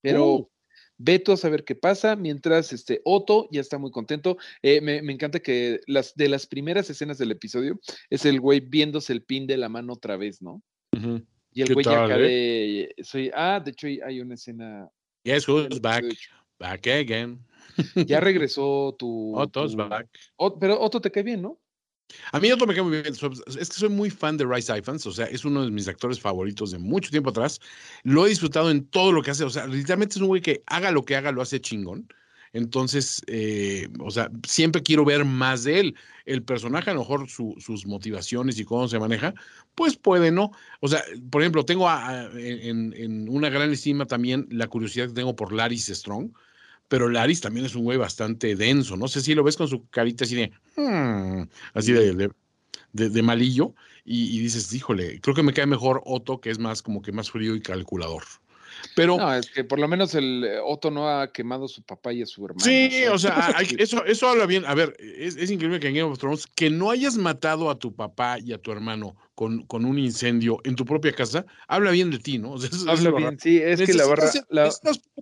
Pero 0.00 0.26
Uh. 0.34 0.48
Ve 1.04 1.18
tú 1.18 1.32
a 1.32 1.36
saber 1.36 1.64
qué 1.64 1.74
pasa, 1.74 2.14
mientras 2.16 2.72
este 2.72 3.00
Otto 3.04 3.48
ya 3.50 3.60
está 3.60 3.78
muy 3.78 3.90
contento. 3.90 4.36
Eh, 4.62 4.80
me, 4.80 5.02
me 5.02 5.12
encanta 5.12 5.40
que 5.40 5.80
las 5.86 6.14
de 6.14 6.28
las 6.28 6.46
primeras 6.46 6.88
escenas 6.90 7.18
del 7.18 7.32
episodio 7.32 7.80
es 8.10 8.24
el 8.24 8.40
güey 8.40 8.60
viéndose 8.60 9.12
el 9.12 9.22
pin 9.22 9.46
de 9.46 9.56
la 9.56 9.68
mano 9.68 9.94
otra 9.94 10.16
vez, 10.16 10.40
¿no? 10.40 10.62
Y 11.54 11.62
el 11.62 11.68
¿Qué 11.68 11.74
güey 11.74 11.84
ya 11.84 12.04
acá 12.04 12.16
de 12.16 12.94
soy, 13.02 13.30
ah, 13.34 13.60
de 13.62 13.70
hecho 13.72 13.86
hay, 13.86 14.20
una 14.20 14.34
escena. 14.34 14.88
Del 15.24 15.42
who's 15.46 15.80
back? 15.80 16.04
Back 16.58 16.86
again. 16.86 17.40
Ya 18.06 18.20
regresó 18.20 18.94
tu. 18.98 19.36
Otto's 19.36 19.72
tu- 19.72 19.78
back. 19.78 20.08
Ot- 20.36 20.58
pero 20.60 20.80
Otto 20.80 21.00
te 21.00 21.10
cae 21.10 21.22
bien, 21.22 21.42
¿no? 21.42 21.58
A 22.32 22.40
mí 22.40 22.50
otro 22.52 22.66
me 22.66 22.74
cae 22.74 22.82
muy 22.82 23.00
bien. 23.02 23.14
so- 23.14 23.30
Es 23.46 23.68
que 23.68 23.74
soy 23.76 23.88
muy 23.88 24.10
fan 24.10 24.36
de 24.36 24.44
Rice 24.46 24.76
Ifans, 24.76 25.06
o 25.06 25.12
sea, 25.12 25.26
es 25.26 25.44
uno 25.44 25.64
de 25.64 25.70
mis 25.70 25.88
actores 25.88 26.20
favoritos 26.20 26.70
de 26.70 26.78
mucho 26.78 27.10
tiempo 27.10 27.30
atrás. 27.30 27.60
Lo 28.02 28.26
he 28.26 28.28
disfrutado 28.30 28.70
en 28.70 28.86
todo 28.86 29.12
lo 29.12 29.22
que 29.22 29.30
hace. 29.30 29.44
O 29.44 29.50
sea, 29.50 29.66
literalmente 29.66 30.16
es 30.16 30.20
un 30.20 30.28
güey 30.28 30.42
que 30.42 30.62
haga 30.66 30.90
lo 30.90 31.04
que 31.04 31.16
haga, 31.16 31.32
lo 31.32 31.42
hace 31.42 31.60
chingón. 31.60 32.08
Entonces, 32.54 33.22
eh, 33.28 33.88
o 34.00 34.10
sea, 34.10 34.30
siempre 34.46 34.82
quiero 34.82 35.04
ver 35.06 35.24
más 35.24 35.64
de 35.64 35.80
él. 35.80 35.96
El 36.26 36.42
personaje, 36.44 36.90
a 36.90 36.94
lo 36.94 37.00
mejor 37.00 37.28
su- 37.30 37.56
sus 37.58 37.86
motivaciones 37.86 38.58
y 38.58 38.64
cómo 38.64 38.88
se 38.88 38.98
maneja, 38.98 39.32
pues 39.74 39.96
puede 39.96 40.30
no. 40.30 40.50
O 40.80 40.88
sea, 40.88 41.02
por 41.30 41.40
ejemplo, 41.42 41.64
tengo 41.64 41.88
en, 42.34 43.28
una 43.28 43.48
gran 43.48 43.70
estima 43.72 44.06
también 44.06 44.46
la 44.50 44.66
curiosidad 44.68 45.08
que 45.08 45.14
tengo 45.14 45.34
por 45.36 45.52
Laris 45.52 45.86
Strong, 45.86 46.30
pero 46.92 47.08
Laris 47.08 47.40
también 47.40 47.64
es 47.64 47.74
un 47.74 47.84
güey 47.84 47.96
bastante 47.96 48.54
denso. 48.54 48.98
No 48.98 49.08
sé 49.08 49.22
si 49.22 49.34
lo 49.34 49.42
ves 49.42 49.56
con 49.56 49.66
su 49.66 49.88
carita 49.88 50.24
así 50.26 50.34
de, 50.36 50.52
"Hmm", 50.76 51.48
así 51.72 51.90
de, 51.90 52.14
de, 52.14 52.30
de- 52.92 53.08
de 53.08 53.22
malillo, 53.22 53.74
y, 54.04 54.36
y 54.36 54.40
dices, 54.40 54.70
híjole, 54.74 55.18
creo 55.22 55.34
que 55.34 55.42
me 55.42 55.54
cae 55.54 55.64
mejor 55.64 56.02
Otto, 56.04 56.38
que 56.42 56.50
es 56.50 56.58
más 56.58 56.82
como 56.82 57.00
que 57.00 57.10
más 57.10 57.30
frío 57.30 57.54
y 57.54 57.62
calculador. 57.62 58.24
Pero 58.94 59.16
No, 59.18 59.34
es 59.34 59.50
que 59.50 59.64
por 59.64 59.78
lo 59.78 59.88
menos 59.88 60.14
el 60.14 60.44
eh, 60.44 60.58
Otto 60.64 60.90
no 60.90 61.08
ha 61.08 61.32
quemado 61.32 61.64
a 61.64 61.68
su 61.68 61.82
papá 61.82 62.12
y 62.12 62.22
a 62.22 62.26
su 62.26 62.44
hermano. 62.44 62.64
Sí, 62.64 63.04
o 63.10 63.18
sea, 63.18 63.32
hay- 63.56 63.74
eso, 63.78 64.04
eso 64.04 64.28
habla 64.28 64.46
bien. 64.46 64.64
A 64.66 64.74
ver, 64.74 64.94
es, 64.98 65.36
es 65.36 65.50
increíble 65.50 65.80
que 65.80 65.88
en 65.88 65.94
Game 65.94 66.10
of 66.10 66.18
Thrones 66.18 66.46
que 66.46 66.70
no 66.70 66.90
hayas 66.90 67.16
matado 67.16 67.70
a 67.70 67.78
tu 67.78 67.94
papá 67.94 68.38
y 68.38 68.52
a 68.52 68.58
tu 68.58 68.72
hermano 68.72 69.16
con, 69.34 69.62
con 69.66 69.84
un 69.84 69.98
incendio 69.98 70.58
en 70.64 70.76
tu 70.76 70.84
propia 70.84 71.12
casa, 71.12 71.46
habla 71.66 71.90
bien 71.90 72.10
de 72.10 72.18
ti, 72.18 72.38
¿no? 72.38 72.52
O 72.54 72.58
sea, 72.58 72.68
eso- 72.68 72.76
eso 72.76 72.92
es 72.92 72.98
Habla 73.06 73.18
bien, 73.18 73.38
sí, 73.40 73.58
es 73.58 73.80
que 73.80 73.94
la 73.94 74.06
barra, 74.06 74.30
la, 74.50 74.70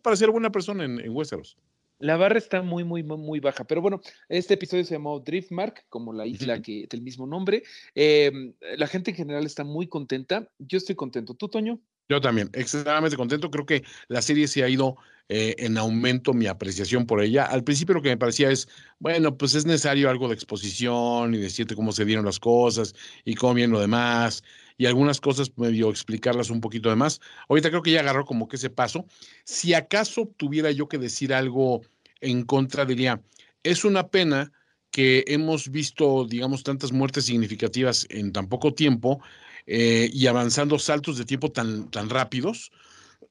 para 0.02 0.16
ser 0.16 0.30
buena 0.30 0.50
persona 0.50 0.84
en, 0.84 1.00
en 1.00 1.10
Westeros. 1.12 1.56
la 1.98 2.16
barra 2.16 2.38
está 2.38 2.62
muy, 2.62 2.82
muy, 2.82 3.02
muy, 3.02 3.18
muy 3.18 3.40
baja. 3.40 3.64
Pero 3.64 3.82
bueno, 3.82 4.00
este 4.28 4.54
episodio 4.54 4.84
se 4.84 4.94
llamó 4.94 5.20
Driftmark, 5.20 5.84
como 5.88 6.12
la 6.12 6.26
isla 6.26 6.60
que 6.62 6.86
del 6.90 7.02
mismo 7.02 7.26
nombre. 7.26 7.62
Em, 7.94 8.54
la 8.76 8.86
gente 8.86 9.10
en 9.10 9.16
general 9.18 9.44
está 9.44 9.64
muy 9.64 9.86
contenta. 9.86 10.48
Yo 10.58 10.78
estoy 10.78 10.94
contento. 10.96 11.34
¿Tú, 11.34 11.48
Toño? 11.48 11.78
Yo 12.10 12.20
también, 12.20 12.50
extremadamente 12.54 13.16
contento. 13.16 13.50
Creo 13.52 13.64
que 13.66 13.84
la 14.08 14.20
serie 14.20 14.48
se 14.48 14.64
ha 14.64 14.68
ido 14.68 14.96
eh, 15.28 15.54
en 15.58 15.78
aumento 15.78 16.34
mi 16.34 16.48
apreciación 16.48 17.06
por 17.06 17.22
ella. 17.22 17.44
Al 17.44 17.62
principio 17.62 17.94
lo 17.94 18.02
que 18.02 18.08
me 18.08 18.16
parecía 18.16 18.50
es, 18.50 18.68
bueno, 18.98 19.36
pues 19.38 19.54
es 19.54 19.64
necesario 19.64 20.10
algo 20.10 20.26
de 20.26 20.34
exposición 20.34 21.34
y 21.34 21.38
decirte 21.38 21.76
cómo 21.76 21.92
se 21.92 22.04
dieron 22.04 22.24
las 22.24 22.40
cosas 22.40 22.94
y 23.24 23.36
cómo 23.36 23.54
viene 23.54 23.72
lo 23.72 23.80
demás. 23.80 24.42
y 24.76 24.86
algunas 24.86 25.20
cosas 25.20 25.52
medio 25.56 25.90
explicarlas 25.90 26.50
un 26.50 26.60
poquito 26.60 26.88
de 26.90 26.96
más. 26.96 27.20
Ahorita 27.48 27.68
creo 27.70 27.82
que 27.82 27.92
ya 27.92 28.00
agarró 28.00 28.24
como 28.24 28.48
que 28.48 28.56
ese 28.56 28.70
paso. 28.70 29.06
Si 29.44 29.74
acaso 29.74 30.26
tuviera 30.36 30.70
yo 30.72 30.88
que 30.88 30.98
decir 30.98 31.32
algo 31.34 31.82
en 32.20 32.44
contra, 32.44 32.84
diría, 32.86 33.22
es 33.62 33.84
una 33.84 34.08
pena 34.08 34.52
que 34.90 35.24
hemos 35.28 35.70
visto, 35.70 36.26
digamos, 36.26 36.64
tantas 36.64 36.92
muertes 36.92 37.26
significativas 37.26 38.06
en 38.10 38.32
tan 38.32 38.48
poco 38.48 38.74
tiempo 38.74 39.20
eh, 39.66 40.10
y 40.12 40.26
avanzando 40.26 40.78
saltos 40.78 41.18
de 41.18 41.24
tiempo 41.24 41.50
tan, 41.50 41.90
tan 41.90 42.10
rápidos, 42.10 42.70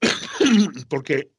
porque 0.88 1.30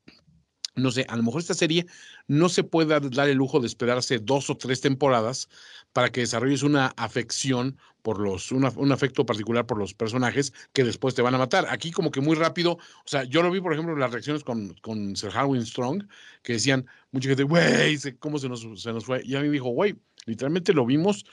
no 0.76 0.92
sé, 0.92 1.06
a 1.10 1.18
lo 1.18 1.24
mejor 1.24 1.42
esta 1.42 1.54
serie 1.54 1.86
no 2.28 2.48
se 2.48 2.64
puede 2.64 3.00
dar 3.10 3.30
el 3.30 3.38
lujo 3.38 3.60
de 3.60 3.68
esperarse 3.68 4.20
dos 4.20 4.50
o 4.50 4.56
tres 4.56 4.80
temporadas 4.80 5.50
para 5.92 6.10
que 6.12 6.22
desarrolles 6.22 6.64
una 6.64 6.88
afección 6.96 7.78
por 8.02 8.20
los, 8.20 8.52
un 8.52 8.92
afecto 8.92 9.26
particular 9.26 9.66
por 9.66 9.78
los 9.78 9.94
personajes 9.94 10.54
que 10.74 10.84
después 10.84 11.14
te 11.14 11.22
van 11.22 11.36
a 11.36 11.38
matar. 11.38 11.68
Aquí 11.70 11.92
como 11.92 12.10
que 12.10 12.22
muy 12.22 12.36
rápido, 12.36 12.74
o 12.74 13.08
sea, 13.08 13.24
yo 13.26 13.44
lo 13.44 13.52
vi, 13.52 13.62
por 13.62 13.74
ejemplo, 13.74 13.94
en 13.94 14.00
las 14.00 14.12
reacciones 14.12 14.44
con, 14.44 14.74
con 14.82 15.16
Sir 15.16 15.32
Harwin 15.34 15.66
Strong, 15.66 16.08
que 16.42 16.54
decían, 16.54 16.86
mucha 17.12 17.30
gente, 17.30 17.44
güey, 17.44 18.00
¿cómo 18.20 18.40
se 18.40 18.50
nos, 18.50 18.66
se 18.82 18.94
nos 18.94 19.06
fue? 19.06 19.22
Y 19.24 19.36
a 19.36 19.42
mí 19.42 19.48
me 19.48 19.54
dijo, 19.54 19.70
güey, 19.70 19.96
literalmente 20.26 20.74
lo 20.74 20.86
vimos 20.86 21.26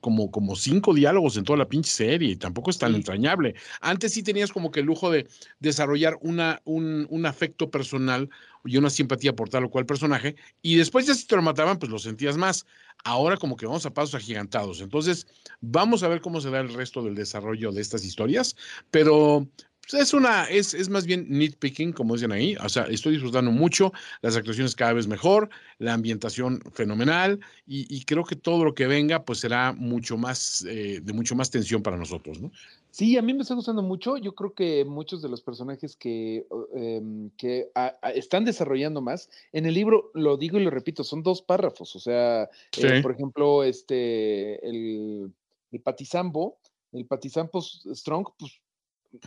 como, 0.00 0.30
como 0.30 0.56
cinco 0.56 0.92
diálogos 0.94 1.36
en 1.36 1.44
toda 1.44 1.58
la 1.58 1.68
pinche 1.68 1.90
serie 1.90 2.30
y 2.32 2.36
tampoco 2.36 2.70
es 2.70 2.78
tan 2.78 2.90
Sí. 2.92 2.96
entrañable. 2.96 3.54
Antes 3.80 4.12
sí 4.12 4.22
tenías 4.22 4.52
como 4.52 4.70
que 4.70 4.80
el 4.80 4.86
lujo 4.86 5.10
de 5.10 5.28
desarrollar 5.60 6.18
una, 6.20 6.60
un, 6.64 7.06
un 7.10 7.26
afecto 7.26 7.70
personal 7.70 8.28
y 8.64 8.76
una 8.76 8.90
simpatía 8.90 9.34
por 9.34 9.48
tal 9.48 9.64
o 9.64 9.70
cual 9.70 9.86
personaje, 9.86 10.36
y 10.60 10.76
después 10.76 11.06
ya 11.06 11.14
si 11.14 11.26
te 11.26 11.34
lo 11.36 11.42
mataban, 11.42 11.78
pues 11.78 11.90
lo 11.90 11.98
sentías 11.98 12.36
más. 12.36 12.64
Ahora 13.04 13.36
como 13.36 13.56
que 13.56 13.66
vamos 13.66 13.84
a 13.86 13.92
pasos 13.94 14.14
agigantados. 14.14 14.80
Entonces, 14.80 15.26
vamos 15.60 16.02
a 16.04 16.08
ver 16.08 16.20
cómo 16.20 16.40
se 16.40 16.50
da 16.50 16.60
el 16.60 16.72
resto 16.72 17.02
del 17.02 17.14
desarrollo 17.16 17.72
de 17.72 17.80
estas 17.80 18.04
historias, 18.04 18.54
pero 18.90 19.48
es 19.92 20.14
una, 20.14 20.44
es, 20.44 20.74
es 20.74 20.88
más 20.88 21.06
bien 21.06 21.26
nitpicking, 21.28 21.92
como 21.92 22.14
dicen 22.14 22.32
ahí. 22.32 22.56
O 22.64 22.68
sea, 22.68 22.84
estoy 22.84 23.12
disfrutando 23.12 23.50
mucho, 23.50 23.92
las 24.20 24.36
actuaciones 24.36 24.74
cada 24.74 24.92
vez 24.92 25.06
mejor, 25.06 25.50
la 25.78 25.92
ambientación 25.94 26.62
fenomenal, 26.72 27.40
y, 27.66 27.94
y 27.94 28.04
creo 28.04 28.24
que 28.24 28.36
todo 28.36 28.64
lo 28.64 28.74
que 28.74 28.86
venga, 28.86 29.24
pues 29.24 29.40
será 29.40 29.72
mucho 29.72 30.16
más, 30.16 30.64
eh, 30.68 31.00
de 31.02 31.12
mucho 31.12 31.34
más 31.34 31.50
tensión 31.50 31.82
para 31.82 31.96
nosotros, 31.96 32.40
¿no? 32.40 32.50
Sí, 32.90 33.16
a 33.16 33.22
mí 33.22 33.32
me 33.32 33.40
está 33.40 33.54
gustando 33.54 33.82
mucho. 33.82 34.18
Yo 34.18 34.34
creo 34.34 34.52
que 34.52 34.84
muchos 34.84 35.22
de 35.22 35.30
los 35.30 35.40
personajes 35.40 35.96
que, 35.96 36.46
em, 36.74 37.30
que 37.38 37.70
a- 37.74 37.96
a- 38.02 38.10
están 38.10 38.44
desarrollando 38.44 39.00
más, 39.00 39.30
en 39.52 39.64
el 39.64 39.72
libro, 39.72 40.10
lo 40.12 40.36
digo 40.36 40.58
y 40.58 40.64
lo 40.64 40.70
repito, 40.70 41.02
son 41.02 41.22
dos 41.22 41.40
párrafos. 41.40 41.96
O 41.96 41.98
sea, 41.98 42.50
Sí. 42.70 42.86
eh, 42.86 43.00
por 43.02 43.12
ejemplo, 43.12 43.64
este, 43.64 44.64
el, 44.68 45.32
el 45.72 45.80
Patizambo, 45.80 46.58
el 46.92 47.06
Patizambo 47.06 47.62
Strong, 47.62 48.28
pues 48.38 48.60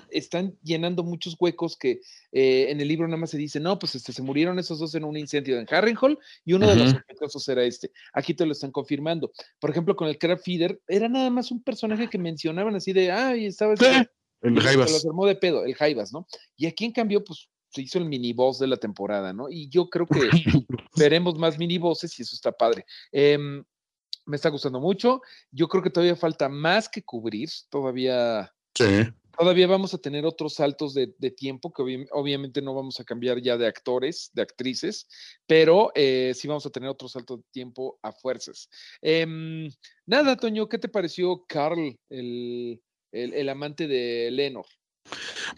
están 0.09 0.57
llenando 0.63 1.03
muchos 1.03 1.35
huecos 1.39 1.77
que 1.77 2.01
eh, 2.31 2.67
en 2.69 2.81
el 2.81 2.87
libro 2.87 3.07
nada 3.07 3.17
más 3.17 3.29
se 3.29 3.37
dice, 3.37 3.59
no, 3.59 3.77
pues 3.79 3.95
este, 3.95 4.13
se 4.13 4.21
murieron 4.21 4.59
esos 4.59 4.79
dos 4.79 4.95
en 4.95 5.03
un 5.03 5.17
incendio 5.17 5.59
en 5.59 5.67
Harrenhal 5.69 6.17
y 6.43 6.53
uno 6.53 6.67
de 6.67 6.75
los 6.75 6.91
sospechosos 6.91 7.47
era 7.49 7.63
este. 7.63 7.91
Aquí 8.13 8.33
te 8.33 8.45
lo 8.45 8.51
están 8.51 8.71
confirmando. 8.71 9.31
Por 9.59 9.69
ejemplo, 9.69 9.95
con 9.95 10.07
el 10.07 10.17
Crab 10.17 10.39
Feeder, 10.39 10.79
era 10.87 11.07
nada 11.09 11.29
más 11.29 11.51
un 11.51 11.63
personaje 11.63 12.09
que 12.09 12.17
mencionaban 12.17 12.75
así 12.75 12.93
de, 12.93 13.11
ay, 13.11 13.45
estaba 13.45 13.73
este, 13.73 14.09
el 14.41 14.53
y 14.53 14.57
se 14.57 14.61
Jaivas. 14.61 14.91
los 14.91 15.05
armó 15.05 15.25
de 15.25 15.35
pedo, 15.35 15.65
el 15.65 15.75
Jaivas, 15.75 16.13
¿no? 16.13 16.27
Y 16.55 16.65
aquí 16.65 16.85
en 16.85 16.91
cambio, 16.91 17.23
pues 17.23 17.49
se 17.69 17.81
hizo 17.81 17.99
el 17.99 18.05
mini 18.05 18.31
boss 18.33 18.59
de 18.59 18.67
la 18.67 18.77
temporada, 18.77 19.33
¿no? 19.33 19.49
Y 19.49 19.69
yo 19.69 19.89
creo 19.89 20.07
que 20.07 20.19
veremos 20.95 21.37
más 21.37 21.57
mini 21.57 21.77
bosses 21.77 22.17
y 22.17 22.21
eso 22.21 22.35
está 22.35 22.51
padre. 22.51 22.85
Em, 23.11 23.63
me 24.25 24.35
está 24.37 24.49
gustando 24.49 24.79
mucho. 24.79 25.21
Yo 25.51 25.67
creo 25.67 25.83
que 25.83 25.89
todavía 25.89 26.15
falta 26.15 26.49
más 26.49 26.89
que 26.89 27.03
cubrir. 27.03 27.49
Todavía, 27.69 28.51
Sí. 28.75 29.07
Todavía 29.37 29.67
vamos 29.67 29.93
a 29.93 29.97
tener 29.97 30.25
otros 30.25 30.55
saltos 30.55 30.93
de, 30.93 31.13
tiempo 31.31 31.71
que 31.71 31.83
obvi- 31.83 32.07
obviamente 32.11 32.61
no 32.61 32.73
vamos 32.73 32.99
a 32.99 33.03
cambiar 33.03 33.41
ya 33.41 33.57
de 33.57 33.67
actores, 33.67 34.31
de 34.33 34.41
actrices, 34.41 35.07
pero 35.45 35.91
eh, 35.95 36.33
sí 36.35 36.47
vamos 36.47 36.65
a 36.65 36.69
tener 36.69 36.89
otros 36.89 37.11
saltos 37.13 37.39
de 37.39 37.45
tiempo 37.51 37.99
a 38.01 38.11
fuerzas. 38.11 38.69
Em, 39.01 39.69
nada, 40.05 40.35
Toño, 40.35 40.67
¿qué 40.69 40.77
te 40.77 40.89
pareció 40.89 41.45
Carl, 41.47 41.97
el, 42.09 42.81
el- 43.11 43.33
el 43.33 43.49
amante 43.49 43.87
de 43.87 44.29
Lenor? 44.31 44.65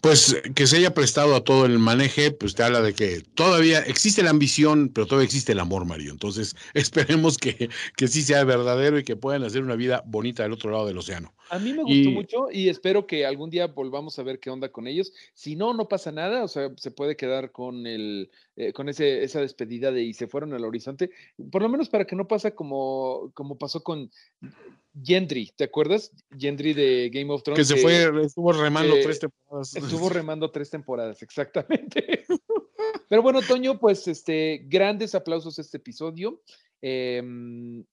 Pues 0.02 0.36
que 0.56 0.68
se 0.68 0.78
haya 0.78 0.94
prestado 0.94 1.36
a 1.36 1.44
todo 1.44 1.66
el 1.66 1.80
maneje, 1.80 2.32
pues 2.32 2.54
te 2.56 2.64
habla 2.64 2.82
de 2.82 2.94
que 2.94 3.22
todavía 3.22 3.80
existe 3.80 4.22
la 4.24 4.30
ambición, 4.30 4.90
pero 4.94 5.08
todavía 5.08 5.26
existe 5.26 5.54
el 5.54 5.60
amor, 5.60 5.86
Mario. 5.86 6.12
Entonces, 6.12 6.56
esperemos 6.74 7.38
que, 7.38 7.70
que 7.96 8.08
sí 8.08 8.22
sea 8.22 8.44
verdadero 8.44 9.00
y 9.00 9.04
que 9.04 9.16
puedan 9.16 9.44
hacer 9.44 9.64
una 9.64 9.76
vida 9.76 10.04
bonita 10.06 10.44
del 10.44 10.54
otro 10.54 10.72
lado 10.72 10.86
del 10.86 10.98
océano. 10.98 11.34
A 11.50 11.60
mí 11.60 11.72
me 11.72 11.84
gustó 11.84 12.10
Y- 12.10 12.14
mucho 12.14 12.48
y 12.52 12.68
espero 12.68 13.08
que 13.08 13.26
algún 13.26 13.50
día 13.50 13.68
volvamos 13.68 14.20
a 14.20 14.24
ver 14.24 14.40
qué 14.40 14.50
onda 14.50 14.70
con 14.70 14.86
ellos. 14.86 15.14
Si 15.34 15.56
no, 15.56 15.74
no 15.74 15.88
pasa 15.88 16.12
nada, 16.12 16.44
o 16.44 16.48
sea, 16.50 16.70
se 16.76 16.92
puede 16.92 17.16
quedar 17.16 17.52
con 17.54 17.88
el, 17.88 18.30
eh, 18.58 18.74
con 18.74 18.90
ese, 18.90 19.24
esa 19.24 19.40
despedida 19.40 19.92
de 19.94 20.04
y 20.04 20.14
se 20.14 20.28
fueron 20.28 20.54
al 20.54 20.66
horizonte, 20.66 21.10
por 21.50 21.62
lo 21.62 21.70
menos 21.70 21.88
para 21.88 22.06
que 22.06 22.18
no 22.18 22.28
pasa 22.28 22.52
como, 22.52 23.32
como 23.34 23.58
pasó 23.58 23.82
con 23.82 24.12
Gendry, 25.04 25.52
¿te 25.56 25.66
acuerdas? 25.66 26.12
Gendry 26.38 26.74
de 26.74 27.10
Game 27.14 27.32
of 27.32 27.42
Que 27.42 27.52
Thrones. 27.52 27.68
se 27.68 27.78
fue, 27.78 28.10
estuvo 28.24 28.52
remando 28.52 28.96
que 28.96 29.04
tres 29.04 29.20
temporadas. 29.20 29.76
Estuvo 29.76 30.10
remando 30.10 30.52
tres 30.52 30.70
temporadas, 30.70 31.22
exactamente. 31.22 32.26
Pero 33.10 33.22
bueno, 33.22 33.42
Toño, 33.42 33.80
pues 33.80 34.08
este, 34.08 34.62
grandes 34.66 35.16
aplausos 35.16 35.58
a 35.58 35.62
este 35.62 35.78
episodio. 35.78 36.42
Em, 36.82 37.84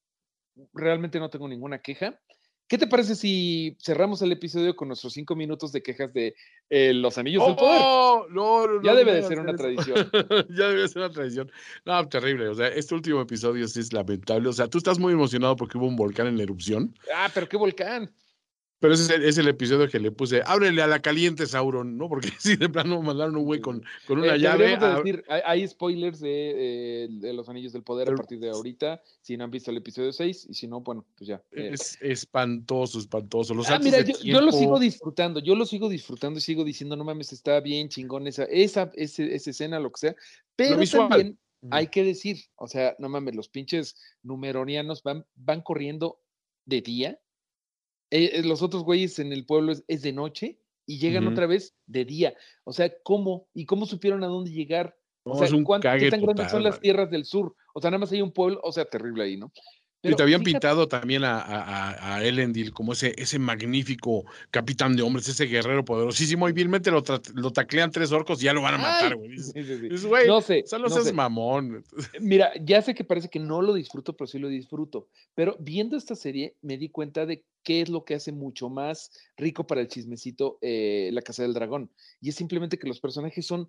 realmente 0.73 1.19
no 1.19 1.31
tengo 1.31 1.49
ninguna 1.49 1.81
queja. 1.81 2.21
¿Qué 2.67 2.79
te 2.79 2.87
parece 2.87 3.15
si 3.15 3.77
cerramos 3.79 4.23
el 4.23 4.33
episodio 4.33 4.75
con 4.75 4.89
nuestros 4.89 5.13
cinco 5.13 5.37
minutos 5.37 5.71
de 5.71 5.83
quejas 5.83 6.15
de 6.15 6.35
eh, 6.71 6.95
los 6.95 7.19
anillos 7.19 7.45
del 7.47 7.57
poder? 7.57 7.81
¡Oh! 7.83 8.27
No, 8.31 8.67
no, 8.67 8.83
Ya 8.83 8.93
no, 8.93 8.97
debe 8.97 9.13
de 9.13 9.23
ser 9.23 9.39
una 9.39 9.55
tradición. 9.55 10.11
ya 10.49 10.69
debe 10.69 10.89
ser 10.89 11.03
una 11.03 11.11
tradición. 11.11 11.53
No, 11.85 12.09
terrible. 12.09 12.49
O 12.49 12.55
sea, 12.55 12.69
este 12.69 12.95
último 12.95 13.21
episodio 13.21 13.69
sí 13.69 13.81
es 13.81 13.93
lamentable. 13.93 14.49
O 14.49 14.53
sea, 14.53 14.67
tú 14.67 14.79
estás 14.79 14.99
muy 14.99 15.13
emocionado 15.13 15.57
porque 15.57 15.77
hubo 15.77 15.87
un 15.87 15.97
volcán 15.97 16.27
en 16.27 16.41
erupción. 16.41 16.95
Ah, 17.15 17.31
pero 17.35 17.49
qué 17.49 17.59
volcán. 17.59 18.11
Pero 18.81 18.93
ese 18.95 19.05
es 19.05 19.11
el, 19.11 19.25
es 19.25 19.39
el 19.39 19.49
episodio 19.49 19.89
que 19.89 19.99
le 19.99 20.11
puse, 20.11 20.43
ábrele 20.45 20.83
a 20.83 20.87
la 20.87 21.01
caliente, 21.01 21.47
Sauron, 21.47 21.97
¿no? 21.97 22.09
Porque 22.09 22.29
si 22.39 22.57
de 22.57 22.69
plano 22.69 23.01
mandaron 23.01 23.37
un 23.37 23.45
güey 23.45 23.61
con, 23.61 23.83
con 24.07 24.19
una 24.19 24.35
Eh, 24.35 24.39
llave. 24.41 24.75
a- 24.75 24.97
decir, 24.99 25.25
hay, 25.29 25.41
hay 25.45 25.69
spoilers 25.69 26.21
de, 26.21 27.05
eh, 27.05 27.09
de 27.11 27.33
los 27.33 27.49
anillos 27.49 27.73
del 27.73 27.83
poder 27.83 28.09
a 28.11 28.15
partir 28.17 28.41
de 28.41 28.51
ahorita, 28.51 29.01
si 29.23 29.37
no 29.37 29.45
han 29.45 29.51
visto 29.51 29.71
el 29.71 29.79
episodio 29.79 30.13
6, 30.13 30.47
y 30.51 30.55
si 30.55 30.67
no, 30.67 30.81
bueno, 30.81 31.07
pues 31.17 31.29
ya. 31.29 31.43
eh, 31.53 31.71
Es 31.73 31.97
espantoso, 32.03 32.99
espantoso. 32.99 33.55
Los 33.55 33.71
Ah, 33.71 33.79
mira, 33.79 34.01
yo, 34.03 34.15
yo 34.23 34.41
lo 34.43 34.53
sigo 34.53 34.79
disfrutando, 34.79 35.41
yo 35.41 35.55
lo 35.55 35.65
sigo 35.65 35.89
disfrutando 35.89 36.39
y 36.39 36.43
sigo 36.43 36.65
diciendo, 36.65 36.97
no 36.97 37.05
mames, 37.05 37.33
está 37.33 37.61
bien 37.61 37.89
chingón 37.89 38.27
esa, 38.27 38.45
esa, 38.45 38.91
ese- 38.97 39.35
esa 39.35 39.51
escena, 39.51 39.81
lo 39.81 39.91
que 39.93 40.01
sea, 40.01 40.17
pero 40.57 40.77
también 41.09 41.39
hay 41.71 41.87
que 41.87 42.05
decir, 42.05 42.37
o 42.57 42.69
sea, 42.69 42.95
no 42.99 43.09
mames, 43.09 43.35
los 43.35 43.49
pinches 43.49 43.97
numeronianos 44.23 45.03
van, 45.03 45.25
van 45.37 45.63
corriendo 45.63 46.21
de 46.67 46.83
día, 46.83 47.19
eh, 48.15 48.31
eh, 48.39 48.43
los 48.45 48.63
otros 48.63 48.85
güeyes 48.85 49.19
en 49.19 49.33
el 49.33 49.45
pueblo 49.45 49.73
es, 49.73 49.85
es 49.89 50.03
de 50.03 50.13
noche 50.13 50.59
y 50.87 50.99
llegan 50.99 51.27
otra 51.27 51.47
vez 51.47 51.75
de 51.87 52.05
día, 52.05 52.35
o 52.65 52.73
sea, 52.73 52.93
¿cómo? 53.03 53.49
¿Y 53.55 53.65
cómo 53.67 53.87
supieron 53.87 54.23
a 54.23 54.27
dónde 54.29 54.51
llegar? 54.53 54.97
O 55.25 55.31
No, 55.31 55.37
sea, 55.37 55.47
es 55.47 55.53
un 55.53 55.65
¿cuán- 55.65 55.81
¿qué 55.81 55.89
tan 56.11 56.21
grandes 56.21 56.47
total, 56.47 56.51
son 56.51 56.63
las 56.63 56.79
tierras 56.81 57.11
del 57.11 57.25
sur? 57.25 57.55
O 57.75 57.81
sea, 57.81 57.91
nada 57.91 57.99
más 58.01 58.13
hay 58.13 58.21
un 58.23 58.31
pueblo, 58.33 58.61
o 58.63 58.71
sea, 58.71 58.85
terrible 58.85 59.25
ahí, 59.25 59.37
¿no? 59.37 59.51
Y 60.13 60.17
te 60.17 60.23
habían 60.23 60.41
fíjate- 60.41 60.53
pintado 60.53 60.89
también 60.89 61.25
a, 61.25 61.41
a, 61.41 62.17
a- 62.17 62.25
Elendil 62.25 62.73
como 62.73 62.93
ese, 62.93 63.15
ese 63.17 63.39
magnífico 63.39 64.25
capitán 64.51 64.97
de 64.97 65.03
hombres, 65.03 65.29
ese 65.29 65.47
guerrero 65.47 65.85
poderosísimo, 65.85 66.49
y 66.49 66.53
vilmente 66.53 66.91
lo, 66.91 67.03
lo 67.35 67.51
taclean 67.53 67.91
tres 67.91 68.13
orcos 68.13 68.41
y 68.41 68.45
ya 68.45 68.53
lo 68.53 68.63
van 68.63 68.75
a 68.75 68.79
matar, 68.79 69.17
güey. 69.17 69.39
Sí, 69.39 69.65
sí, 69.65 69.79
sí. 69.79 70.07
No 70.27 70.41
sé, 70.41 70.65
solo 70.67 70.89
no 70.89 71.01
sé. 71.03 71.13
mamón. 71.13 71.85
Mira, 72.21 72.53
ya 72.63 72.83
sé 72.83 72.95
que 72.95 73.05
parece 73.05 73.29
que 73.29 73.39
no 73.39 73.63
lo 73.63 73.75
disfruto, 73.75 74.15
pero 74.17 74.27
sí 74.29 74.39
lo 74.39 74.49
disfruto. 74.49 75.09
Pero 75.35 75.57
viendo 75.59 75.97
esta 75.97 76.15
serie 76.15 76.55
me 76.63 76.77
di 76.79 76.89
cuenta 76.89 77.27
de 77.27 77.45
qué 77.63 77.81
es 77.81 77.89
lo 77.89 78.05
que 78.05 78.15
hace 78.15 78.31
mucho 78.31 78.69
más 78.69 79.11
rico 79.39 79.67
para 79.67 79.81
el 79.81 79.89
chismecito 79.89 80.59
eh, 80.61 81.09
La 81.13 81.23
Casa 81.23 81.43
del 81.43 81.55
Dragón. 81.55 81.91
Y 82.21 82.29
es 82.29 82.35
simplemente 82.35 82.79
que 82.79 82.87
los 82.87 83.01
personajes 83.01 83.47
son 83.47 83.69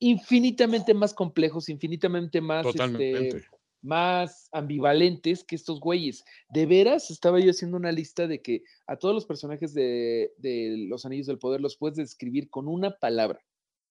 infinitamente 0.00 0.94
más 0.94 1.14
complejos, 1.14 1.68
infinitamente 1.68 2.40
más, 2.40 2.66
este, 2.66 2.78
Totalmente. 2.78 3.44
Más 3.86 4.48
ambivalentes 4.52 5.44
que 5.44 5.54
estos 5.56 5.80
güeyes. 5.80 6.24
De 6.50 6.66
veras, 6.66 7.10
estaba 7.10 7.40
yo 7.40 7.50
haciendo 7.50 7.76
una 7.76 7.92
lista 7.92 8.26
de 8.26 8.42
que 8.42 8.62
a 8.86 8.96
todos 8.96 9.14
los 9.14 9.24
personajes 9.24 9.72
de, 9.72 10.32
de 10.36 10.86
Los 10.88 11.06
Anillos 11.06 11.26
del 11.26 11.38
Poder 11.38 11.60
los 11.60 11.76
puedes 11.76 11.96
describir 11.96 12.50
con 12.50 12.68
una 12.68 12.90
palabra. 12.98 13.40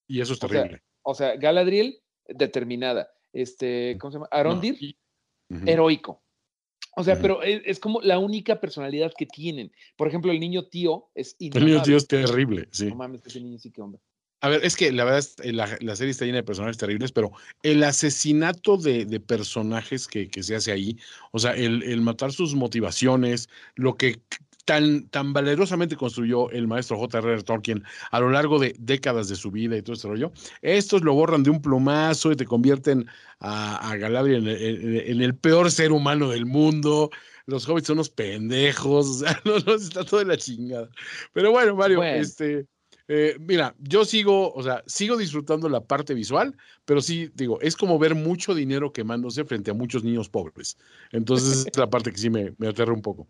Y 0.07 0.21
eso 0.21 0.33
es 0.33 0.43
o 0.43 0.47
sea, 0.47 0.61
terrible. 0.61 0.83
O 1.01 1.15
sea, 1.15 1.35
Galadriel, 1.37 2.01
determinada. 2.27 3.09
Este, 3.33 3.97
¿cómo 3.99 4.11
se 4.11 4.17
llama? 4.17 4.27
Arondir, 4.31 4.97
No, 5.49 5.67
heroico. 5.67 6.21
O 6.97 7.03
sea, 7.03 7.19
pero 7.19 7.43
es, 7.43 7.61
es 7.65 7.79
como 7.79 8.01
la 8.01 8.19
única 8.19 8.61
personalidad 8.61 9.11
que 9.17 9.25
tienen. 9.25 9.71
Por 9.97 10.07
ejemplo, 10.07 10.31
el 10.31 10.39
niño 10.39 10.67
tío 10.67 11.09
es 11.13 11.35
El 11.39 11.65
niño 11.65 11.81
tío 11.81 11.97
es 11.97 12.07
terrible, 12.07 12.67
sí. 12.71 12.87
No 12.87 12.95
mames, 12.95 13.25
ese 13.25 13.41
niño 13.41 13.59
sí 13.59 13.71
que 13.71 13.81
hombre. 13.81 14.01
A 14.45 14.49
ver, 14.49 14.63
es 14.63 14.75
que 14.75 14.91
la 14.91 15.05
verdad, 15.05 15.19
es- 15.19 15.35
eh, 15.41 15.51
la, 15.53 15.75
la 15.81 15.95
serie 15.95 16.11
está 16.11 16.23
llena 16.23 16.37
de 16.37 16.43
personajes 16.43 16.77
terribles, 16.77 17.11
pero 17.11 17.31
el 17.63 17.83
asesinato 17.83 18.77
de, 18.77 19.05
de 19.05 19.19
personajes 19.19 20.07
que, 20.07 20.27
que 20.29 20.43
se 20.43 20.55
hace 20.55 20.71
ahí, 20.71 20.99
o 21.31 21.39
sea, 21.39 21.53
el, 21.55 21.81
el 21.81 22.01
matar 22.01 22.31
sus 22.31 22.53
motivaciones, 22.53 23.49
lo 23.73 23.97
que 23.97 24.21
tan, 24.65 25.07
tan 25.09 25.33
valerosamente 25.33 25.95
construyó 25.95 26.51
el 26.51 26.67
maestro 26.67 26.95
J.R.R. 26.99 27.41
Tolkien 27.41 27.83
a 28.11 28.19
lo 28.19 28.29
largo 28.29 28.59
de 28.59 28.75
décadas 28.77 29.29
de 29.29 29.35
su 29.35 29.49
vida 29.49 29.77
y 29.77 29.81
todo 29.81 29.95
ese 29.95 30.07
rollo, 30.07 30.31
estos 30.61 31.01
lo 31.03 31.15
borran 31.15 31.41
de 31.41 31.49
un 31.49 31.59
plumazo 31.61 32.31
y 32.31 32.35
te 32.35 32.45
convierten 32.45 33.07
a, 33.39 33.77
a 33.91 33.95
Galadriel 33.97 34.47
en, 34.47 34.57
en- 34.61 35.09
en 35.11 35.21
el 35.23 35.35
peor 35.35 35.71
ser 35.71 35.91
humano 35.91 36.29
del 36.29 36.45
mundo. 36.45 37.09
Los 37.47 37.67
hobbits 37.67 37.87
son 37.87 37.97
unos 37.97 38.11
pendejos, 38.11 39.07
o 39.09 39.13
sea, 39.25 39.41
no, 39.43 39.57
no, 39.59 39.73
está 39.73 40.03
todo 40.05 40.19
de 40.19 40.25
la 40.27 40.37
chingada. 40.37 40.87
Pero 41.33 41.49
bueno, 41.51 41.75
Mario, 41.75 41.97
Bueno. 41.97 42.21
este, 42.21 42.67
eh, 43.07 43.37
mira, 43.39 43.75
yo 43.79 44.05
sigo, 44.05 44.53
o 44.53 44.63
sea, 44.63 44.83
sigo 44.87 45.17
disfrutando 45.17 45.69
la 45.69 45.81
parte 45.81 46.13
visual, 46.13 46.55
pero 46.85 47.01
sí, 47.01 47.29
digo, 47.35 47.59
es 47.61 47.75
como 47.75 47.99
ver 47.99 48.15
mucho 48.15 48.55
dinero 48.55 48.91
quemándose 48.91 49.45
frente 49.45 49.71
a 49.71 49.73
muchos 49.73 50.03
niños 50.03 50.29
pobres. 50.29 50.77
Entonces, 51.11 51.65
es 51.65 51.77
la 51.77 51.89
parte 51.89 52.11
que 52.11 52.17
sí 52.17 52.29
me, 52.29 52.53
me 52.57 52.67
aterra 52.67 52.93
un 52.93 53.01
poco. 53.01 53.27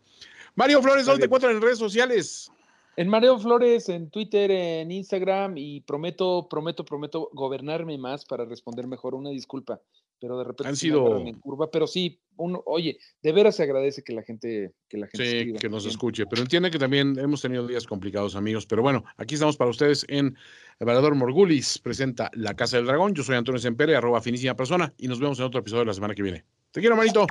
Mario 0.55 0.81
Flores, 0.81 1.05
¿dónde 1.05 1.19
te 1.19 1.25
encuentran 1.25 1.55
en 1.55 1.61
redes 1.61 1.79
sociales? 1.79 2.49
En 2.97 3.09
Mareo 3.09 3.37
Flores, 3.37 3.89
en 3.89 4.09
Twitter, 4.09 4.49
en 4.51 4.89
Instagram 4.89 5.57
y 5.57 5.81
prometo, 5.81 6.47
prometo, 6.49 6.85
prometo 6.85 7.29
gobernarme 7.33 7.97
más 7.97 8.23
para 8.23 8.45
responder 8.45 8.87
mejor. 8.87 9.15
Una 9.15 9.31
disculpa, 9.31 9.81
pero 10.19 10.37
de 10.37 10.43
repente 10.45 10.67
Han 10.69 10.75
sido- 10.75 11.19
en 11.19 11.39
curva. 11.39 11.69
Pero 11.71 11.87
sí, 11.87 12.19
uno, 12.37 12.61
oye, 12.65 12.97
de 13.21 13.31
veras 13.31 13.55
se 13.55 13.63
agradece 13.63 14.03
que 14.03 14.13
la 14.13 14.21
gente, 14.23 14.71
que 14.89 14.97
la 14.97 15.07
gente 15.07 15.25
Sí, 15.29 15.37
escriba. 15.37 15.59
que 15.59 15.69
nos 15.69 15.83
Bien. 15.83 15.91
escuche, 15.91 16.25
pero 16.25 16.41
entiende 16.41 16.69
que 16.71 16.79
también 16.79 17.17
hemos 17.19 17.41
tenido 17.41 17.65
días 17.67 17.85
complicados, 17.85 18.35
amigos. 18.35 18.65
Pero 18.65 18.81
bueno, 18.81 19.03
aquí 19.17 19.35
estamos 19.35 19.57
para 19.57 19.69
ustedes 19.69 20.05
en 20.09 20.35
El 20.79 20.85
Valedor 20.87 21.15
Morgulis, 21.15 21.79
presenta 21.79 22.29
La 22.33 22.53
Casa 22.55 22.77
del 22.77 22.85
Dragón. 22.87 23.13
Yo 23.13 23.23
soy 23.23 23.35
Antonio 23.35 23.59
Sempere, 23.59 23.95
arroba 23.95 24.21
finísima 24.21 24.55
persona, 24.55 24.93
y 24.97 25.07
nos 25.07 25.19
vemos 25.19 25.39
en 25.39 25.45
otro 25.45 25.59
episodio 25.59 25.81
de 25.81 25.87
la 25.87 25.93
semana 25.93 26.13
que 26.15 26.23
viene. 26.23 26.43
Te 26.71 26.79
quiero, 26.81 26.95
manito. 26.95 27.25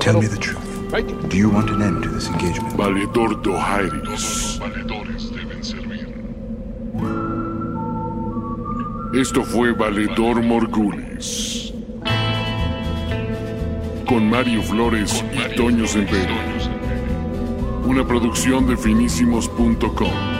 Tell 0.00 0.14
me 0.18 0.28
the 0.28 0.36
truth. 0.36 0.58
Bye. 0.90 1.02
Do 1.30 1.36
you 1.36 1.48
want 1.50 1.70
an 1.70 1.82
end 1.82 2.02
to 2.04 2.10
this 2.10 2.28
engagement? 2.28 2.76
Valedor 2.76 3.40
Dohairis. 3.42 4.58
valedores 4.60 5.30
deben 5.34 5.64
servir. 5.64 6.06
Esto 9.14 9.42
fue 9.44 9.72
Valedor 9.72 10.42
Morgulis. 10.42 11.65
Con 14.06 14.30
Mario 14.30 14.62
Flores 14.62 15.24
y 15.32 15.56
Toño 15.56 15.86
Sempere. 15.86 16.32
Una 17.84 18.06
producción 18.06 18.66
de 18.66 18.76
finísimos.com. 18.76 20.35